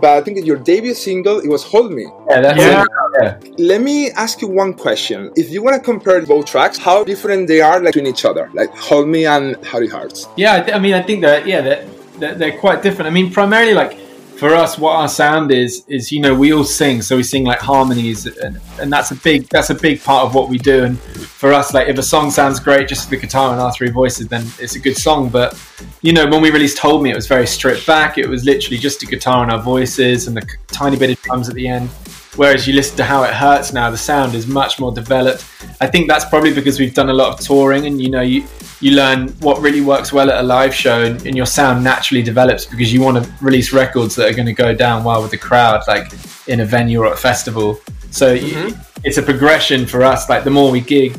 But 0.00 0.16
I 0.16 0.20
think 0.22 0.46
your 0.46 0.56
debut 0.56 0.94
single 0.94 1.40
it 1.40 1.48
was 1.48 1.62
Hold 1.64 1.92
Me. 1.92 2.06
yeah, 2.30 2.40
that's 2.40 2.58
Yeah. 2.58 2.84
it. 3.22 3.58
Let 3.60 3.80
me 3.82 4.10
ask 4.12 4.40
you 4.40 4.48
one 4.48 4.72
question. 4.72 5.30
If 5.36 5.50
you 5.50 5.62
want 5.62 5.74
to 5.76 5.82
compare 5.82 6.22
both 6.22 6.46
tracks, 6.46 6.78
how 6.78 7.04
different 7.04 7.48
they 7.48 7.60
are 7.60 7.78
like, 7.80 7.92
between 7.92 8.06
each 8.06 8.24
other, 8.24 8.48
like 8.54 8.70
Hold 8.88 9.08
Me 9.08 9.26
and 9.26 9.44
How 9.70 9.78
It 9.78 9.90
Hurts. 9.90 10.26
Yeah, 10.36 10.54
I, 10.56 10.60
th- 10.60 10.74
I 10.74 10.78
mean, 10.78 10.94
I 10.94 11.02
think 11.02 11.20
that 11.22 11.46
yeah, 11.46 11.60
they're, 11.60 11.84
they're, 12.18 12.34
they're 12.34 12.58
quite 12.58 12.82
different. 12.82 13.08
I 13.08 13.10
mean, 13.10 13.30
primarily 13.30 13.74
like 13.74 13.92
for 14.40 14.54
us, 14.54 14.78
what 14.78 14.96
our 14.96 15.06
sound 15.06 15.52
is 15.52 15.84
is 15.86 16.10
you 16.10 16.18
know 16.18 16.34
we 16.34 16.54
all 16.54 16.64
sing, 16.64 17.02
so 17.02 17.14
we 17.14 17.22
sing 17.22 17.44
like 17.44 17.58
harmonies, 17.58 18.24
and, 18.24 18.58
and 18.80 18.90
that's 18.90 19.10
a 19.10 19.14
big 19.16 19.46
that's 19.50 19.68
a 19.68 19.74
big 19.74 20.02
part 20.02 20.24
of 20.24 20.34
what 20.34 20.48
we 20.48 20.56
do. 20.56 20.84
And 20.84 20.98
for 20.98 21.52
us, 21.52 21.74
like 21.74 21.88
if 21.88 21.98
a 21.98 22.02
song 22.02 22.30
sounds 22.30 22.58
great, 22.58 22.88
just 22.88 23.10
the 23.10 23.18
guitar 23.18 23.52
and 23.52 23.60
our 23.60 23.70
three 23.70 23.90
voices, 23.90 24.28
then 24.28 24.46
it's 24.58 24.76
a 24.76 24.78
good 24.78 24.96
song. 24.96 25.28
But 25.28 25.62
you 26.00 26.14
know, 26.14 26.26
when 26.26 26.40
we 26.40 26.50
released 26.50 26.78
"Hold 26.78 27.02
Me," 27.02 27.10
it 27.10 27.16
was 27.16 27.26
very 27.26 27.46
stripped 27.46 27.86
back. 27.86 28.16
It 28.16 28.30
was 28.30 28.46
literally 28.46 28.78
just 28.78 29.02
a 29.02 29.06
guitar 29.06 29.42
and 29.42 29.52
our 29.52 29.60
voices, 29.60 30.26
and 30.26 30.38
a 30.38 30.42
tiny 30.68 30.96
bit 30.96 31.10
of 31.10 31.20
drums 31.20 31.50
at 31.50 31.54
the 31.54 31.68
end. 31.68 31.90
Whereas 32.36 32.66
you 32.66 32.74
listen 32.74 32.96
to 32.98 33.04
how 33.04 33.24
it 33.24 33.34
hurts 33.34 33.72
now, 33.72 33.90
the 33.90 33.98
sound 33.98 34.34
is 34.34 34.46
much 34.46 34.78
more 34.78 34.92
developed. 34.92 35.44
I 35.80 35.88
think 35.88 36.08
that's 36.08 36.24
probably 36.24 36.54
because 36.54 36.78
we've 36.78 36.94
done 36.94 37.10
a 37.10 37.12
lot 37.12 37.32
of 37.32 37.44
touring, 37.44 37.86
and 37.86 38.00
you 38.00 38.08
know, 38.08 38.20
you 38.20 38.44
you 38.80 38.92
learn 38.92 39.28
what 39.40 39.60
really 39.60 39.80
works 39.80 40.12
well 40.12 40.30
at 40.30 40.38
a 40.38 40.46
live 40.46 40.74
show, 40.74 41.02
and, 41.02 41.26
and 41.26 41.36
your 41.36 41.46
sound 41.46 41.82
naturally 41.82 42.22
develops 42.22 42.64
because 42.64 42.92
you 42.92 43.00
want 43.00 43.22
to 43.22 43.32
release 43.44 43.72
records 43.72 44.14
that 44.14 44.30
are 44.30 44.34
going 44.34 44.46
to 44.46 44.52
go 44.52 44.74
down 44.74 45.02
well 45.02 45.22
with 45.22 45.32
the 45.32 45.38
crowd, 45.38 45.82
like 45.88 46.12
in 46.46 46.60
a 46.60 46.64
venue 46.64 47.00
or 47.00 47.12
a 47.12 47.16
festival. 47.16 47.80
So 48.10 48.32
y 48.32 48.40
mm-hmm. 48.40 48.80
it's 49.02 49.18
a 49.18 49.22
progression 49.22 49.86
for 49.86 50.02
us. 50.02 50.28
Like 50.28 50.44
the 50.44 50.50
more 50.50 50.70
we 50.70 50.80
gig, 50.80 51.18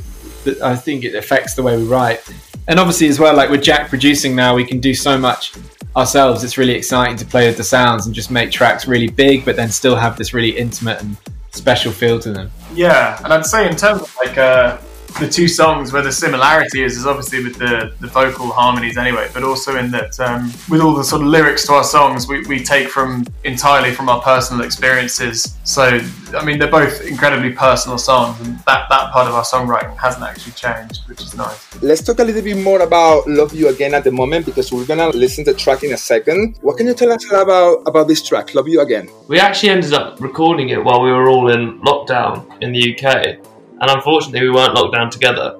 I 0.64 0.76
think 0.76 1.03
it 1.03 1.14
affects 1.16 1.55
the 1.55 1.64
way 1.64 1.78
we 1.78 1.84
write. 1.84 2.22
And 2.68 2.80
obviously, 2.80 3.07
as 3.07 3.20
well, 3.20 3.36
like 3.36 3.49
with 3.49 3.64
Jack 3.64 3.89
producing 3.89 4.36
now, 4.36 4.55
we 4.55 4.66
can 4.66 4.80
do 4.80 4.93
so 4.93 5.18
much 5.18 5.53
ourselves. 5.95 6.43
It's 6.43 6.57
really 6.57 6.74
exciting 6.74 7.18
to 7.18 7.26
play 7.26 7.47
with 7.47 7.57
the 7.57 7.64
sounds 7.64 8.05
and 8.05 8.16
just 8.16 8.32
make 8.32 8.51
tracks 8.51 8.88
really 8.88 9.07
big, 9.07 9.43
but 9.45 9.55
then 9.55 9.70
still 9.70 9.95
have 9.95 10.18
this 10.18 10.34
really 10.34 10.57
intimate 10.57 11.01
and 11.01 11.18
special 11.51 11.91
feel 11.91 12.20
to 12.20 12.32
them. 12.32 12.51
Yeah, 12.74 13.20
and 13.24 13.34
I'd 13.34 13.45
say 13.45 13.68
in 13.68 13.76
terms 13.76 14.01
of 14.01 14.16
like 14.24 14.38
uh, 14.38 14.78
the 15.20 15.28
two 15.28 15.47
songs, 15.47 15.91
where 15.93 16.01
the 16.01 16.12
similarity 16.12 16.84
is, 16.84 16.97
is 16.97 17.05
obviously 17.05 17.43
with 17.43 17.57
the, 17.57 17.93
the 17.99 18.07
vocal 18.07 18.47
harmonies 18.47 18.97
anyway, 18.97 19.30
but 19.34 19.43
also 19.43 19.78
in 19.78 19.91
that 19.91 20.20
um, 20.20 20.51
with 20.70 20.82
all 20.82 20.93
the 20.93 21.03
sort 21.03 21.22
of 21.22 21.28
lyrics 21.28 21.66
to 21.68 21.74
our 21.74 21.84
songs, 21.84 22.28
we, 22.28 22.45
we 22.47 22.64
take 22.64 22.89
from 22.89 23.26
entirely 23.43 23.91
from 23.91 24.09
our 24.09 24.22
personal 24.22 24.64
experiences. 24.64 25.57
So, 25.64 25.99
I 26.36 26.45
mean, 26.45 26.59
they're 26.59 26.72
both 26.72 27.05
incredibly 27.05 27.51
personal 27.51 27.97
songs, 27.97 28.39
and 28.41 28.57
that, 28.66 28.88
that 28.89 29.12
part 29.12 29.28
of 29.28 29.34
our 29.34 29.43
songwriting 29.43 29.95
hasn't 29.97 30.24
actually 30.24 30.53
changed, 30.53 31.01
which 31.07 31.22
is 31.22 31.36
nice. 31.36 31.82
Let's 31.82 32.01
talk 32.01 32.20
a 32.20 32.24
little 32.24 32.41
bit 32.41 32.57
more 32.57 32.82
about 32.82 33.28
Love 33.28 33.53
You 33.53 33.70
Again 33.70 33.93
at 33.93 34.03
the 34.03 34.12
moment 34.12 34.45
because 34.45 34.72
we're 34.72 34.86
gonna 34.86 35.09
listen 35.09 35.45
to 35.45 35.53
the 35.53 35.59
track 35.59 35.84
in 35.84 35.93
a 35.93 35.97
second. 35.97 36.57
What 36.62 36.78
can 36.78 36.88
you 36.88 36.93
tell 36.93 37.12
us 37.12 37.26
about 37.32 37.84
about 37.86 38.07
this 38.07 38.22
track, 38.22 38.55
Love 38.55 38.68
You 38.68 38.82
Again? 38.82 39.09
We 39.28 39.39
actually 39.39 39.70
ended 39.70 39.93
up 39.93 40.20
recording 40.20 40.70
it 40.70 40.84
while 40.84 41.01
we 41.01 41.12
were 41.12 41.28
all 41.30 41.51
in 41.51 41.80
lockdown 41.82 42.45
in 42.62 42.72
the 42.72 42.82
UK, 42.95 43.39
and 43.82 43.90
unfortunately, 43.92 44.42
we 44.42 44.52
weren't 44.52 44.74
locked 44.76 44.96
down 44.96 45.10
together. 45.10 45.58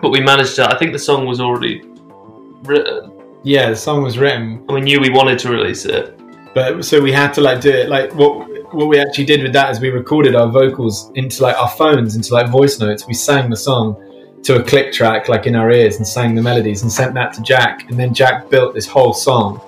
But 0.00 0.10
we 0.10 0.20
managed 0.20 0.56
to. 0.56 0.70
I 0.70 0.78
think 0.78 0.92
the 0.92 0.98
song 0.98 1.26
was 1.26 1.40
already 1.40 1.82
written, 2.62 3.10
Yeah, 3.42 3.70
the 3.70 3.76
song 3.76 4.02
was 4.02 4.18
written, 4.18 4.58
and 4.58 4.68
we 4.68 4.80
knew 4.80 5.00
we 5.00 5.10
wanted 5.10 5.38
to 5.40 5.50
release 5.50 5.84
it. 5.86 6.12
but 6.54 6.84
so 6.84 7.00
we 7.00 7.12
had 7.12 7.32
to 7.34 7.40
like 7.40 7.60
do 7.60 7.70
it 7.70 7.88
like 7.88 8.14
what 8.14 8.32
what 8.74 8.86
we 8.88 8.98
actually 8.98 9.24
did 9.24 9.42
with 9.42 9.52
that 9.52 9.70
is 9.70 9.78
we 9.80 9.90
recorded 9.90 10.34
our 10.34 10.48
vocals 10.48 11.10
into 11.14 11.42
like 11.42 11.56
our 11.56 11.68
phones 11.68 12.16
into 12.16 12.32
like 12.34 12.48
voice 12.50 12.80
notes 12.80 13.06
we 13.06 13.14
sang 13.14 13.48
the 13.50 13.56
song 13.56 13.94
to 14.42 14.56
a 14.60 14.62
click 14.62 14.90
track 14.92 15.28
like 15.28 15.46
in 15.46 15.54
our 15.54 15.70
ears 15.70 15.96
and 15.96 16.06
sang 16.06 16.34
the 16.34 16.42
melodies 16.42 16.80
and 16.82 16.90
sent 16.90 17.12
that 17.14 17.32
to 17.34 17.42
jack 17.42 17.88
and 17.88 17.98
then 18.00 18.12
jack 18.14 18.48
built 18.48 18.74
this 18.74 18.86
whole 18.86 19.12
song 19.12 19.60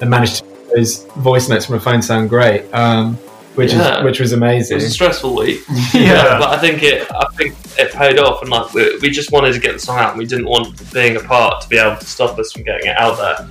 and 0.00 0.08
managed 0.08 0.36
to 0.38 0.44
make 0.44 0.68
those 0.76 1.04
voice 1.16 1.48
notes 1.48 1.66
from 1.66 1.74
a 1.76 1.80
phone 1.80 2.00
sound 2.00 2.28
great 2.30 2.62
um, 2.72 3.18
which 3.56 3.72
Yeah. 3.72 3.98
is 3.98 4.04
which 4.04 4.20
was 4.20 4.32
amazing. 4.32 4.74
It 4.74 4.82
was 4.82 4.84
a 4.84 4.90
stressful 4.90 5.34
week, 5.34 5.62
Yeah. 5.94 6.38
but 6.38 6.48
I 6.50 6.58
think 6.58 6.82
it. 6.82 7.10
I 7.10 7.26
think 7.36 7.54
it 7.78 7.92
paid 7.92 8.18
off, 8.18 8.42
and 8.42 8.50
like 8.50 8.72
we, 8.74 8.98
we 8.98 9.10
just 9.10 9.32
wanted 9.32 9.52
to 9.54 9.58
get 9.60 9.72
the 9.74 9.80
song 9.80 9.98
out, 9.98 10.10
and 10.10 10.18
we 10.18 10.26
didn't 10.26 10.46
want 10.46 10.92
being 10.92 11.16
apart 11.16 11.62
to 11.62 11.68
be 11.68 11.78
able 11.78 11.96
to 11.96 12.06
stop 12.06 12.38
us 12.38 12.52
from 12.52 12.62
getting 12.62 12.86
it 12.90 12.96
out 12.98 13.16
there. 13.18 13.48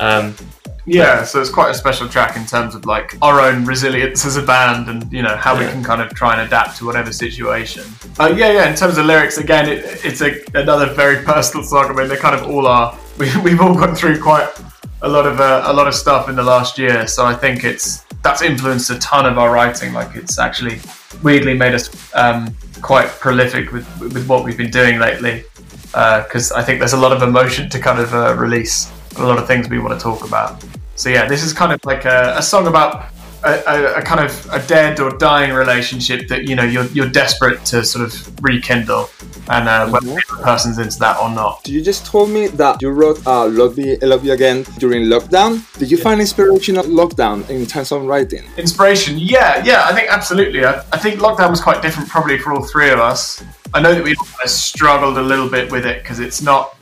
Um, 0.00 0.34
Yeah, 0.90 1.22
so 1.24 1.38
it's 1.42 1.50
quite 1.50 1.70
a 1.70 1.74
special 1.74 2.08
track 2.08 2.34
in 2.38 2.46
terms 2.46 2.74
of 2.74 2.86
like 2.86 3.14
our 3.20 3.42
own 3.42 3.66
resilience 3.66 4.24
as 4.24 4.36
a 4.36 4.42
band, 4.42 4.88
and 4.88 5.12
you 5.12 5.20
know 5.22 5.36
how 5.36 5.58
we 5.58 5.66
can 5.66 5.84
kind 5.84 6.00
of 6.00 6.08
try 6.14 6.32
and 6.32 6.40
adapt 6.48 6.78
to 6.78 6.86
whatever 6.86 7.12
situation. 7.12 7.84
Uh, 8.18 8.32
yeah, 8.34 8.50
yeah. 8.52 8.70
In 8.70 8.74
terms 8.74 8.96
of 8.96 9.04
lyrics, 9.04 9.36
again, 9.36 9.68
it, 9.68 9.84
it's 10.02 10.22
a, 10.22 10.40
another 10.54 10.86
very 10.94 11.22
personal 11.32 11.62
song. 11.62 11.90
I 11.90 11.92
mean, 11.92 12.08
they 12.08 12.16
kind 12.16 12.34
of 12.34 12.48
all 12.50 12.66
are. 12.66 12.96
We, 13.18 13.26
we've 13.42 13.60
all 13.60 13.74
gone 13.74 13.96
through 13.96 14.20
quite 14.22 14.48
a 15.02 15.08
lot 15.08 15.26
of 15.26 15.40
uh, 15.40 15.62
a 15.66 15.72
lot 15.72 15.88
of 15.88 15.94
stuff 15.94 16.28
in 16.28 16.36
the 16.36 16.42
last 16.54 16.78
year, 16.78 17.06
so 17.08 17.26
I 17.26 17.34
think 17.34 17.64
it's 17.64 18.04
that's 18.22 18.42
influenced 18.42 18.90
a 18.90 18.98
ton 18.98 19.26
of 19.26 19.38
our 19.38 19.52
writing. 19.52 19.92
Like 19.92 20.16
it's 20.16 20.38
actually 20.38 20.80
weirdly 21.22 21.54
made 21.54 21.74
us 21.74 22.14
um, 22.14 22.54
quite 22.82 23.08
prolific 23.08 23.72
with 23.72 23.86
with 24.00 24.26
what 24.26 24.44
we've 24.44 24.56
been 24.56 24.70
doing 24.70 24.98
lately. 24.98 25.44
Because 25.92 26.52
I 26.52 26.62
think 26.62 26.78
there's 26.78 26.92
a 26.92 26.98
lot 26.98 27.12
of 27.12 27.22
emotion 27.22 27.70
to 27.70 27.78
kind 27.80 27.98
of 27.98 28.12
uh, 28.14 28.34
release, 28.36 28.92
a 29.16 29.24
lot 29.24 29.38
of 29.38 29.46
things 29.46 29.68
we 29.68 29.78
want 29.78 29.98
to 29.98 30.02
talk 30.02 30.26
about. 30.26 30.62
So 30.96 31.08
yeah, 31.08 31.26
this 31.26 31.42
is 31.42 31.52
kind 31.52 31.72
of 31.72 31.80
like 31.84 32.04
a, 32.04 32.34
a 32.36 32.42
song 32.42 32.66
about 32.66 33.06
a, 33.44 33.94
a, 33.96 34.02
kind 34.02 34.20
of 34.24 34.48
a 34.52 34.64
dead 34.66 35.00
or 35.00 35.10
dying 35.18 35.52
relationship 35.52 36.28
that 36.28 36.48
you 36.48 36.56
know 36.56 36.64
you're 36.64 36.86
you're 36.86 37.08
desperate 37.08 37.64
to 37.66 37.84
sort 37.84 38.04
of 38.04 38.42
rekindle, 38.42 39.08
and 39.48 39.68
uh, 39.68 39.88
whether 39.88 40.06
the 40.06 40.40
person's 40.42 40.78
into 40.78 40.98
that 40.98 41.18
or 41.20 41.30
not. 41.30 41.66
You 41.66 41.82
just 41.82 42.06
told 42.06 42.30
me 42.30 42.48
that 42.48 42.82
you 42.82 42.90
wrote 42.90 43.24
uh, 43.26 43.46
Love, 43.48 43.78
You, 43.78 43.96
Love 44.02 44.24
You 44.24 44.32
Again 44.32 44.64
during 44.78 45.04
lockdown. 45.04 45.62
Did 45.78 45.90
you 45.90 45.96
find 45.98 46.20
inspiration 46.20 46.76
at 46.78 46.86
lockdown 46.86 47.48
in 47.48 47.66
terms 47.66 47.92
of 47.92 48.04
writing? 48.04 48.44
Inspiration, 48.56 49.18
yeah, 49.18 49.62
yeah, 49.64 49.84
I 49.84 49.94
think 49.94 50.10
absolutely. 50.10 50.64
I, 50.64 50.78
I 50.92 50.98
think 50.98 51.20
lockdown 51.20 51.50
was 51.50 51.60
quite 51.60 51.82
different, 51.82 52.08
probably 52.08 52.38
for 52.38 52.52
all 52.52 52.64
three 52.64 52.90
of 52.90 52.98
us. 52.98 53.42
I 53.74 53.80
know 53.80 53.94
that 53.94 54.02
we 54.02 54.16
struggled 54.46 55.18
a 55.18 55.22
little 55.22 55.48
bit 55.48 55.70
with 55.70 55.86
it 55.86 56.02
because 56.02 56.20
it's 56.20 56.42
not. 56.42 56.76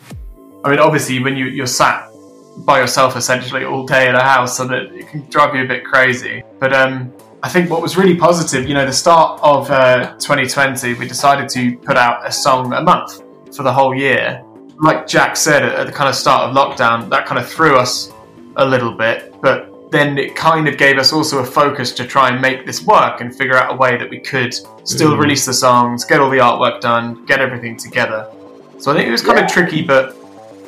I 0.65 0.71
mean, 0.71 0.79
obviously, 0.79 1.19
when 1.21 1.37
you 1.37 1.47
you're 1.47 1.67
sat 1.67 2.11
by 2.59 2.81
yourself 2.81 3.17
essentially 3.17 3.65
all 3.65 3.85
day 3.87 4.09
in 4.09 4.15
a 4.15 4.23
house, 4.23 4.61
and 4.61 4.71
it, 4.73 4.93
it 4.93 5.09
can 5.09 5.29
drive 5.31 5.55
you 5.55 5.63
a 5.65 5.67
bit 5.67 5.85
crazy. 5.85 6.43
But 6.59 6.73
um, 6.73 7.13
I 7.43 7.49
think 7.49 7.71
what 7.71 7.83
was 7.83 7.97
really 7.97 8.17
positive, 8.17 8.67
you 8.69 8.75
know, 8.75 8.87
the 8.87 8.93
start 8.93 9.41
of 9.43 9.71
uh, 9.71 10.15
2020, 10.19 10.95
we 10.95 11.07
decided 11.07 11.49
to 11.51 11.77
put 11.79 11.97
out 11.97 12.27
a 12.27 12.33
song 12.33 12.73
a 12.73 12.81
month 12.83 13.23
for 13.55 13.63
the 13.63 13.73
whole 13.73 13.95
year. 13.95 14.43
Like 14.79 15.07
Jack 15.07 15.37
said 15.37 15.63
at, 15.63 15.87
the 15.87 15.93
kind 15.93 16.09
of 16.09 16.15
start 16.15 16.51
of 16.51 16.57
lockdown, 16.57 17.09
that 17.11 17.27
kind 17.27 17.39
of 17.41 17.49
threw 17.49 17.77
us 17.77 18.13
a 18.57 18.65
little 18.65 18.93
bit, 18.93 19.35
but 19.43 19.91
then 19.93 20.19
it 20.19 20.35
kind 20.35 20.67
of 20.67 20.77
gave 20.77 20.99
us 20.99 21.13
also 21.13 21.39
a 21.39 21.45
focus 21.45 21.93
to 21.93 22.05
try 22.07 22.29
and 22.31 22.41
make 22.43 22.67
this 22.67 22.83
work 22.83 23.21
and 23.21 23.35
figure 23.35 23.55
out 23.57 23.73
a 23.73 23.77
way 23.77 23.97
that 23.97 24.11
we 24.11 24.19
could 24.19 24.53
still 24.85 25.13
Mm. 25.13 25.21
release 25.21 25.47
the 25.47 25.55
songs, 25.55 26.05
get 26.05 26.21
all 26.21 26.29
the 26.29 26.39
artwork 26.39 26.81
done, 26.81 27.25
get 27.27 27.41
everything 27.41 27.77
together. 27.77 28.27
So 28.79 28.91
I 28.91 28.95
think 28.97 29.09
it 29.09 29.13
was 29.13 29.23
kind 29.23 29.39
Yeah. 29.39 29.45
of 29.45 29.51
tricky, 29.53 29.83
but 29.83 30.17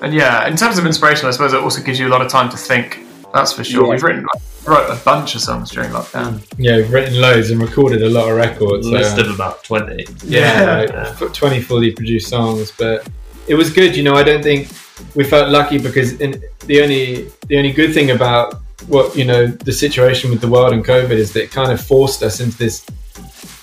and 0.03 0.15
yeah, 0.15 0.47
in 0.47 0.57
terms 0.57 0.79
of 0.79 0.87
inspiration, 0.87 1.27
I 1.29 1.31
suppose 1.33 1.53
it 1.53 1.61
also 1.61 1.83
gives 1.83 1.99
you 1.99 2.09
a 2.09 2.11
lot 2.11 2.23
of 2.23 2.31
time 2.31 2.51
to 2.51 2.57
think. 2.57 3.05
That's 3.33 3.53
for 3.53 3.63
sure. 3.65 3.85
Yeah. 3.85 3.91
We've 3.91 4.03
written 4.03 4.27
wrote 4.67 4.91
a 4.91 5.03
bunch 5.05 5.35
of 5.35 5.41
songs 5.41 5.71
during 5.71 5.91
lockdown. 5.91 6.45
Yeah, 6.59 6.77
we've 6.77 6.93
written 6.93 7.21
loads 7.21 7.51
and 7.51 7.61
recorded 7.61 8.03
a 8.03 8.09
lot 8.09 8.29
of 8.29 8.37
records. 8.37 8.87
List 8.87 9.19
uh, 9.19 9.23
of 9.23 9.35
about 9.35 9.65
20. 9.65 10.05
yeah, 10.25 10.83
Yeah. 10.83 10.93
like, 10.95 11.23
f- 11.23 11.33
20 11.33 11.61
fully 11.63 11.93
produced 11.93 12.29
songs 12.29 12.71
but 12.79 13.09
it 13.47 13.55
was 13.55 13.71
good 13.73 13.97
you 13.97 14.03
know 14.03 14.15
i 14.15 14.23
don't 14.23 14.43
think 14.43 14.69
we 15.15 15.25
felt 15.25 15.49
lucky 15.49 15.79
because 15.79 16.21
in, 16.21 16.43
the 16.67 16.83
only 16.83 17.31
the 17.47 17.57
only 17.57 17.73
good 17.73 17.95
thing 17.95 18.11
about 18.11 18.55
what 18.89 19.17
you 19.17 19.25
know 19.25 19.47
the 19.47 19.73
situation 19.73 20.31
with 20.31 20.41
the 20.41 20.49
world 20.49 20.73
and 20.75 20.85
covid 20.85 21.13
is 21.25 21.33
that 21.33 21.45
it 21.45 21.51
kind 21.51 21.73
of 21.73 21.81
forced 21.81 22.23
us 22.23 22.41
into 22.41 22.57
this 22.59 22.85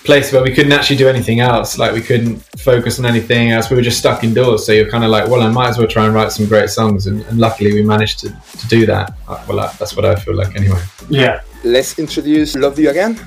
place 0.06 0.32
where 0.32 0.42
we 0.42 0.52
couldn't 0.54 0.72
actually 0.72 0.96
do 0.96 1.08
anything 1.08 1.40
else 1.40 1.76
like 1.78 1.92
we 1.92 2.00
couldn't 2.00 2.36
focus 2.58 2.98
on 3.00 3.04
anything 3.04 3.50
else. 3.50 3.68
We 3.70 3.76
were 3.76 3.82
just 3.82 3.98
stuck 3.98 4.22
indoors. 4.24 4.64
So 4.64 4.72
you're 4.72 4.90
kind 4.90 5.04
of 5.04 5.10
like 5.10 5.28
well 5.28 5.42
i 5.42 5.50
might 5.50 5.68
as 5.70 5.78
well 5.78 5.88
try 5.88 6.04
and 6.06 6.14
write 6.14 6.32
some 6.32 6.46
great 6.46 6.70
songs. 6.70 7.06
And, 7.08 7.22
and 7.28 7.38
luckily 7.38 7.74
we 7.74 7.82
managed 7.82 8.20
to, 8.20 8.28
to 8.60 8.66
do 8.68 8.86
that. 8.86 9.12
Uh, 9.28 9.44
well 9.48 9.60
uh, 9.60 9.70
that's 9.78 9.94
what 9.96 10.04
i 10.04 10.14
feel 10.14 10.34
like 10.34 10.54
anyway. 10.56 10.80
Yeah. 11.10 11.40
Let's 11.64 11.98
introduce 11.98 12.54
Love 12.54 12.78
You 12.78 12.90
Again. 12.90 13.18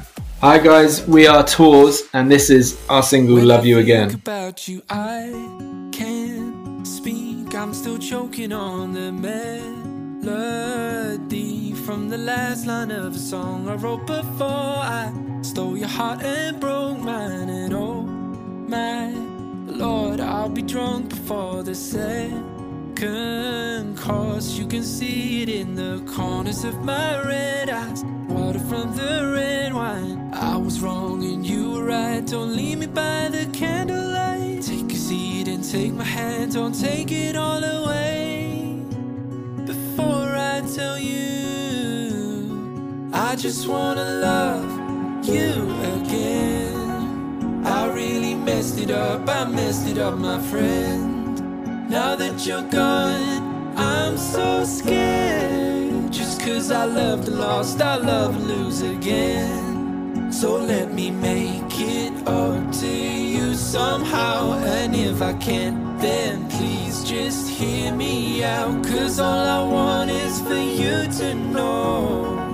hi 0.41 0.57
guys. 0.59 1.05
We 1.07 1.27
are 1.27 1.43
Tors 1.43 2.03
and 2.13 2.31
this 2.31 2.49
is 2.49 2.79
our 2.89 3.03
single 3.03 3.37
love 3.43 3.65
you 3.65 3.79
again. 3.79 4.13
about 4.13 4.67
you, 4.69 4.81
I 4.89 5.29
can't 5.91 6.87
speak. 6.87 7.53
I'm 7.53 7.73
still 7.73 7.97
choking 7.97 8.53
on 8.53 8.93
the 8.93 9.11
melody 10.23 11.73
from 11.85 12.09
the 12.09 12.17
last 12.17 12.65
line 12.65 12.91
of 12.91 13.15
a 13.15 13.19
song 13.19 13.67
I 13.69 13.75
wrote 13.75 14.05
before 14.05 14.47
I 14.47 15.11
stole 15.41 15.77
your 15.77 15.87
heart 15.87 16.21
and 16.23 16.59
broke 16.59 16.99
mine. 16.99 17.49
And 17.49 17.73
oh 17.73 18.03
my 18.03 19.11
lord, 19.65 20.19
I'll 20.19 20.49
be 20.49 20.61
drunk 20.61 21.09
before 21.09 21.63
the 21.63 21.75
second 21.75 22.97
course. 23.97 24.57
You 24.57 24.67
can 24.67 24.83
see 24.83 25.43
it 25.43 25.49
in 25.49 25.75
the 25.75 26.03
corners 26.15 26.63
of 26.63 26.83
my 26.83 27.21
red 27.25 27.69
eyes. 27.69 28.03
Water 28.27 28.59
from 28.59 28.95
the 28.95 29.31
red 29.33 29.73
wine. 29.73 30.31
I 30.33 30.57
was 30.57 30.81
wrong 30.81 31.23
and 31.23 31.45
you 31.45 31.71
were 31.71 31.85
right. 31.85 32.25
Don't 32.25 32.55
leave 32.55 32.79
me 32.79 32.87
by 32.87 33.29
the 33.29 33.45
candlelight. 33.53 34.63
Take 34.63 34.91
a 34.91 34.95
seat 34.95 35.47
and 35.47 35.63
take 35.63 35.93
my 35.93 36.03
hand. 36.03 36.53
Don't 36.53 36.73
take 36.79 37.11
it 37.11 37.35
all 37.35 37.63
away. 37.63 38.83
Before 39.65 40.35
I 40.35 40.61
tell 40.75 40.97
you, 40.99 41.28
I 43.29 43.35
just 43.35 43.67
wanna 43.67 44.05
love 44.05 44.65
you 45.23 45.51
again. 46.01 47.63
I 47.63 47.85
really 47.93 48.33
messed 48.33 48.79
it 48.79 48.89
up. 48.89 49.29
I 49.29 49.45
messed 49.45 49.87
it 49.87 49.99
up, 49.99 50.17
my 50.17 50.41
friend. 50.49 51.87
Now 51.87 52.15
that 52.15 52.43
you're 52.47 52.67
gone, 52.71 53.77
I'm 53.77 54.17
so 54.17 54.65
scared. 54.65 56.11
Just 56.11 56.41
cause 56.41 56.71
I 56.71 56.85
love 56.85 57.27
the 57.27 57.35
lost, 57.35 57.79
I 57.83 57.97
love 57.97 58.35
and 58.35 58.47
lose 58.47 58.81
again. 58.81 60.31
So 60.33 60.55
let 60.55 60.91
me 60.91 61.11
make 61.11 61.75
it 61.77 62.27
up 62.27 62.71
to 62.81 62.87
you 62.87 63.53
somehow. 63.53 64.53
And 64.53 64.95
if 64.95 65.21
I 65.21 65.33
can't, 65.33 65.99
then 65.99 66.49
please 66.49 67.03
just 67.03 67.47
hear 67.47 67.93
me 67.93 68.43
out. 68.43 68.83
Cause 68.85 69.19
all 69.19 69.45
I 69.59 69.61
want 69.71 70.09
is 70.09 70.41
for 70.41 70.55
you 70.55 71.05
to 71.19 71.35
know 71.35 72.48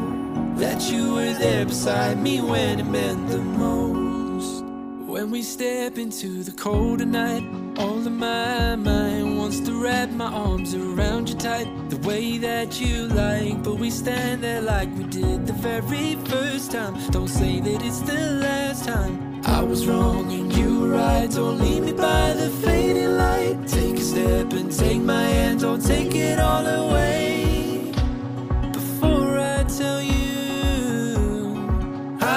that 0.58 0.90
you 0.90 1.14
were 1.14 1.34
there 1.34 1.66
beside 1.66 2.18
me 2.18 2.42
when 2.42 2.80
it 2.80 2.86
meant 2.86 3.28
the 3.28 3.38
most. 3.38 4.64
When 5.06 5.30
we 5.32 5.42
step 5.42 5.98
into 5.98 6.44
the 6.44 6.52
cold 6.52 7.02
of 7.02 7.08
night, 7.08 7.44
all 7.78 7.98
of 7.98 8.12
my 8.12 8.76
mind 8.76 9.38
wants 9.38 9.60
to 9.62 9.72
wrap 9.82 10.10
my 10.10 10.32
arms 10.32 10.74
around 10.74 11.30
you 11.30 11.36
tight, 11.36 11.68
the 11.90 11.98
way 12.08 12.38
that 12.38 12.80
you 12.80 13.08
like. 13.08 13.64
But 13.64 13.76
we 13.76 13.90
stand 13.90 14.44
there 14.44 14.62
like 14.62 14.90
we 14.96 15.04
did 15.06 15.46
the 15.46 15.54
very 15.54 16.16
first 16.26 16.72
time. 16.72 16.96
Don't 17.12 17.28
say 17.28 17.60
that 17.60 17.82
it's 17.84 18.02
the 18.02 18.20
last 18.42 18.86
time. 18.86 19.42
I 19.46 19.62
was 19.62 19.86
wrong 19.86 20.32
and 20.32 20.56
you 20.56 20.80
were 20.82 20.90
right. 20.90 21.30
Don't 21.30 21.60
leave 21.60 21.84
me 21.84 21.94
by 21.94 22.34
the 22.34 22.50
fading 22.50 23.18
light. 23.18 23.68
Take 23.68 23.98
a 23.98 24.02
step 24.02 24.54
and 24.54 24.72
take 24.72 25.02
my 25.02 25.24
hand. 25.24 25.62
Don't 25.62 25.86
take 25.86 26.16
it 26.16 26.40
all 26.40 26.66
away. 26.66 27.35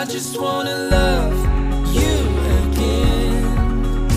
Just 0.09 0.41
wanna 0.41 0.75
love 0.91 1.35
you 1.95 2.17
again. 2.63 3.45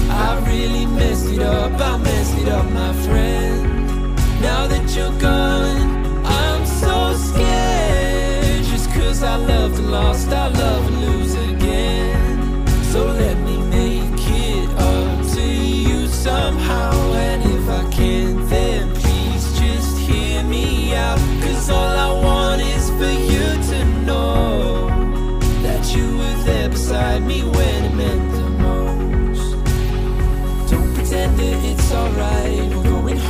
I 0.10 0.40
really 0.48 0.86
messed 0.86 1.28
it 1.28 1.42
up, 1.42 1.74
I 1.82 1.98
messed 1.98 2.38
it 2.38 2.48
up, 2.48 2.66
my 2.72 2.94
friend. 2.94 4.16
Now 4.42 4.68
that 4.68 4.96
you're 4.96 5.20
gone, 5.20 6.26
I'm 6.26 6.66
so 6.66 7.14
scared. 7.14 8.64
Just 8.64 8.90
cause 8.92 9.22
I 9.22 9.36
love 9.36 9.76
the 9.76 9.84
lost, 9.84 10.30
I 10.30 10.48
love 10.48 10.88
and 10.88 11.02
lose 11.02 11.36
again. 11.36 12.66
So 12.92 13.08
let 13.08 13.38
me 13.40 13.58
make 13.58 14.28
it 14.30 14.70
up 14.70 15.34
to 15.36 15.42
you 15.42 16.08
somehow. 16.08 16.94
And 17.14 17.44
if 17.44 17.70
I 17.70 17.90
can't, 17.92 18.50
then 18.50 18.96
please 18.96 19.60
just 19.60 19.98
hear 19.98 20.42
me 20.44 20.96
out. 20.96 21.20
Cause 21.42 21.70
all 21.70 21.98
I 22.08 22.21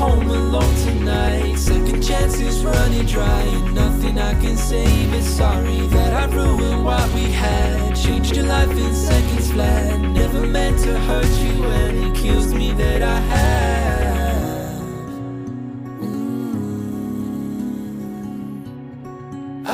home 0.02 0.30
alone 0.30 0.76
tonight. 0.88 1.56
Second 1.58 2.02
chances 2.02 2.64
running 2.66 3.06
dry, 3.06 3.42
and 3.58 3.76
nothing 3.76 4.18
I 4.18 4.34
can 4.42 4.58
say 4.58 4.90
but 5.12 5.24
sorry 5.24 5.82
that 5.96 6.12
I 6.22 6.26
ruined 6.36 6.84
what 6.84 7.08
we 7.14 7.26
had. 7.44 7.96
Changed 7.96 8.36
your 8.36 8.48
life 8.56 8.76
in 8.86 8.94
seconds 8.96 9.52
flat. 9.52 10.00
Never 10.22 10.42
meant 10.58 10.78
to 10.86 10.94
hurt 11.08 11.34
you, 11.46 11.56
and 11.80 11.94
it 12.06 12.14
kills 12.24 12.50
me 12.54 12.72
that 12.82 13.02
I 13.16 13.20
have. 13.34 13.62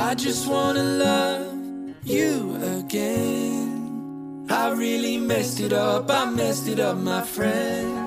I 0.07 0.15
just 0.15 0.43
wanna 0.53 0.83
love 1.07 1.47
you 2.03 2.31
again. 2.77 4.45
I 4.49 4.71
really 4.83 5.17
messed 5.17 5.59
it 5.59 5.73
up, 5.73 6.09
I 6.09 6.25
messed 6.25 6.67
it 6.67 6.79
up, 6.79 6.97
my 6.97 7.21
friend. 7.35 8.06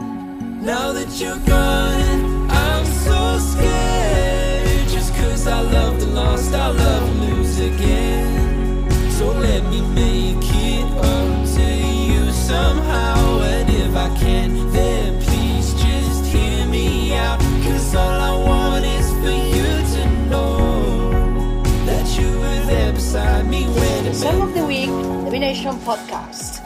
Now 0.61 0.93
that 0.93 1.19
you're 1.19 1.39
gone, 1.47 2.51
I'm 2.51 2.85
so 2.85 3.39
scared. 3.39 4.89
Just 4.91 5.15
cause 5.15 5.47
I 5.47 5.63
love 5.63 5.99
the 5.99 6.07
lost, 6.09 6.53
I 6.53 6.69
love 6.69 7.09
and 7.09 7.21
lose 7.21 7.59
again. 7.61 8.91
So 9.13 9.33
let 9.33 9.65
me 9.65 9.81
make 9.81 10.45
it 10.45 10.85
up 10.85 11.47
to 11.57 11.63
you 11.65 12.31
somehow. 12.31 13.41
And 13.41 13.71
if 13.71 13.97
I 13.97 14.15
can't, 14.19 14.71
then 14.71 15.23
please 15.23 15.73
just 15.83 16.27
hear 16.27 16.67
me 16.67 17.15
out. 17.15 17.41
Cause 17.65 17.95
all 17.95 18.21
I 18.21 18.37
want 18.37 18.85
is 18.85 19.11
for 19.13 19.31
you 19.31 19.65
to 19.95 20.29
know 20.29 21.63
that 21.87 22.07
you 22.19 22.39
were 22.39 22.67
there 22.67 22.93
beside 22.93 23.49
me 23.49 23.65
when 23.65 24.07
it 24.09 24.15
Song 24.15 24.43
of 24.43 24.53
the 24.53 24.67
Week, 24.67 24.91
the 25.31 25.39
Nation 25.39 25.77
Podcast. 25.79 26.60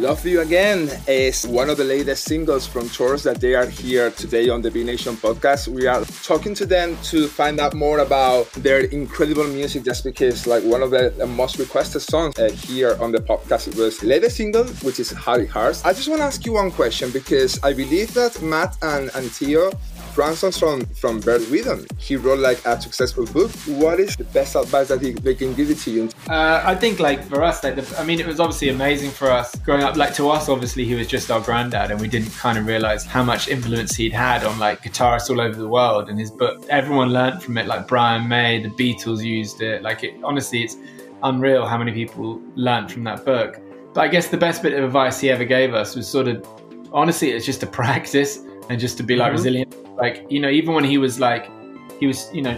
Love 0.00 0.24
You 0.24 0.40
Again 0.40 0.88
is 1.06 1.46
one 1.46 1.68
of 1.68 1.76
the 1.76 1.84
latest 1.84 2.24
singles 2.24 2.66
from 2.66 2.88
Tors 2.88 3.22
that 3.24 3.38
they 3.38 3.54
are 3.54 3.66
here 3.66 4.10
today 4.10 4.48
on 4.48 4.62
the 4.62 4.70
B 4.70 4.82
Nation 4.82 5.14
podcast. 5.14 5.68
We 5.68 5.86
are 5.86 6.02
talking 6.22 6.54
to 6.54 6.64
them 6.64 6.96
to 7.10 7.28
find 7.28 7.60
out 7.60 7.74
more 7.74 7.98
about 7.98 8.50
their 8.52 8.80
incredible 8.80 9.46
music 9.46 9.84
just 9.84 10.02
because 10.04 10.46
like 10.46 10.64
one 10.64 10.82
of 10.82 10.90
the 10.90 11.26
most 11.26 11.58
requested 11.58 12.00
songs 12.00 12.38
uh, 12.38 12.50
here 12.50 12.96
on 12.98 13.12
the 13.12 13.18
podcast 13.18 13.76
was 13.76 14.02
latest 14.02 14.38
single 14.38 14.64
which 14.84 15.00
is 15.00 15.12
It 15.12 15.18
Hurts. 15.18 15.84
I 15.84 15.92
just 15.92 16.08
want 16.08 16.20
to 16.20 16.24
ask 16.24 16.46
you 16.46 16.54
one 16.54 16.70
question 16.70 17.10
because 17.10 17.62
I 17.62 17.74
believe 17.74 18.14
that 18.14 18.40
Matt 18.40 18.78
and, 18.80 19.10
and 19.14 19.30
Theo 19.30 19.70
Francis 20.10 20.58
from 20.58 20.84
from 20.86 21.20
Bert 21.20 21.48
Weedon. 21.50 21.86
He 21.98 22.16
wrote 22.16 22.38
like 22.38 22.64
a 22.64 22.80
successful 22.80 23.24
book. 23.26 23.50
What 23.66 24.00
is 24.00 24.16
the 24.16 24.24
best 24.24 24.56
advice 24.56 24.88
that 24.88 25.00
he, 25.00 25.12
they 25.12 25.34
can 25.34 25.54
give 25.54 25.70
it 25.70 25.78
to 25.78 25.90
you? 25.90 26.08
Uh, 26.28 26.62
I 26.64 26.74
think 26.74 27.00
like 27.00 27.24
for 27.24 27.42
us, 27.42 27.62
like 27.64 27.76
the, 27.76 28.00
I 28.00 28.04
mean, 28.04 28.20
it 28.20 28.26
was 28.26 28.40
obviously 28.40 28.68
amazing 28.68 29.10
for 29.10 29.30
us 29.30 29.54
growing 29.56 29.82
up. 29.82 29.96
Like 29.96 30.14
to 30.14 30.28
us, 30.30 30.48
obviously, 30.48 30.84
he 30.84 30.94
was 30.94 31.06
just 31.06 31.30
our 31.30 31.40
granddad, 31.40 31.90
and 31.90 32.00
we 32.00 32.08
didn't 32.08 32.30
kind 32.32 32.58
of 32.58 32.66
realize 32.66 33.04
how 33.04 33.22
much 33.22 33.48
influence 33.48 33.94
he'd 33.94 34.12
had 34.12 34.44
on 34.44 34.58
like 34.58 34.82
guitarists 34.82 35.30
all 35.30 35.40
over 35.40 35.58
the 35.58 35.68
world. 35.68 36.08
And 36.08 36.18
his 36.18 36.30
book, 36.30 36.64
everyone 36.68 37.12
learned 37.12 37.42
from 37.42 37.56
it. 37.58 37.66
Like 37.66 37.86
Brian 37.86 38.28
May, 38.28 38.62
the 38.62 38.70
Beatles 38.70 39.24
used 39.24 39.62
it. 39.62 39.82
Like 39.82 40.04
it, 40.04 40.14
honestly, 40.24 40.62
it's 40.62 40.76
unreal 41.22 41.66
how 41.66 41.78
many 41.78 41.92
people 41.92 42.40
learned 42.54 42.90
from 42.90 43.04
that 43.04 43.24
book. 43.24 43.60
But 43.92 44.02
I 44.02 44.08
guess 44.08 44.28
the 44.28 44.36
best 44.36 44.62
bit 44.62 44.72
of 44.72 44.84
advice 44.84 45.20
he 45.20 45.30
ever 45.30 45.44
gave 45.44 45.74
us 45.74 45.96
was 45.96 46.08
sort 46.08 46.28
of, 46.28 46.46
honestly, 46.92 47.30
it's 47.30 47.46
just 47.46 47.62
a 47.62 47.66
practice 47.80 48.40
and 48.70 48.80
just 48.80 48.96
to 48.96 49.02
be 49.02 49.16
like 49.16 49.30
Mhm. 49.30 49.36
resilient. 49.38 49.74
Like 49.98 50.24
you 50.30 50.40
know, 50.40 50.48
even 50.48 50.74
when 50.74 50.84
he 50.84 50.96
was 50.96 51.20
like, 51.20 51.50
he 51.98 52.06
was 52.06 52.30
you 52.32 52.40
know 52.42 52.56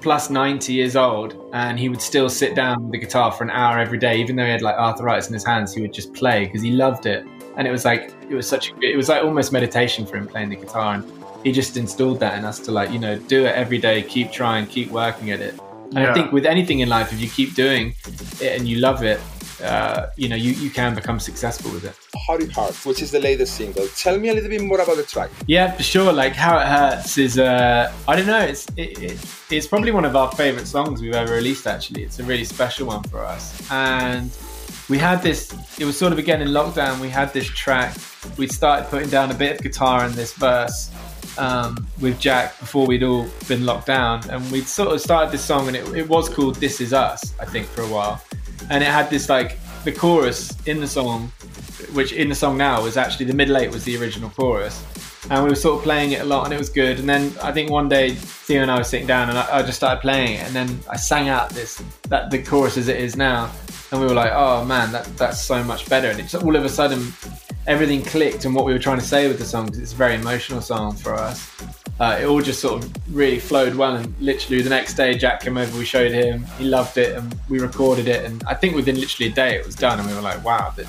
plus 0.00 0.30
90 0.30 0.72
years 0.72 0.94
old 0.94 1.34
and 1.52 1.76
he 1.76 1.88
would 1.88 2.00
still 2.00 2.28
sit 2.28 2.54
down 2.54 2.84
with 2.84 2.92
the 2.92 2.98
guitar 2.98 3.32
for 3.32 3.42
an 3.42 3.50
hour 3.50 3.80
every 3.80 3.98
day 3.98 4.16
even 4.20 4.36
though 4.36 4.44
he 4.44 4.50
had 4.52 4.62
like 4.62 4.76
arthritis 4.76 5.26
in 5.26 5.34
his 5.34 5.44
hands 5.44 5.74
he 5.74 5.80
would 5.80 5.92
just 5.92 6.14
play 6.14 6.44
because 6.44 6.62
he 6.62 6.70
loved 6.70 7.04
it 7.06 7.24
and 7.56 7.66
it 7.66 7.72
was 7.72 7.84
like 7.84 8.12
it 8.30 8.34
was 8.36 8.48
such 8.48 8.70
a, 8.70 8.72
it 8.80 8.96
was 8.96 9.08
like 9.08 9.24
almost 9.24 9.50
meditation 9.52 10.06
for 10.06 10.16
him 10.16 10.28
playing 10.28 10.50
the 10.50 10.54
guitar 10.54 10.94
and 10.94 11.04
he 11.42 11.50
just 11.50 11.76
installed 11.76 12.20
that 12.20 12.38
in 12.38 12.44
us 12.44 12.60
to 12.60 12.70
like 12.70 12.92
you 12.92 13.00
know 13.00 13.18
do 13.34 13.44
it 13.44 13.52
every 13.56 13.78
day 13.78 14.00
keep 14.00 14.30
trying 14.30 14.64
keep 14.68 14.88
working 14.92 15.32
at 15.32 15.40
it 15.40 15.54
and 15.94 15.94
Yeah. 16.04 16.10
i 16.12 16.14
think 16.14 16.30
with 16.30 16.46
anything 16.46 16.78
in 16.78 16.88
life 16.88 17.12
if 17.12 17.20
you 17.20 17.28
keep 17.28 17.56
doing 17.56 17.92
it 18.40 18.56
and 18.56 18.68
you 18.68 18.76
love 18.78 19.02
it 19.02 19.18
uh, 19.62 20.06
you 20.16 20.28
know 20.28 20.36
you, 20.36 20.52
you 20.52 20.70
can 20.70 20.94
become 20.94 21.18
successful 21.18 21.70
with 21.72 21.84
it 21.84 21.96
How 22.26 22.36
It 22.36 22.52
Hurts, 22.52 22.84
which 22.86 23.02
is 23.02 23.10
the 23.10 23.20
latest 23.20 23.54
single. 23.54 23.86
Tell 23.96 24.18
me 24.18 24.28
a 24.28 24.34
little 24.34 24.48
bit 24.48 24.62
more 24.62 24.80
about 24.80 24.96
the 24.96 25.02
track. 25.02 25.30
Yeah, 25.46 25.72
for 25.72 25.82
sure. 25.82 26.12
Like 26.12 26.34
how 26.34 26.58
it 26.58 26.66
hurts 26.66 27.18
is, 27.18 27.38
uh, 27.38 27.92
I 28.06 28.16
don't 28.16 28.26
know. 28.26 28.40
It's 28.40 28.66
it, 28.76 29.02
it, 29.02 29.34
it's 29.50 29.66
probably 29.66 29.90
one 29.90 30.04
of 30.04 30.14
our 30.16 30.30
favorite 30.32 30.66
songs 30.66 31.00
we've 31.00 31.14
ever 31.14 31.34
released. 31.34 31.66
Actually, 31.66 32.04
it's 32.04 32.18
a 32.18 32.24
really 32.24 32.44
special 32.44 32.86
one 32.86 33.02
for 33.04 33.24
us. 33.24 33.70
And 33.70 34.30
we 34.88 34.98
had 34.98 35.22
this. 35.22 35.54
It 35.78 35.84
was 35.84 35.98
sort 35.98 36.12
of 36.12 36.18
again 36.18 36.40
in 36.40 36.48
lockdown. 36.48 37.00
We 37.00 37.08
had 37.08 37.32
this 37.32 37.46
track. 37.46 37.96
We 38.36 38.46
started 38.48 38.88
putting 38.88 39.08
down 39.08 39.30
a 39.30 39.34
bit 39.34 39.56
of 39.56 39.62
guitar 39.62 40.06
in 40.06 40.12
this 40.12 40.32
verse 40.34 40.90
um, 41.38 41.86
with 42.00 42.18
Jack 42.18 42.58
before 42.58 42.86
we'd 42.86 43.02
all 43.02 43.28
been 43.46 43.64
locked 43.64 43.86
down, 43.86 44.28
and 44.30 44.50
we'd 44.50 44.66
sort 44.66 44.92
of 44.92 45.00
started 45.00 45.32
this 45.32 45.44
song, 45.44 45.68
and 45.68 45.76
it, 45.76 45.86
it 45.94 46.08
was 46.08 46.28
called 46.28 46.56
"This 46.56 46.80
Is 46.80 46.92
Us," 46.92 47.34
I 47.38 47.44
think, 47.44 47.66
for 47.66 47.82
a 47.82 47.88
while. 47.88 48.22
And 48.70 48.82
it 48.82 48.86
had 48.86 49.10
this 49.10 49.28
like 49.28 49.58
the 49.84 49.92
chorus 49.92 50.56
in 50.66 50.80
the 50.80 50.86
song 50.86 51.32
which 51.92 52.12
in 52.12 52.28
the 52.28 52.34
song 52.34 52.58
now 52.58 52.82
was 52.82 52.96
actually 52.96 53.26
the 53.26 53.32
middle 53.34 53.56
eight 53.56 53.70
was 53.70 53.84
the 53.84 53.96
original 53.96 54.30
chorus. 54.30 54.84
And 55.30 55.42
we 55.44 55.50
were 55.50 55.56
sort 55.56 55.78
of 55.78 55.82
playing 55.82 56.12
it 56.12 56.20
a 56.20 56.24
lot 56.24 56.44
and 56.44 56.52
it 56.52 56.58
was 56.58 56.68
good. 56.68 56.98
And 56.98 57.08
then 57.08 57.32
i 57.42 57.52
think 57.52 57.70
one 57.70 57.88
day 57.88 58.10
theo 58.10 58.62
and 58.62 58.70
i 58.70 58.76
were 58.78 58.84
sitting 58.84 59.06
down 59.06 59.28
and 59.28 59.38
i, 59.38 59.58
I 59.58 59.62
just 59.62 59.78
started 59.78 60.00
playing 60.00 60.34
it. 60.34 60.46
And 60.46 60.54
then 60.54 60.80
i 60.90 60.96
sang 60.96 61.28
out 61.28 61.50
this 61.50 61.82
that 62.08 62.30
the 62.30 62.42
chorus 62.42 62.76
as 62.76 62.88
it 62.88 62.98
is 62.98 63.16
now. 63.16 63.50
And 63.90 64.00
we 64.00 64.06
were 64.06 64.14
like 64.14 64.32
oh 64.34 64.64
man 64.64 64.92
that 64.92 65.04
that's 65.16 65.40
so 65.40 65.62
much 65.64 65.88
better. 65.88 66.08
And 66.10 66.20
it's 66.20 66.34
all 66.34 66.56
of 66.56 66.64
a 66.64 66.68
sudden 66.68 67.12
everything 67.66 68.02
clicked 68.02 68.44
and 68.44 68.54
what 68.54 68.64
we 68.64 68.72
were 68.72 68.78
trying 68.78 68.98
to 68.98 69.04
say 69.04 69.28
with 69.28 69.38
the 69.38 69.44
song 69.44 69.68
'cause 69.68 69.78
it's 69.78 69.92
a 69.92 69.96
very 69.96 70.14
emotional 70.14 70.60
song 70.60 70.94
for 70.96 71.14
us 71.14 71.50
uh, 72.00 72.18
it 72.20 72.26
all 72.26 72.40
just 72.40 72.60
sort 72.60 72.82
of 72.82 73.14
really 73.14 73.38
flowed 73.38 73.74
well 73.74 73.96
and 73.96 74.14
literally 74.20 74.62
the 74.62 74.70
next 74.70 74.94
day 74.94 75.16
jack 75.16 75.40
came 75.40 75.56
over 75.56 75.78
we 75.78 75.84
showed 75.84 76.12
him 76.12 76.44
he 76.58 76.64
loved 76.64 76.96
it 76.96 77.16
and 77.16 77.34
we 77.48 77.58
recorded 77.58 78.06
it 78.06 78.24
and 78.24 78.42
i 78.46 78.54
think 78.54 78.74
within 78.76 78.98
literally 78.98 79.30
a 79.30 79.34
day 79.34 79.56
it 79.56 79.66
was 79.66 79.74
done 79.74 79.98
and 79.98 80.08
we 80.08 80.14
were 80.14 80.20
like 80.20 80.42
wow 80.44 80.72
this 80.76 80.86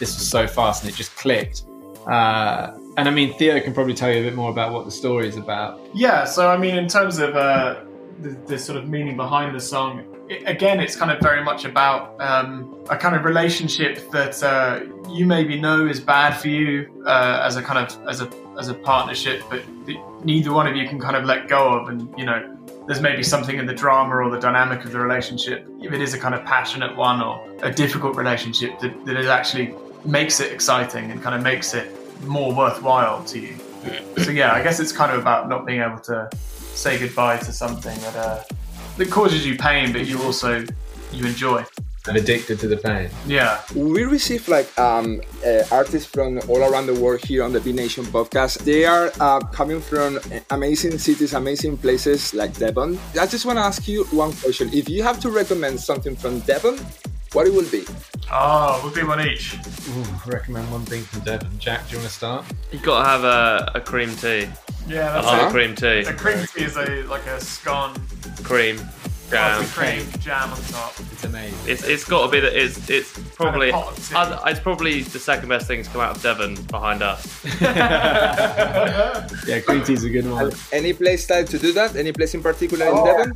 was 0.00 0.28
so 0.28 0.46
fast 0.46 0.82
and 0.82 0.92
it 0.92 0.96
just 0.96 1.14
clicked. 1.14 1.62
Uh, 2.08 2.76
and 2.96 3.08
i 3.08 3.10
mean 3.10 3.32
theo 3.34 3.60
can 3.60 3.72
probably 3.72 3.94
tell 3.94 4.10
you 4.10 4.20
a 4.20 4.22
bit 4.24 4.34
more 4.34 4.50
about 4.50 4.72
what 4.72 4.84
the 4.84 4.90
story 4.90 5.28
is 5.28 5.36
about. 5.36 5.80
Yeah, 5.94 6.24
so 6.24 6.48
I 6.48 6.56
mean, 6.56 6.76
in 6.76 6.88
terms 6.88 7.18
of 7.18 7.36
uh, 7.36 7.80
the, 8.20 8.30
the 8.46 8.58
sort 8.58 8.78
of 8.78 8.88
meaning 8.88 9.16
behind 9.16 9.54
the 9.54 9.60
song, 9.60 10.04
again, 10.46 10.80
it's 10.80 10.96
kind 10.96 11.10
of 11.10 11.20
very 11.20 11.42
much 11.42 11.64
about 11.64 12.20
um, 12.20 12.84
a 12.90 12.96
kind 12.96 13.14
of 13.14 13.24
relationship 13.24 14.10
that 14.10 14.42
uh, 14.42 14.80
you 15.10 15.26
maybe 15.26 15.60
know 15.60 15.86
is 15.86 16.00
bad 16.00 16.36
for 16.36 16.48
you 16.48 17.02
uh, 17.06 17.42
as 17.44 17.56
a 17.56 17.62
kind 17.62 17.78
of 17.78 18.08
as 18.08 18.20
a 18.20 18.26
as 18.58 18.68
a 18.68 18.74
partnership, 18.74 19.42
but 19.50 19.62
that 19.86 20.24
neither 20.24 20.52
one 20.52 20.66
of 20.66 20.76
you 20.76 20.88
can 20.88 21.00
kind 21.00 21.16
of 21.16 21.24
let 21.24 21.48
go 21.48 21.78
of, 21.78 21.88
and 21.88 22.12
you 22.18 22.24
know. 22.24 22.58
There's 22.84 23.00
maybe 23.00 23.22
something 23.22 23.58
in 23.58 23.66
the 23.66 23.74
drama 23.74 24.16
or 24.16 24.28
the 24.28 24.40
dynamic 24.40 24.84
of 24.84 24.90
the 24.90 24.98
relationship, 24.98 25.68
if 25.80 25.92
it 25.92 26.00
is 26.00 26.14
a 26.14 26.18
kind 26.18 26.34
of 26.34 26.44
passionate 26.44 26.96
one 26.96 27.22
or 27.22 27.48
a 27.62 27.70
difficult 27.70 28.16
relationship, 28.16 28.80
that, 28.80 29.06
that 29.06 29.16
it 29.16 29.26
actually 29.26 29.72
makes 30.04 30.40
it 30.40 30.50
exciting 30.50 31.12
and 31.12 31.22
kind 31.22 31.36
of 31.36 31.42
makes 31.42 31.74
it 31.74 31.96
more 32.24 32.52
worthwhile 32.52 33.22
to 33.26 33.38
you. 33.38 33.56
So 34.18 34.32
yeah, 34.32 34.52
I 34.52 34.64
guess 34.64 34.80
it's 34.80 34.90
kind 34.90 35.12
of 35.12 35.20
about 35.20 35.48
not 35.48 35.64
being 35.64 35.80
able 35.80 36.00
to 36.00 36.28
say 36.34 36.98
goodbye 36.98 37.36
to 37.38 37.52
something 37.52 37.96
that 38.00 38.16
uh, 38.16 38.42
that 38.96 39.10
causes 39.10 39.46
you 39.46 39.56
pain, 39.56 39.92
but 39.92 40.06
you 40.06 40.20
also 40.22 40.64
you 41.12 41.24
enjoy. 41.24 41.64
And 42.08 42.16
addicted 42.16 42.58
to 42.58 42.66
the 42.68 42.76
pain 42.76 43.08
Yeah. 43.26 43.60
We 43.74 44.04
receive 44.04 44.48
like 44.48 44.66
um, 44.78 45.20
uh, 45.46 45.62
artists 45.70 46.08
from 46.08 46.40
all 46.48 46.62
around 46.62 46.86
the 46.86 46.94
world 46.94 47.24
here 47.24 47.44
on 47.44 47.52
the 47.52 47.60
B 47.60 47.72
Nation 47.72 48.04
podcast. 48.04 48.58
They 48.64 48.84
are 48.84 49.12
uh, 49.20 49.40
coming 49.40 49.80
from 49.80 50.18
amazing 50.50 50.98
cities, 50.98 51.32
amazing 51.34 51.76
places 51.78 52.34
like 52.34 52.56
Devon. 52.58 52.98
I 53.20 53.26
just 53.26 53.46
want 53.46 53.58
to 53.58 53.62
ask 53.64 53.86
you 53.86 54.04
one 54.10 54.32
question. 54.32 54.70
If 54.72 54.88
you 54.88 55.02
have 55.02 55.20
to 55.20 55.30
recommend 55.30 55.78
something 55.80 56.16
from 56.16 56.40
Devon, 56.40 56.78
what 57.32 57.46
it 57.46 57.52
will 57.54 57.70
be? 57.70 57.84
Oh, 58.30 58.80
we'll 58.82 58.92
do 58.92 59.06
one 59.06 59.20
each. 59.26 59.54
Ooh, 59.90 60.04
recommend 60.30 60.70
one 60.70 60.84
thing 60.84 61.02
from 61.02 61.20
devon 61.20 61.50
jack 61.58 61.86
do 61.86 61.92
you 61.92 61.98
want 61.98 62.08
to 62.08 62.14
start 62.14 62.44
You 62.72 62.78
got 62.78 63.02
to 63.02 63.08
have 63.08 63.24
a, 63.24 63.72
a 63.74 63.80
cream 63.80 64.14
tea. 64.16 64.48
Yeah, 64.86 65.10
a 65.10 65.22
that's 65.22 65.26
whole 65.26 65.46
it. 65.48 65.50
cream 65.50 65.74
tea. 65.74 66.00
A 66.10 66.12
cream 66.14 66.44
tea 66.54 66.64
is 66.64 66.76
a 66.76 67.04
like 67.04 67.24
a 67.26 67.40
scone, 67.40 67.94
cream 68.42 68.76
jam. 69.32 69.64
cream, 69.66 70.06
jam 70.20 70.50
on 70.50 70.60
top. 70.64 70.92
It's 71.12 71.24
amazing. 71.24 71.58
It's 71.66 71.84
it's 71.84 72.04
got 72.04 72.26
to 72.26 72.30
be 72.32 72.40
that 72.40 72.54
it's 72.54 72.88
it's 72.90 73.12
probably 73.34 73.70
And 73.70 73.74
of 73.74 74.14
uh, 74.14 74.42
it's 74.46 74.60
probably 74.60 75.02
the 75.02 75.18
second 75.18 75.48
best 75.48 75.66
thing 75.66 75.82
to 75.82 75.90
come 75.90 76.00
out 76.00 76.16
of 76.16 76.22
Devon 76.22 76.54
behind 76.70 77.02
us. 77.02 77.44
yeah 79.46 79.58
green 79.60 79.82
tea's 79.84 80.04
a 80.04 80.10
good 80.10 80.26
one 80.30 80.52
Any 80.72 80.92
place 80.92 81.28
like 81.30 81.46
to 81.48 81.58
do 81.58 81.72
that? 81.72 81.96
Any 81.96 82.12
place 82.12 82.34
in 82.34 82.42
particular 82.42 82.86
Oh. 82.88 82.98
in 82.98 83.04
Devon? 83.04 83.32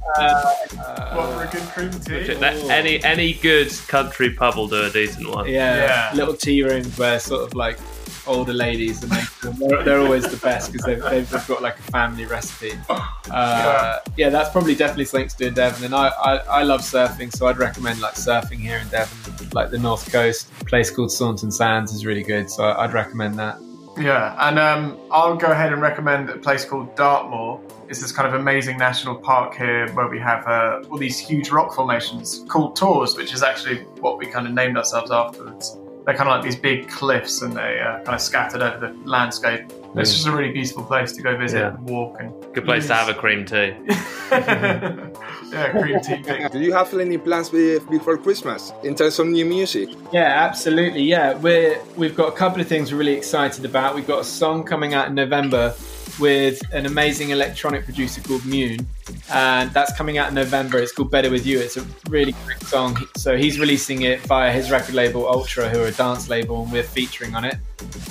what 1.16 1.32
for 1.32 1.42
a 1.44 1.49
good 1.51 1.68
cream 1.72 1.90
tea? 1.90 2.70
Any 2.70 3.03
any 3.05 3.34
good 3.34 3.70
country 3.88 4.30
pub 4.30 4.57
will 4.57 4.68
do 4.68 4.82
a 4.84 4.90
decent 4.90 5.28
one. 5.28 5.47
Yeah, 5.47 5.76
Yeah. 5.76 6.11
little 6.14 6.34
tea 6.34 6.62
rooms 6.62 6.97
where 6.99 7.18
sort 7.18 7.42
of 7.47 7.55
like 7.55 7.78
older 8.27 8.53
ladies 8.53 9.03
and 9.03 9.12
they, 9.12 9.22
they're, 9.68 9.85
they're 9.85 10.01
always 10.01 10.29
the 10.29 10.37
best 10.39 10.72
because 10.72 10.87
they've, 10.87 11.03
they've, 11.03 11.47
got 11.47 11.62
like 11.62 11.79
a 11.79 11.83
family 11.83 12.27
recipe. 12.27 12.72
Uh, 12.89 13.99
yeah, 14.16 14.29
that's 14.29 14.51
probably 14.51 14.74
definitely 14.74 15.05
something 15.05 15.29
to 15.29 15.37
do 15.37 15.47
in 15.47 15.55
Devon. 15.55 15.85
And 15.85 15.95
I, 15.95 16.09
I, 16.09 16.37
I 16.37 16.62
love 16.62 16.81
surfing, 16.81 17.35
so 17.35 17.47
I'd 17.47 17.59
recommend 17.59 18.01
like 18.01 18.14
surfing 18.14 18.59
here 18.59 18.79
in 18.79 18.89
Devon, 18.89 19.49
like 19.53 19.70
the 19.70 19.79
North 19.79 20.11
Coast. 20.11 20.49
A 20.61 20.64
place 20.64 20.91
called 20.91 21.11
Saunton 21.11 21.51
Sands 21.51 21.93
is 21.93 22.07
really 22.07 22.22
good, 22.22 22.51
so 22.51 22.64
I'd 22.64 22.93
recommend 22.93 23.39
that. 23.39 23.59
Yeah, 23.99 24.37
and 24.39 24.59
um, 24.59 24.99
I'll 25.11 25.37
go 25.37 25.51
ahead 25.51 25.72
and 25.72 25.81
recommend 25.81 26.29
a 26.29 26.37
place 26.37 26.64
called 26.66 26.95
Dartmoor. 26.97 27.61
It's 27.89 28.01
this 28.01 28.12
kind 28.12 28.29
of 28.29 28.39
amazing 28.39 28.77
national 28.77 29.16
park 29.16 29.55
here 29.55 29.89
where 29.93 30.09
we 30.09 30.18
have 30.18 30.47
uh, 30.47 30.83
all 30.91 30.99
these 30.99 31.18
huge 31.18 31.51
rock 31.51 31.72
formations 31.74 32.45
called 32.49 32.77
Tors, 32.77 33.16
which 33.16 33.33
is 33.33 33.43
actually 33.43 33.85
what 34.01 34.18
we 34.18 34.27
kind 34.27 34.47
of 34.47 34.53
named 34.53 34.77
ourselves 34.77 35.11
afterwards. 35.11 35.79
They're 36.07 36.14
kind 36.14 36.28
of 36.30 36.36
like 36.36 36.44
these 36.44 36.54
big 36.57 36.88
cliffs 36.88 37.42
and 37.42 37.57
they 37.57 37.80
uh, 37.80 37.96
kind 38.04 38.14
of 38.14 38.20
scattered 38.20 38.62
over 38.62 38.78
the 38.86 39.09
landscape. 39.11 39.62
It's 39.96 40.11
Mm. 40.12 40.14
just 40.14 40.26
a 40.28 40.30
really 40.32 40.52
beautiful 40.52 40.84
place 40.84 41.11
to 41.12 41.22
go 41.22 41.36
visit 41.36 41.59
Yeah. 41.59 41.68
and 41.74 41.90
walk 41.90 42.18
and 42.20 42.32
Good 42.54 42.64
place 42.64 42.86
to 42.86 42.94
have 42.94 43.09
a 43.09 43.14
cream 43.14 43.44
tea. 43.44 43.74
yeah, 44.30 45.70
cream 45.70 46.00
tea 46.00 46.22
pick. 46.22 46.52
Do 46.52 46.61
you 46.61 46.72
have 46.72 46.92
any 46.94 47.18
plans 47.18 47.48
be- 47.50 47.78
before 47.90 48.16
Christmas 48.18 48.72
in 48.82 48.94
terms 48.94 49.18
of 49.18 49.26
new 49.26 49.44
music? 49.44 49.88
Yeah, 50.12 50.44
absolutely. 50.48 51.02
Yeah, 51.02 51.34
we're 51.38 51.78
we've 51.96 52.14
got 52.16 52.28
a 52.28 52.36
couple 52.36 52.61
of 52.61 52.68
things 52.68 52.92
we're 52.92 52.98
really 52.98 53.14
excited 53.14 53.64
about. 53.64 53.94
We've 53.94 54.07
got 54.07 54.20
a 54.20 54.24
song 54.24 54.64
coming 54.64 54.94
out 54.94 55.09
in 55.09 55.14
November 55.14 55.74
with 56.19 56.62
an 56.73 56.87
amazing 56.87 57.31
electronic 57.31 57.85
producer 57.85 58.21
called 58.21 58.45
Mune, 58.45 58.87
and 59.31 59.71
that's 59.73 59.97
coming 59.97 60.19
out 60.19 60.29
in 60.29 60.35
November. 60.35 60.79
It's 60.79 60.93
called 60.93 61.11
Better 61.11 61.31
with 61.31 61.47
You. 61.47 61.59
It's 61.59 61.77
a 61.77 61.87
really 62.09 62.33
great 62.45 62.62
song. 62.62 62.97
So 63.17 63.37
he's 63.37 63.59
releasing 63.59 64.03
it 64.03 64.21
via 64.23 64.51
his 64.51 64.71
record 64.71 64.95
label 64.95 65.29
Ultra, 65.29 65.69
who 65.69 65.81
are 65.83 65.87
a 65.87 65.93
dance 65.93 66.29
label, 66.29 66.62
and 66.62 66.73
we're 66.73 66.83
featuring 66.83 67.35
on 67.35 67.45
it. 67.45 67.57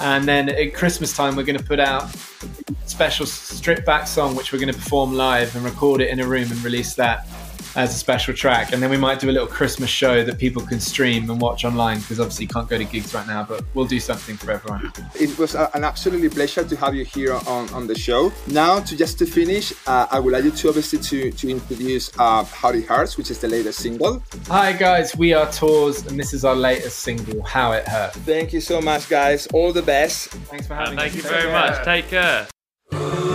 And 0.02 0.26
then 0.26 0.50
at 0.50 0.74
Christmas 0.74 1.16
time, 1.16 1.36
we're 1.36 1.44
going 1.44 1.58
to 1.58 1.64
put 1.64 1.80
out 1.80 2.14
a 2.14 2.88
special 2.88 3.26
stripped 3.26 3.86
back 3.86 4.08
song, 4.08 4.36
which 4.36 4.52
we're 4.54 4.60
going 4.60 4.74
to 4.74 4.80
perform 4.80 5.14
live 5.14 5.56
and 5.56 5.66
record 5.66 6.02
it 6.02 6.10
in 6.10 6.20
a 6.20 6.28
room 6.28 6.52
and 6.52 6.64
release 6.64 6.94
that 6.96 7.28
as 7.76 7.94
a 7.94 7.98
special 7.98 8.34
track. 8.34 8.72
And 8.74 8.82
then 8.82 8.90
we 8.90 8.98
might 8.98 9.20
do 9.20 9.30
a 9.30 9.32
little 9.32 9.48
Christmas 9.48 9.90
show 9.90 10.24
that 10.24 10.38
people 10.38 10.62
can 10.66 10.80
stream 10.80 11.30
and 11.30 11.40
watch 11.42 11.66
online 11.66 12.00
because 12.00 12.20
obviously 12.20 12.46
you 12.46 12.50
can't 12.50 12.70
go 12.70 12.78
to 12.78 12.86
gigs 12.86 13.14
right 13.14 13.28
now, 13.28 13.44
but 13.44 13.64
we'll 13.74 13.86
do 13.86 14.00
something 14.00 14.38
for 14.38 14.52
everyone. 14.52 14.92
It 15.20 15.38
was 15.38 15.56
a- 15.56 15.70
an 15.74 15.84
absolutely 15.84 16.30
pleasure 16.30 16.64
to 16.64 16.76
have 16.78 16.96
you 16.96 17.04
here 17.06 17.34
on, 17.48 17.70
on 17.74 17.88
the 17.88 17.96
show. 17.98 18.32
Now, 18.48 18.80
to 18.80 18.96
just 18.96 19.20
to 19.20 19.26
finish, 19.26 19.74
uh, 19.88 20.08
I 20.10 20.20
would 20.20 20.34
like 20.34 20.44
you 20.46 20.52
to 20.52 20.68
obviously 20.70 21.00
to, 21.00 21.32
to 21.32 21.50
introduce 21.50 22.12
uh, 22.18 22.44
How 22.46 22.70
It 22.70 22.86
Hurts, 22.86 23.18
which 23.18 23.30
is 23.32 23.40
the 23.40 23.48
latest 23.48 23.80
single. 23.80 24.24
Hi 24.48 24.72
guys, 24.74 25.16
we 25.16 25.34
are 25.34 25.52
Tors 25.52 26.06
and 26.08 26.18
this 26.20 26.34
is 26.34 26.46
our 26.46 26.56
latest 26.56 27.00
single, 27.00 27.44
How 27.44 27.74
It 27.74 27.88
Hurt. 27.88 28.14
Thank 28.14 28.54
you 28.54 28.62
so 28.62 28.82
much, 28.82 29.10
guys. 29.10 29.48
All 29.48 29.74
the 29.74 29.82
best. 29.82 30.30
Thanks 30.50 30.68
for 30.68 30.74
Uh, 30.74 30.86
having 30.86 30.98
thank 30.98 31.12
us. 31.12 31.16
you 31.18 31.22
Take 31.24 31.32
very 31.32 31.44
care. 31.44 31.52
much. 31.52 31.86
Take 31.86 32.08
care. 32.10 33.35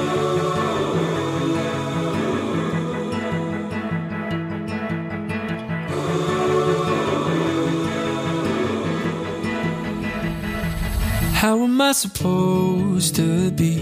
How 11.41 11.59
am 11.65 11.81
I 11.81 11.93
supposed 11.93 13.15
to 13.17 13.51
be 13.53 13.79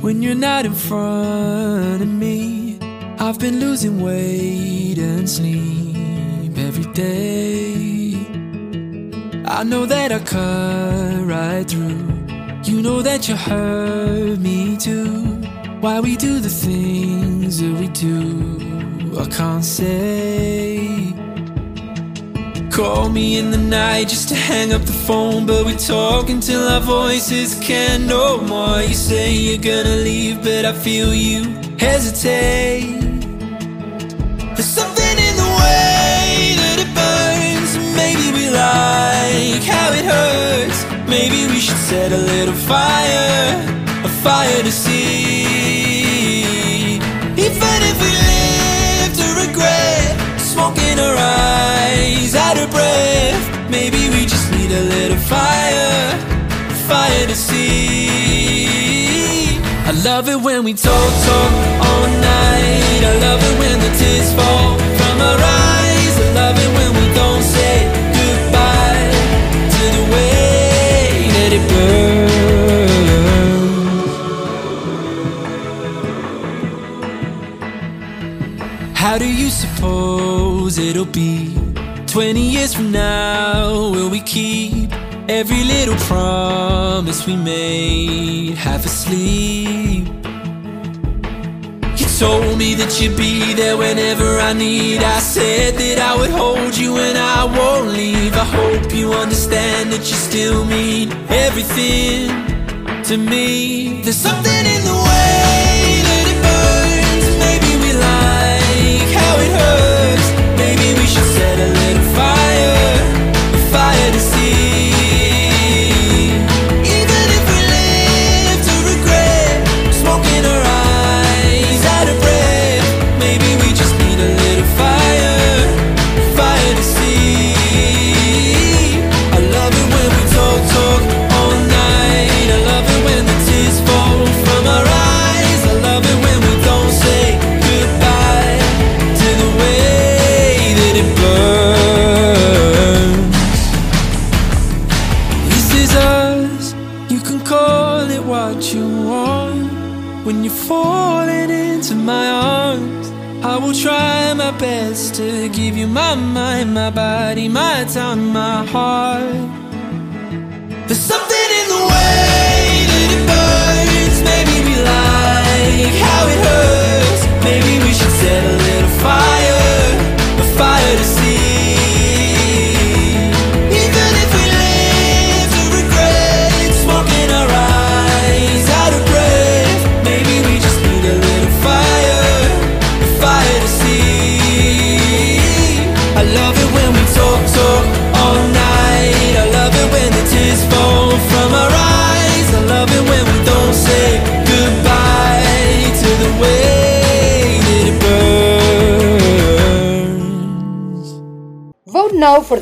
when 0.00 0.22
you're 0.22 0.34
not 0.34 0.64
in 0.64 0.72
front 0.72 2.00
of 2.00 2.08
me? 2.08 2.78
I've 3.18 3.38
been 3.38 3.60
losing 3.60 4.00
weight 4.00 4.96
and 4.96 5.28
sleep 5.28 6.56
every 6.56 6.90
day. 6.94 8.14
I 9.44 9.64
know 9.64 9.84
that 9.84 10.12
I 10.12 10.18
cut 10.20 11.26
right 11.26 11.68
through. 11.68 12.08
You 12.64 12.80
know 12.80 13.02
that 13.02 13.28
you 13.28 13.36
hurt 13.36 14.38
me 14.38 14.78
too. 14.78 15.42
Why 15.82 16.00
we 16.00 16.16
do 16.16 16.40
the 16.40 16.48
things 16.48 17.60
that 17.60 17.74
we 17.80 17.88
do. 17.88 19.20
I 19.20 19.26
can't 19.28 19.62
say. 19.62 21.12
Call 22.78 23.08
me 23.08 23.38
in 23.38 23.50
the 23.50 23.58
night 23.58 24.06
just 24.06 24.28
to 24.28 24.36
hang 24.36 24.72
up 24.72 24.82
the 24.82 24.92
phone, 24.92 25.46
but 25.46 25.66
we 25.66 25.74
talk 25.74 26.30
until 26.30 26.62
our 26.68 26.80
voices 26.80 27.58
can't 27.60 28.06
no 28.06 28.40
more. 28.40 28.80
You 28.80 28.94
say 28.94 29.32
you're 29.34 29.58
gonna 29.58 29.96
leave, 29.96 30.44
but 30.44 30.64
I 30.64 30.72
feel 30.72 31.12
you 31.12 31.58
hesitate. 31.76 33.00
There's 34.54 34.72
something 34.80 35.16
in 35.28 35.34
the 35.42 35.50
way 35.60 36.54
that 36.60 36.76
it 36.84 36.90
burns. 36.94 37.72
Maybe 37.96 38.30
we 38.30 38.48
like 38.48 39.64
how 39.64 39.90
it 39.98 40.04
hurts. 40.04 40.84
Maybe 41.08 41.52
we 41.52 41.58
should 41.58 41.82
set 41.90 42.12
a 42.12 42.16
little 42.16 42.54
fire, 42.54 43.58
a 44.04 44.08
fire 44.22 44.62
to 44.62 44.70
see. 44.70 45.37
Smoke 50.58 50.78
in 50.90 50.98
our 50.98 51.16
eyes, 51.16 52.34
out 52.34 52.58
of 52.58 52.68
breath. 52.70 53.44
Maybe 53.70 54.00
we 54.14 54.26
just 54.26 54.50
need 54.50 54.70
a 54.72 54.82
little 54.94 55.20
fire, 55.34 56.18
fire 56.90 57.26
to 57.26 57.36
see. 57.36 57.98
I 59.90 59.92
love 60.08 60.28
it 60.28 60.40
when 60.46 60.64
we 60.64 60.74
talk, 60.74 61.10
talk 61.28 61.52
all 61.86 62.06
night. 62.34 63.00
I 63.10 63.14
love 63.26 63.40
it 63.48 63.54
when 63.60 63.76
the 63.84 63.92
tears 64.00 64.30
fall 64.38 64.70
from 64.98 65.16
our 65.28 65.40
eyes. 65.70 66.14
I 66.24 66.28
love 66.40 66.56
it 66.64 66.70
when 66.78 66.90
we 66.98 67.04
don't 67.14 67.44
say 67.56 68.07
How 79.08 79.16
do 79.16 79.26
you 79.26 79.48
suppose 79.48 80.76
it'll 80.76 81.06
be 81.06 81.56
20 82.08 82.40
years 82.42 82.74
from 82.74 82.92
now? 82.92 83.70
Will 83.90 84.10
we 84.10 84.20
keep 84.20 84.92
every 85.30 85.64
little 85.64 85.96
promise 86.10 87.26
we 87.26 87.34
made 87.34 88.58
half 88.58 88.84
asleep? 88.84 90.08
You 91.96 92.06
told 92.18 92.58
me 92.58 92.74
that 92.74 93.00
you'd 93.00 93.16
be 93.16 93.54
there 93.54 93.78
whenever 93.78 94.40
I 94.40 94.52
need. 94.52 94.98
I 94.98 95.20
said 95.20 95.76
that 95.76 95.98
I 96.00 96.14
would 96.14 96.30
hold 96.30 96.76
you 96.76 96.98
and 96.98 97.16
I 97.16 97.46
won't 97.46 97.88
leave. 97.88 98.34
I 98.34 98.44
hope 98.44 98.92
you 98.92 99.14
understand 99.14 99.90
that 99.90 100.00
you 100.00 100.18
still 100.28 100.66
mean 100.66 101.12
everything 101.30 102.28
to 103.04 103.16
me. 103.16 104.02
There's 104.02 104.16
something 104.16 104.66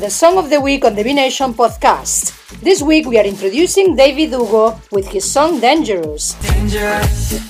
the 0.07 0.11
Song 0.11 0.37
of 0.37 0.49
the 0.49 0.61
Week 0.61 0.85
on 0.85 0.95
the 0.95 1.03
B 1.03 1.11
Nation 1.13 1.53
podcast. 1.53 2.31
This 2.61 2.81
week 2.81 3.05
we 3.07 3.19
are 3.19 3.25
introducing 3.25 3.93
David 3.93 4.29
Hugo 4.29 4.79
with 4.89 5.05
his 5.09 5.29
song 5.29 5.59
Dangerous. 5.59 6.33
dangerous. 6.35 7.43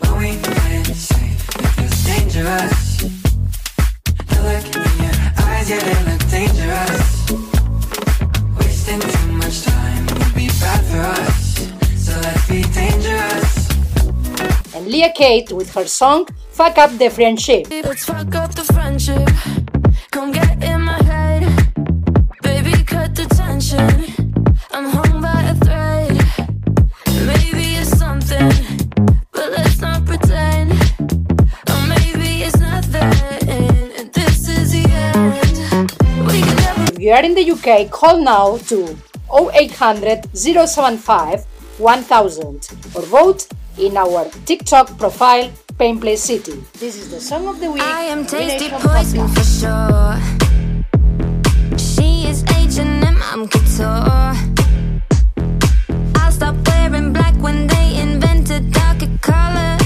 When 0.00 0.12
we 0.20 0.36
play 0.44 0.76
it 0.76 0.92
safe, 0.92 1.48
it 1.56 1.68
feels 1.72 2.04
dangerous. 2.04 3.00
The 4.28 4.38
look 4.44 4.68
in 4.76 4.92
your 5.00 5.16
eyes, 5.40 5.70
yeah, 5.70 5.80
they 5.88 6.00
look 6.04 6.24
dangerous. 6.28 7.04
Wasting 8.60 9.00
too 9.00 9.32
much 9.40 9.62
time 9.62 10.04
would 10.20 10.34
be 10.34 10.48
bad 10.60 10.82
for 10.90 11.00
us. 11.16 11.64
So 11.96 12.12
let's 12.20 12.46
be 12.46 12.60
dangerous. 12.76 13.50
And 14.74 14.86
Leah 14.86 15.14
Kate 15.16 15.50
with 15.50 15.72
her 15.72 15.86
song 15.86 16.28
Fuck 16.50 16.76
Up 16.76 16.90
the 16.98 17.08
Friendship. 17.08 17.68
Let's 17.70 18.04
fuck 18.04 18.34
up 18.34 18.54
the 18.54 18.64
friendship. 18.64 19.30
Come 20.10 20.32
get 20.32 20.62
in 20.64 20.77
you 36.98 37.14
are 37.14 37.24
in 37.24 37.34
the 37.34 37.50
UK, 37.50 37.90
call 37.90 38.22
now 38.22 38.58
to 38.58 38.96
0800 39.32 40.28
075 40.36 41.44
1000 41.78 42.68
or 42.94 43.02
vote 43.02 43.48
in 43.76 43.96
our 43.96 44.28
TikTok 44.46 44.96
profile, 44.98 45.50
Painplay 45.78 46.16
City. 46.16 46.62
This 46.74 46.96
is 46.96 47.10
the 47.10 47.20
song 47.20 47.48
of 47.48 47.58
the 47.58 47.72
week. 47.72 47.82
I 47.82 48.02
am 48.02 48.24
tasty 48.24 48.68
poison 48.68 49.26
Podcast. 49.26 49.34
for 49.34 49.44
sure. 49.44 50.47
I'm 53.38 53.46
couture. 53.46 54.34
I'll 56.16 56.32
stop 56.32 56.56
wearing 56.66 57.12
black 57.12 57.34
when 57.36 57.68
they 57.68 58.00
invented 58.00 58.72
darker 58.72 59.06
color. 59.22 59.77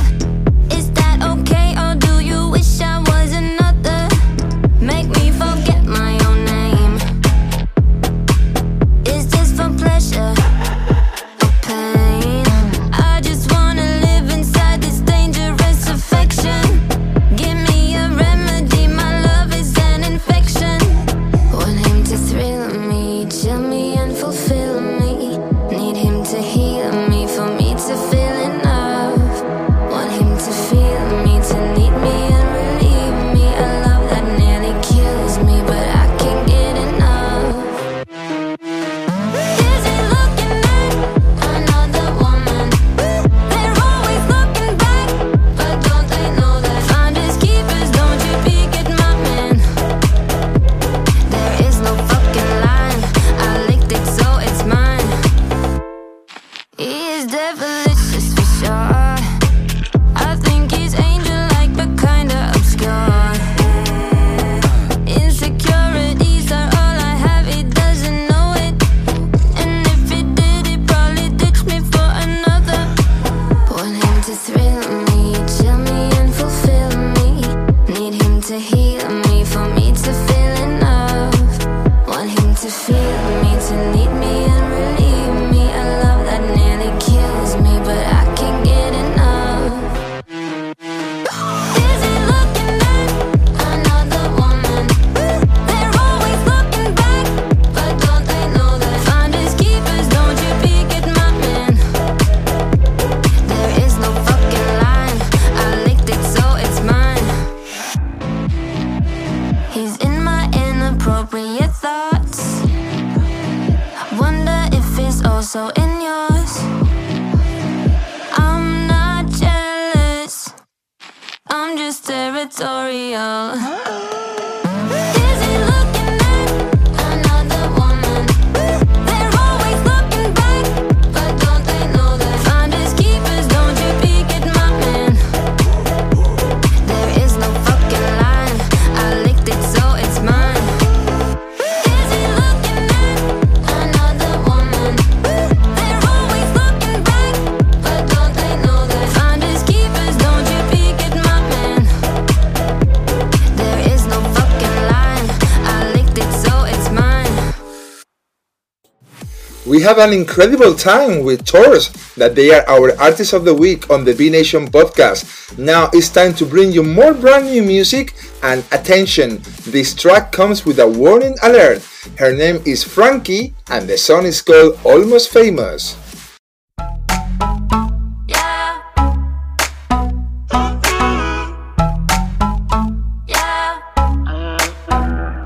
We 159.83 159.89
have 159.89 159.99
an 159.99 160.13
incredible 160.13 160.77
time 160.77 161.25
with 161.25 161.45
Tors 161.45 161.91
that 162.15 162.37
they 162.37 162.55
are 162.55 162.63
our 162.71 162.97
artists 163.03 163.33
of 163.33 163.45
the 163.45 163.53
week 163.53 163.91
on 163.91 164.05
the 164.05 164.15
B 164.15 164.31
Nation 164.31 164.71
podcast. 164.71 165.59
Now 165.59 165.91
it's 165.93 166.09
time 166.09 166.35
to 166.35 166.47
bring 166.47 166.71
you 166.71 166.85
more 166.85 167.13
brand 167.13 167.47
new 167.47 167.65
music 167.65 168.15
and 168.45 168.63
attention. 168.71 169.43
This 169.67 169.93
track 169.93 170.31
comes 170.31 170.65
with 170.65 170.79
a 170.79 170.87
warning 170.87 171.35
alert. 171.43 171.83
Her 172.17 172.33
name 172.33 172.63
is 172.65 172.85
Frankie 172.85 173.55
and 173.71 173.89
the 173.89 173.99
song 173.99 174.25
is 174.25 174.41
called 174.41 174.79
Almost 174.85 175.33
Famous. 175.33 175.99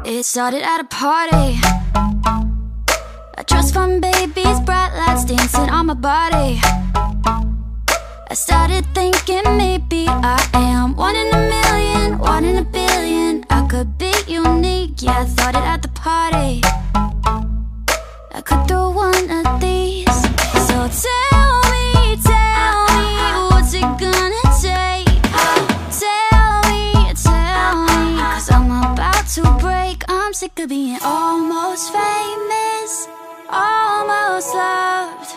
It 0.05 0.25
started 0.25 0.61
at 0.61 0.81
a 0.81 0.85
party. 0.85 1.86
Trust 3.77 4.01
babies, 4.01 4.59
bright 4.61 4.91
lights 4.97 5.27
dancing 5.27 5.69
on 5.69 5.87
my 5.87 5.93
body. 5.93 6.59
I 8.31 8.33
started 8.33 8.87
thinking 8.95 9.45
maybe 9.59 10.07
I 10.09 10.41
am 10.55 10.97
one 10.97 11.15
in 11.15 11.29
a 11.35 11.43
million, 11.55 12.19
one 12.19 12.47
in 12.47 12.57
a 12.57 12.65
billion. 12.65 13.45
I 13.51 13.67
could 13.69 13.99
be 13.99 14.15
unique, 14.27 15.03
yeah, 15.03 15.21
I 15.21 15.25
thought 15.27 15.57
it 15.57 15.63
at 15.63 15.83
the 15.83 15.89
party. 15.89 16.63
Loved, 34.55 35.31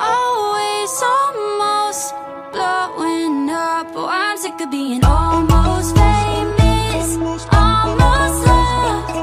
always 0.00 1.02
almost 1.02 2.14
blowing 2.52 3.50
up. 3.50 3.86
Oh, 3.94 4.08
I'm 4.08 4.36
sick 4.38 4.60
of 4.60 4.70
being 4.70 5.04
almost 5.04 5.96
famous, 5.96 7.16
almost 7.52 8.46
loved, 8.46 9.16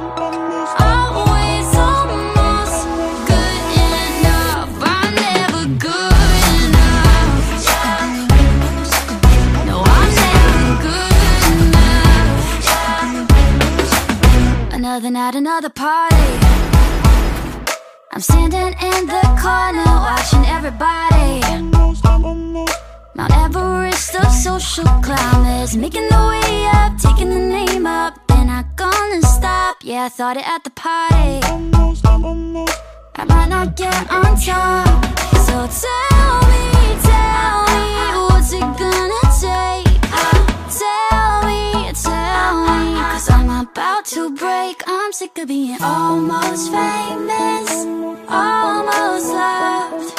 always 0.80 1.70
almost 1.90 2.88
good 3.32 3.64
enough. 3.86 4.70
I'm 4.84 5.16
never 5.16 5.66
good 5.88 6.42
enough. 6.66 7.48
No, 9.66 9.76
I'm 9.98 10.12
never 10.22 10.68
good 10.88 11.44
enough. 11.64 12.44
Another 14.74 15.10
night, 15.10 15.36
another 15.36 15.70
party. 15.70 16.15
Standing 18.36 18.76
in 18.92 19.08
the 19.08 19.24
corner 19.42 19.92
watching 20.08 20.46
everybody. 20.46 21.40
Mount 23.16 23.34
Everest 23.44 24.14
of 24.16 24.30
social 24.30 24.92
climbers, 25.02 25.78
making 25.78 26.08
the 26.10 26.22
way 26.32 26.68
up, 26.74 26.98
taking 26.98 27.30
the 27.30 27.40
name 27.40 27.86
up. 27.86 28.14
They're 28.28 28.44
not 28.44 28.66
gonna 28.76 29.22
stop. 29.22 29.78
Yeah, 29.84 30.06
I 30.06 30.10
thought 30.10 30.36
it 30.36 30.46
at 30.46 30.66
the 30.66 30.70
party. 30.72 31.40
I 33.16 33.24
might 33.24 33.48
not 33.48 33.78
get 33.78 34.12
on 34.12 34.36
top. 34.36 35.06
So 35.48 35.56
tell 35.84 36.38
me, 36.52 36.66
tell 37.08 37.58
me, 37.72 37.86
what's 38.28 38.52
it 38.52 38.68
gonna 38.82 39.15
about 43.72 44.06
to 44.06 44.30
break. 44.30 44.84
I'm 44.88 45.12
sick 45.12 45.38
of 45.40 45.48
being 45.48 45.82
almost 45.82 46.72
famous, 46.72 47.70
almost 48.30 49.28
loved, 49.42 50.10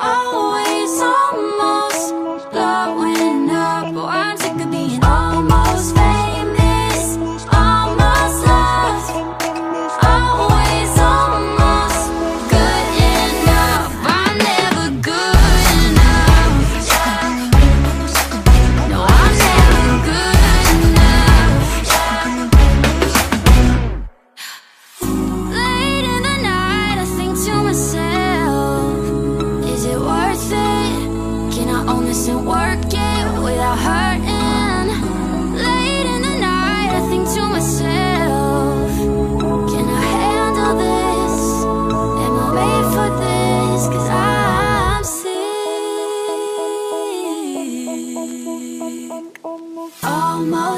always 0.00 0.92
almost 1.00 2.12
blowing 2.52 3.50
up. 3.50 4.37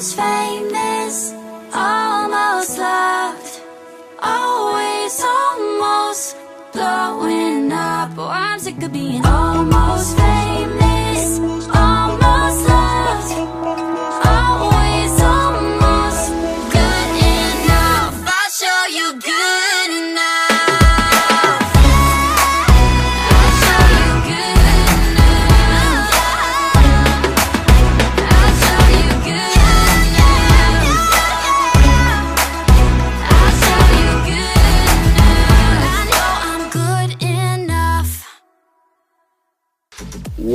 Almost 0.00 0.16
famous, 0.16 1.34
almost 1.74 2.78
loved, 2.78 3.60
always 4.22 5.22
almost 5.22 6.36
blowing 6.72 7.70
up. 7.70 8.10
Oh, 8.16 8.30
I'm 8.32 8.58
sick 8.60 8.82
of 8.82 8.89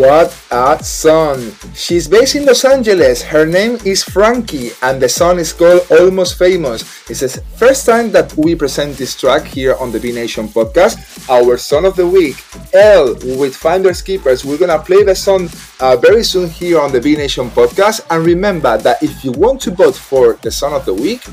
What 0.05 0.37
a 0.51 0.83
song! 0.83 1.51
She's 1.73 2.07
based 2.07 2.35
in 2.35 2.45
Los 2.45 2.63
Angeles. 2.63 3.23
Her 3.23 3.43
name 3.43 3.79
is 3.83 4.03
Frankie, 4.03 4.69
and 4.83 5.01
the 5.01 5.09
song 5.09 5.39
is 5.39 5.51
called 5.51 5.81
Almost 5.89 6.37
Famous. 6.37 7.09
It's 7.09 7.21
the 7.21 7.41
first 7.57 7.87
time 7.87 8.11
that 8.11 8.31
we 8.37 8.53
present 8.53 8.97
this 8.97 9.19
track 9.19 9.45
here 9.45 9.73
on 9.81 9.91
the 9.91 9.99
B 9.99 10.11
Nation 10.11 10.47
podcast. 10.47 11.01
Our 11.27 11.57
song 11.57 11.85
of 11.85 11.95
the 11.95 12.05
week, 12.05 12.37
Elle 12.71 13.15
with 13.41 13.55
Finders 13.55 14.03
Keepers. 14.03 14.45
We're 14.45 14.59
gonna 14.59 14.77
play 14.77 15.01
the 15.01 15.15
song 15.15 15.49
uh, 15.79 15.97
very 15.97 16.23
soon 16.23 16.51
here 16.51 16.79
on 16.79 16.91
the 16.91 17.01
B 17.01 17.15
Nation 17.15 17.49
podcast. 17.49 18.05
And 18.11 18.23
remember 18.23 18.77
that 18.77 19.01
if 19.01 19.25
you 19.25 19.31
want 19.31 19.59
to 19.61 19.71
vote 19.71 19.95
for 19.95 20.33
the 20.43 20.51
song 20.51 20.73
of 20.73 20.85
the 20.85 20.93
week, 20.93 21.25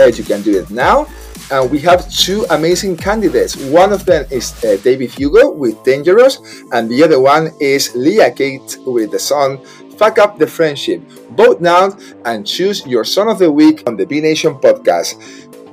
uh, 0.00 0.06
you 0.06 0.24
can 0.24 0.40
do 0.40 0.58
it 0.58 0.70
now 0.70 1.06
and 1.54 1.70
we 1.70 1.78
have 1.78 2.10
two 2.10 2.44
amazing 2.50 2.96
candidates. 2.96 3.54
One 3.56 3.92
of 3.92 4.04
them 4.04 4.26
is 4.28 4.52
uh, 4.64 4.76
David 4.82 5.12
Hugo 5.12 5.50
with 5.50 5.82
Dangerous, 5.84 6.40
and 6.72 6.90
the 6.90 7.02
other 7.04 7.20
one 7.20 7.52
is 7.60 7.94
Leah 7.94 8.32
Kate 8.32 8.76
with 8.84 9.12
the 9.12 9.20
song 9.20 9.64
Fuck 9.96 10.18
Up 10.18 10.36
the 10.36 10.48
Friendship. 10.48 11.00
Vote 11.38 11.60
now 11.60 11.96
and 12.24 12.44
choose 12.44 12.84
your 12.86 13.04
song 13.04 13.30
of 13.30 13.38
the 13.38 13.50
week 13.50 13.84
on 13.86 13.96
the 13.96 14.04
B 14.04 14.20
Nation 14.20 14.54
podcast. 14.54 15.14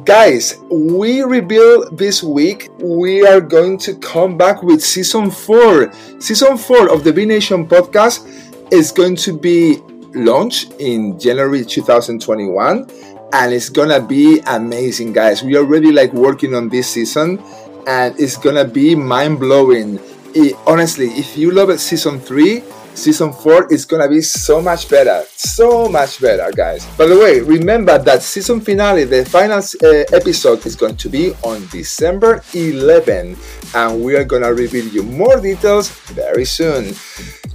Guys, 0.05 0.59
we 0.69 1.21
reveal 1.23 1.89
this 1.89 2.21
week 2.21 2.69
we 2.77 3.25
are 3.25 3.41
going 3.41 3.79
to 3.79 3.95
come 3.95 4.37
back 4.37 4.61
with 4.61 4.83
season 4.83 5.31
4. 5.31 5.91
Season 6.19 6.57
4 6.57 6.93
of 6.93 7.03
the 7.03 7.11
B 7.11 7.25
Nation 7.25 7.67
podcast 7.67 8.29
is 8.71 8.91
going 8.91 9.15
to 9.15 9.33
be 9.37 9.81
launched 10.13 10.73
in 10.79 11.17
January 11.19 11.65
2021 11.65 12.85
and 13.33 13.53
it's 13.53 13.69
gonna 13.69 14.01
be 14.01 14.39
amazing 14.47 15.13
guys. 15.13 15.43
We 15.43 15.55
are 15.55 15.59
already 15.59 15.91
like 15.91 16.13
working 16.13 16.53
on 16.55 16.69
this 16.69 16.89
season 16.89 17.41
and 17.87 18.19
it's 18.19 18.37
gonna 18.37 18.65
be 18.65 18.95
mind-blowing. 18.95 19.99
It, 20.33 20.55
honestly 20.65 21.07
if 21.07 21.37
you 21.37 21.51
love 21.51 21.77
season 21.79 22.19
3 22.19 22.63
season 22.93 23.33
4 23.33 23.71
is 23.71 23.85
gonna 23.85 24.07
be 24.07 24.21
so 24.21 24.61
much 24.61 24.89
better 24.89 25.23
so 25.35 25.89
much 25.89 26.21
better 26.21 26.49
guys. 26.55 26.85
By 26.97 27.07
the 27.07 27.17
way 27.17 27.41
remember 27.41 27.97
that 27.97 28.21
season 28.21 28.61
finale 28.61 29.03
the 29.03 29.25
final 29.25 29.59
uh, 29.59 30.15
episode 30.15 30.65
is 30.65 30.75
going 30.75 30.95
to 30.97 31.09
be 31.09 31.33
on 31.43 31.67
december 31.67 32.43
11 32.53 33.35
and 33.75 34.03
we 34.03 34.15
are 34.15 34.23
gonna 34.23 34.53
reveal 34.53 34.85
you 34.87 35.03
more 35.03 35.39
details 35.39 35.89
very 36.11 36.45
soon 36.45 36.93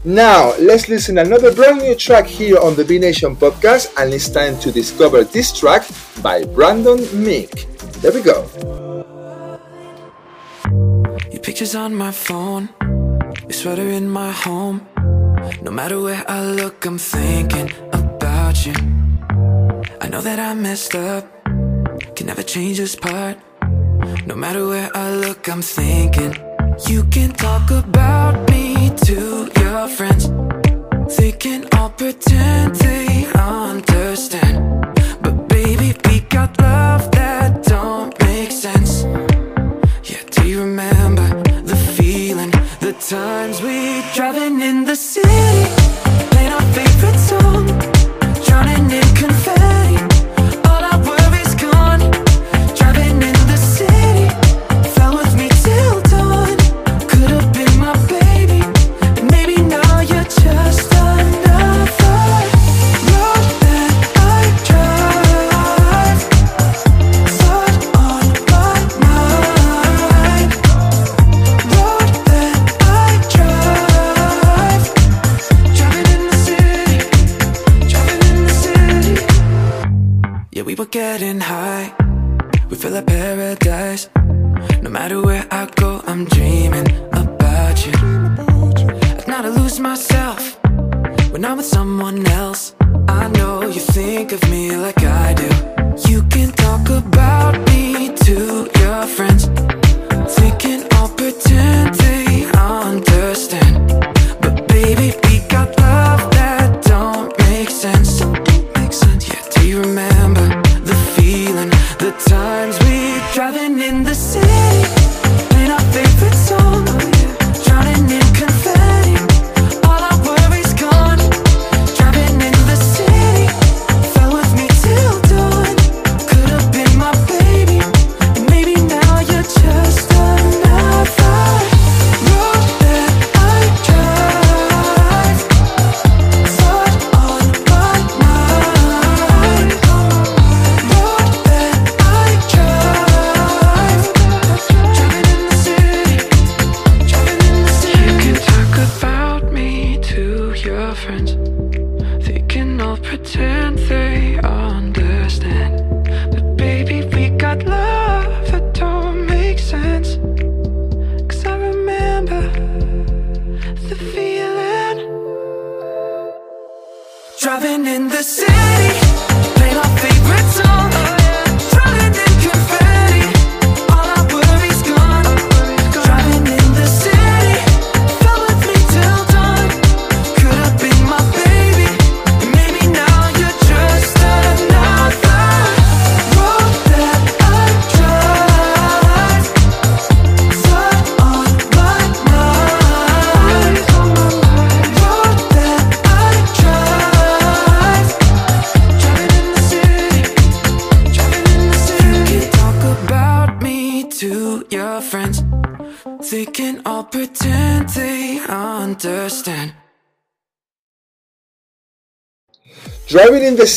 now, 0.07 0.55
let's 0.61 0.89
listen 0.89 1.19
another 1.19 1.53
brand 1.53 1.79
new 1.79 1.97
track 1.97 2.27
here 2.27 2.59
on 2.59 2.77
the 2.77 2.85
B 2.85 2.97
Nation 2.97 3.35
podcast, 3.35 3.93
and 3.99 4.15
it's 4.15 4.29
time 4.29 4.57
to 4.61 4.71
discover 4.71 5.25
this 5.25 5.51
track 5.53 5.83
by 6.23 6.45
Brandon 6.45 7.03
Meek. 7.13 7.67
There 8.01 8.13
we 8.13 8.23
go. 8.23 8.47
Your 11.33 11.43
pictures 11.43 11.75
on 11.75 11.93
my 11.93 12.13
phone, 12.13 12.69
your 13.43 13.51
sweater 13.51 13.89
in 13.89 14.09
my 14.09 14.31
home. 14.31 14.87
No 15.63 15.73
matter 15.73 16.01
where 16.01 16.23
I 16.31 16.53
look, 16.53 16.87
I'm 16.87 16.99
thinking 16.99 17.73
about 17.93 18.65
you. 18.65 18.75
I 20.01 20.07
know 20.09 20.21
that 20.21 20.39
I 20.39 20.55
messed 20.55 20.95
up, 20.95 21.27
can 22.15 22.29
never 22.29 22.45
change 22.45 22.79
this 22.79 22.95
part. 22.95 23.39
No 24.25 24.37
matter 24.37 24.69
where 24.69 24.89
I 24.95 25.11
look, 25.17 25.49
I'm 25.49 25.63
thinking 25.63 26.46
you 26.85 27.05
can 27.05 27.33
talk 27.33 27.71
about 27.71 28.51
me 28.51 28.91
to 29.07 29.49
your 29.61 29.89
friends. 29.89 30.29
They 31.17 31.33
can 31.33 31.67
all 31.75 31.91
pretend 31.91 32.77
they 32.77 33.27
understand. 33.35 34.85
But 35.23 35.49
baby, 35.49 35.95
we 36.05 36.21
got 36.21 36.59
love 36.61 37.11
that 37.13 37.63
don't 37.65 38.13
make 38.21 38.51
sense. 38.51 39.05
Yeah, 40.05 40.23
do 40.31 40.47
you 40.47 40.61
remember 40.61 41.29
the 41.63 41.77
feeling? 41.97 42.51
The 42.81 42.93
times 42.93 43.63
we 43.63 44.03
driving 44.15 44.61
in 44.61 44.85
the 44.85 44.97
city, 44.97 45.65
playing 46.31 46.53
our 46.53 46.67
favorite 46.77 47.19
song, 47.19 47.67
drowning 48.45 48.91
in 48.91 49.09
confetti. 49.15 49.36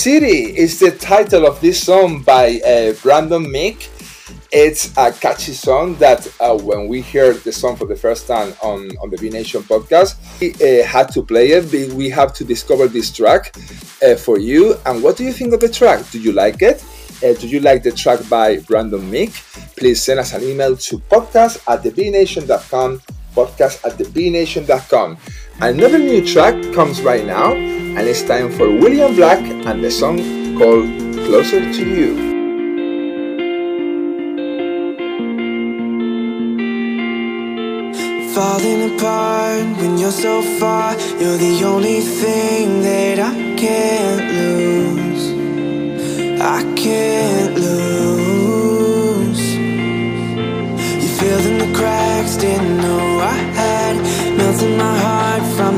City 0.04 0.56
is 0.58 0.80
the 0.80 0.92
title 0.92 1.46
of 1.46 1.60
this 1.60 1.84
song 1.84 2.22
by 2.24 2.62
uh, 2.66 2.94
Brandon 3.04 3.44
Meek. 3.52 3.90
It's 4.52 4.96
a 4.98 5.12
catchy 5.12 5.52
song 5.54 5.96
that 5.96 6.26
uh, 6.40 6.58
when 6.58 6.88
we 6.88 7.02
heard 7.02 7.36
the 7.44 7.52
song 7.52 7.76
for 7.76 7.86
the 7.86 7.96
first 7.98 8.26
time 8.26 8.54
on, 8.64 8.90
on 9.02 9.10
the 9.10 9.18
B 9.18 9.30
Nation 9.30 9.62
podcast, 9.64 10.16
we 10.40 10.54
uh, 10.54 10.86
had 10.86 11.12
to 11.14 11.22
play 11.22 11.52
it. 11.52 11.70
We- 11.72 11.92
We 11.94 12.10
have 12.12 12.34
to 12.36 12.44
discover 12.46 12.88
this 12.88 13.12
track 13.12 13.54
uh, 14.02 14.16
for 14.16 14.40
you. 14.40 14.76
And 14.86 15.04
what 15.04 15.18
do 15.18 15.24
you 15.26 15.34
think 15.34 15.54
of 15.54 15.60
the 15.60 15.70
track? 15.70 16.00
Do 16.12 16.20
you 16.20 16.32
like 16.32 16.62
it? 16.62 16.78
Uh, 17.22 17.34
do 17.34 17.48
you 17.48 17.60
like 17.60 17.84
the 17.84 17.92
track 17.92 18.20
by 18.30 18.58
Brandon 18.70 19.04
Meek? 19.12 19.34
Please 19.78 20.02
send 20.02 20.20
us 20.20 20.34
an 20.34 20.44
email 20.44 20.78
to 20.78 20.98
podcast 21.12 21.60
at 21.68 21.84
thebnation.com, 21.84 23.02
podcast 23.36 23.84
at 23.86 23.98
thebnation.com. 23.98 25.18
Another 25.62 26.00
new 26.00 26.26
track 26.26 26.56
comes 26.74 27.02
right 27.02 27.26
now, 27.26 27.52
and 28.00 28.08
it's 28.08 28.24
time 28.24 28.50
for 28.50 28.72
William 28.72 29.14
Black 29.14 29.40
and 29.68 29.84
the 29.84 29.92
song 29.92 30.18
called 30.58 30.88
Closer 31.28 31.60
to 31.60 31.84
You. 31.84 32.12
Falling 38.34 38.96
apart 38.96 39.66
when 39.82 39.98
you're 39.98 40.12
so 40.12 40.42
far. 40.60 40.96
You're 41.20 41.36
the 41.36 41.62
only 41.66 42.00
thing 42.00 42.82
that 42.84 43.20
I 43.20 43.34
can't 43.58 44.26
lose. 44.40 45.26
I 46.40 46.62
can't 46.78 47.56
lose. 47.56 49.44
You 51.02 51.10
filled 51.20 51.46
in 51.52 51.58
the 51.58 51.78
cracks, 51.78 52.38
didn't 52.38 52.78
know 52.78 53.20
I 53.20 53.36
had. 53.60 53.96
Melting 54.38 54.78
my 54.78 54.98
heart 55.06 55.44
from 55.58 55.69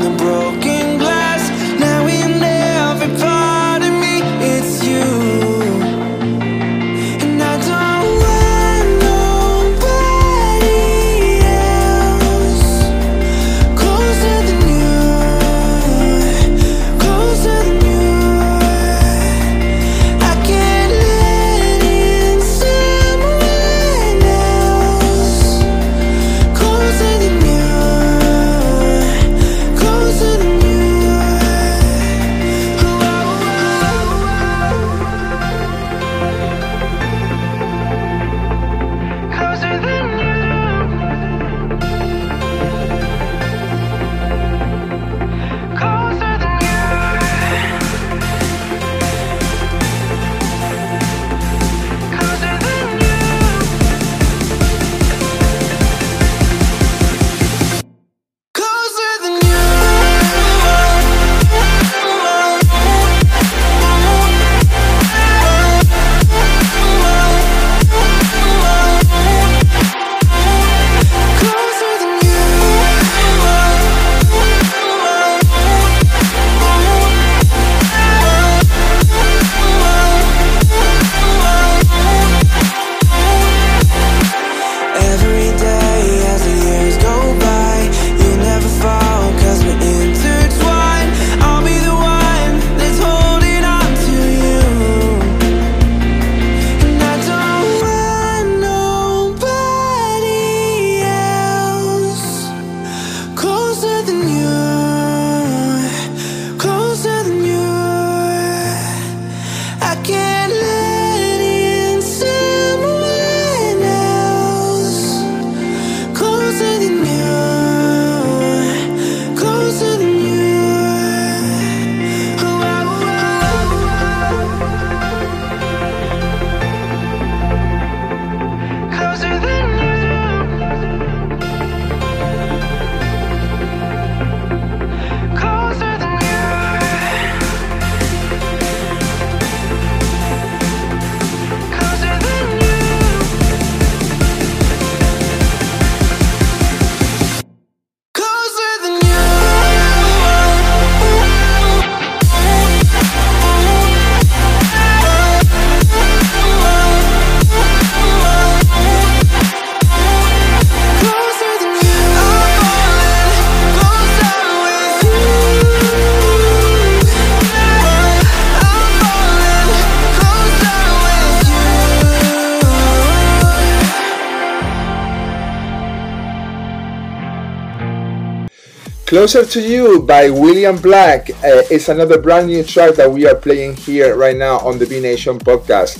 Closer 179.11 179.43
to 179.43 179.59
You 179.59 180.03
by 180.03 180.29
William 180.29 180.77
Black 180.77 181.31
uh, 181.43 181.67
is 181.67 181.89
another 181.89 182.15
brand 182.17 182.47
new 182.47 182.63
track 182.63 182.95
that 182.95 183.11
we 183.11 183.27
are 183.27 183.35
playing 183.35 183.75
here 183.75 184.15
right 184.15 184.38
now 184.38 184.59
on 184.59 184.79
the 184.79 184.85
B 184.85 185.01
Nation 185.01 185.38
podcast. 185.38 185.99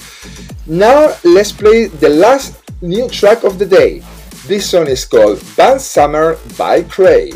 Now 0.65 1.13
let's 1.25 1.51
play 1.51 1.88
the 1.88 2.07
last 2.07 2.63
new 2.79 3.09
track 3.09 3.43
of 3.43 3.59
the 3.59 3.65
day. 3.65 4.01
This 4.47 4.69
song 4.69 4.88
is 4.88 5.03
called 5.03 5.43
Bad 5.57 5.81
Summer 5.81 6.39
by 6.57 6.83
Craig. 6.83 7.35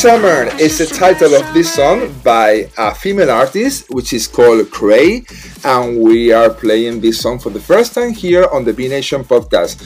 Summer 0.00 0.48
is 0.58 0.78
the 0.78 0.86
title 0.86 1.34
of 1.34 1.52
this 1.52 1.74
song 1.74 2.10
by 2.24 2.70
a 2.78 2.94
female 2.94 3.30
artist, 3.30 3.84
which 3.90 4.14
is 4.14 4.26
called 4.26 4.70
Cray, 4.70 5.26
and 5.62 6.00
we 6.00 6.32
are 6.32 6.48
playing 6.48 7.02
this 7.02 7.20
song 7.20 7.38
for 7.38 7.50
the 7.50 7.60
first 7.60 7.92
time 7.92 8.14
here 8.14 8.46
on 8.50 8.64
the 8.64 8.72
B 8.72 8.88
Nation 8.88 9.24
podcast. 9.24 9.76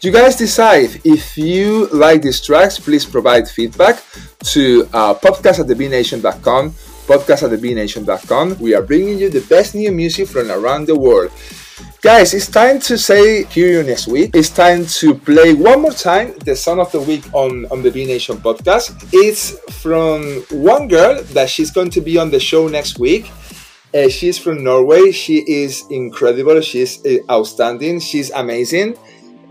You 0.00 0.12
guys 0.12 0.36
decide 0.36 1.00
if 1.02 1.36
you 1.36 1.88
like 1.88 2.22
these 2.22 2.40
tracks, 2.40 2.78
please 2.78 3.04
provide 3.04 3.48
feedback 3.48 4.04
to 4.54 4.88
uh, 4.92 5.14
podcast 5.14 5.58
at 5.58 5.66
thebnation.com. 5.66 6.70
Podcast 7.10 7.42
at 7.42 7.50
thebnation.com. 7.50 8.60
We 8.60 8.76
are 8.76 8.82
bringing 8.82 9.18
you 9.18 9.28
the 9.28 9.40
best 9.40 9.74
new 9.74 9.90
music 9.90 10.28
from 10.28 10.52
around 10.52 10.86
the 10.86 10.96
world. 10.96 11.32
Guys, 12.00 12.32
it's 12.32 12.46
time 12.46 12.78
to 12.78 12.96
say 12.96 13.42
hear 13.46 13.72
you 13.72 13.82
next 13.82 14.06
week. 14.06 14.30
It's 14.32 14.50
time 14.50 14.86
to 15.02 15.14
play 15.16 15.52
one 15.52 15.82
more 15.82 15.90
time 15.90 16.32
the 16.44 16.54
song 16.54 16.78
of 16.78 16.92
the 16.92 17.00
week 17.00 17.24
on, 17.32 17.66
on 17.72 17.82
the 17.82 17.90
B 17.90 18.04
Nation 18.04 18.36
podcast. 18.36 18.94
It's 19.12 19.58
from 19.82 20.44
one 20.52 20.86
girl 20.86 21.20
that 21.34 21.50
she's 21.50 21.72
going 21.72 21.90
to 21.90 22.00
be 22.00 22.16
on 22.16 22.30
the 22.30 22.38
show 22.38 22.68
next 22.68 23.00
week. 23.00 23.28
Uh, 23.92 24.08
she's 24.08 24.38
from 24.38 24.62
Norway. 24.62 25.10
She 25.10 25.38
is 25.38 25.84
incredible. 25.90 26.60
She's 26.60 27.04
uh, 27.04 27.18
outstanding. 27.28 27.98
She's 27.98 28.30
amazing. 28.30 28.96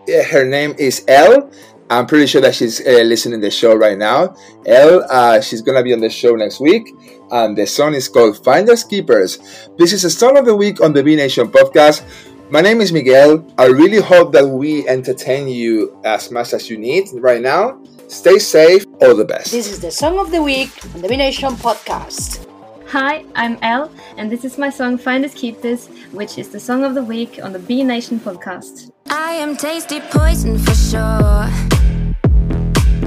Uh, 0.07 0.23
her 0.31 0.45
name 0.45 0.73
is 0.79 1.03
Elle. 1.09 1.51
I'm 1.89 2.05
pretty 2.05 2.27
sure 2.27 2.39
that 2.41 2.55
she's 2.55 2.79
uh, 2.79 3.01
listening 3.03 3.41
the 3.41 3.51
show 3.51 3.75
right 3.75 3.97
now. 3.97 4.35
Elle, 4.65 5.05
uh, 5.09 5.41
she's 5.41 5.61
gonna 5.61 5.83
be 5.83 5.93
on 5.93 5.99
the 5.99 6.09
show 6.09 6.35
next 6.35 6.61
week, 6.61 6.93
and 7.31 7.57
the 7.57 7.65
song 7.65 7.93
is 7.93 8.07
called 8.07 8.41
Finders 8.43 8.83
Keepers. 8.83 9.37
This 9.77 9.91
is 9.91 10.03
the 10.03 10.09
song 10.09 10.37
of 10.37 10.45
the 10.45 10.55
week 10.55 10.81
on 10.81 10.93
the 10.93 11.03
B 11.03 11.15
Nation 11.15 11.49
podcast. 11.49 12.03
My 12.49 12.61
name 12.61 12.79
is 12.79 12.93
Miguel. 12.93 13.45
I 13.57 13.65
really 13.65 13.99
hope 13.99 14.31
that 14.31 14.47
we 14.47 14.87
entertain 14.87 15.49
you 15.49 15.99
as 16.05 16.31
much 16.31 16.53
as 16.53 16.69
you 16.69 16.77
need 16.77 17.09
right 17.15 17.41
now. 17.41 17.77
Stay 18.07 18.39
safe. 18.39 18.85
All 19.01 19.15
the 19.15 19.25
best. 19.25 19.51
This 19.51 19.69
is 19.69 19.81
the 19.81 19.91
song 19.91 20.17
of 20.17 20.31
the 20.31 20.41
week 20.41 20.71
on 20.95 21.01
the 21.01 21.09
B 21.09 21.17
Nation 21.17 21.49
podcast. 21.57 22.47
Hi, 22.87 23.25
I'm 23.35 23.57
Elle, 23.61 23.91
and 24.15 24.31
this 24.31 24.45
is 24.45 24.57
my 24.57 24.69
song 24.69 24.97
Find 24.97 25.25
Us 25.25 25.33
Keep 25.33 25.61
This, 25.61 25.87
which 26.13 26.37
is 26.37 26.47
the 26.47 26.59
song 26.59 26.85
of 26.85 26.95
the 26.95 27.03
week 27.03 27.37
on 27.43 27.51
the 27.51 27.59
B 27.59 27.83
Nation 27.83 28.17
podcast. 28.17 28.91
I 29.09 29.33
am 29.33 29.57
tasty 29.57 29.99
poison 29.99 30.57
for 30.57 30.73
sure. 30.73 31.49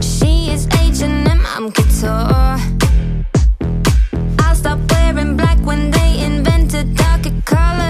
She 0.02 0.50
is 0.50 0.68
H&M, 0.84 1.40
I'm 1.46 1.72
couture. 1.72 2.60
I'll 4.38 4.54
stop 4.54 4.80
wearing 4.90 5.34
black 5.38 5.58
when 5.60 5.90
they 5.90 6.22
invented 6.22 6.94
darker 6.94 7.32
color. 7.46 7.89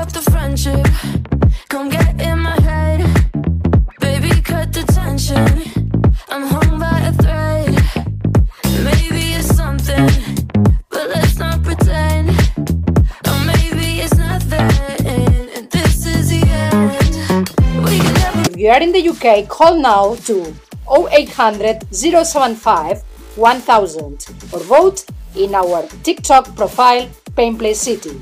UK, 19.21 19.47
call 19.47 19.77
now 19.79 20.15
to 20.15 20.53
0800 20.89 21.83
075 21.93 23.03
1000 23.35 24.27
or 24.51 24.59
vote 24.61 25.05
in 25.35 25.53
our 25.55 25.87
TikTok 26.03 26.55
profile, 26.55 27.07
Painplay 27.35 27.75
City. 27.75 28.21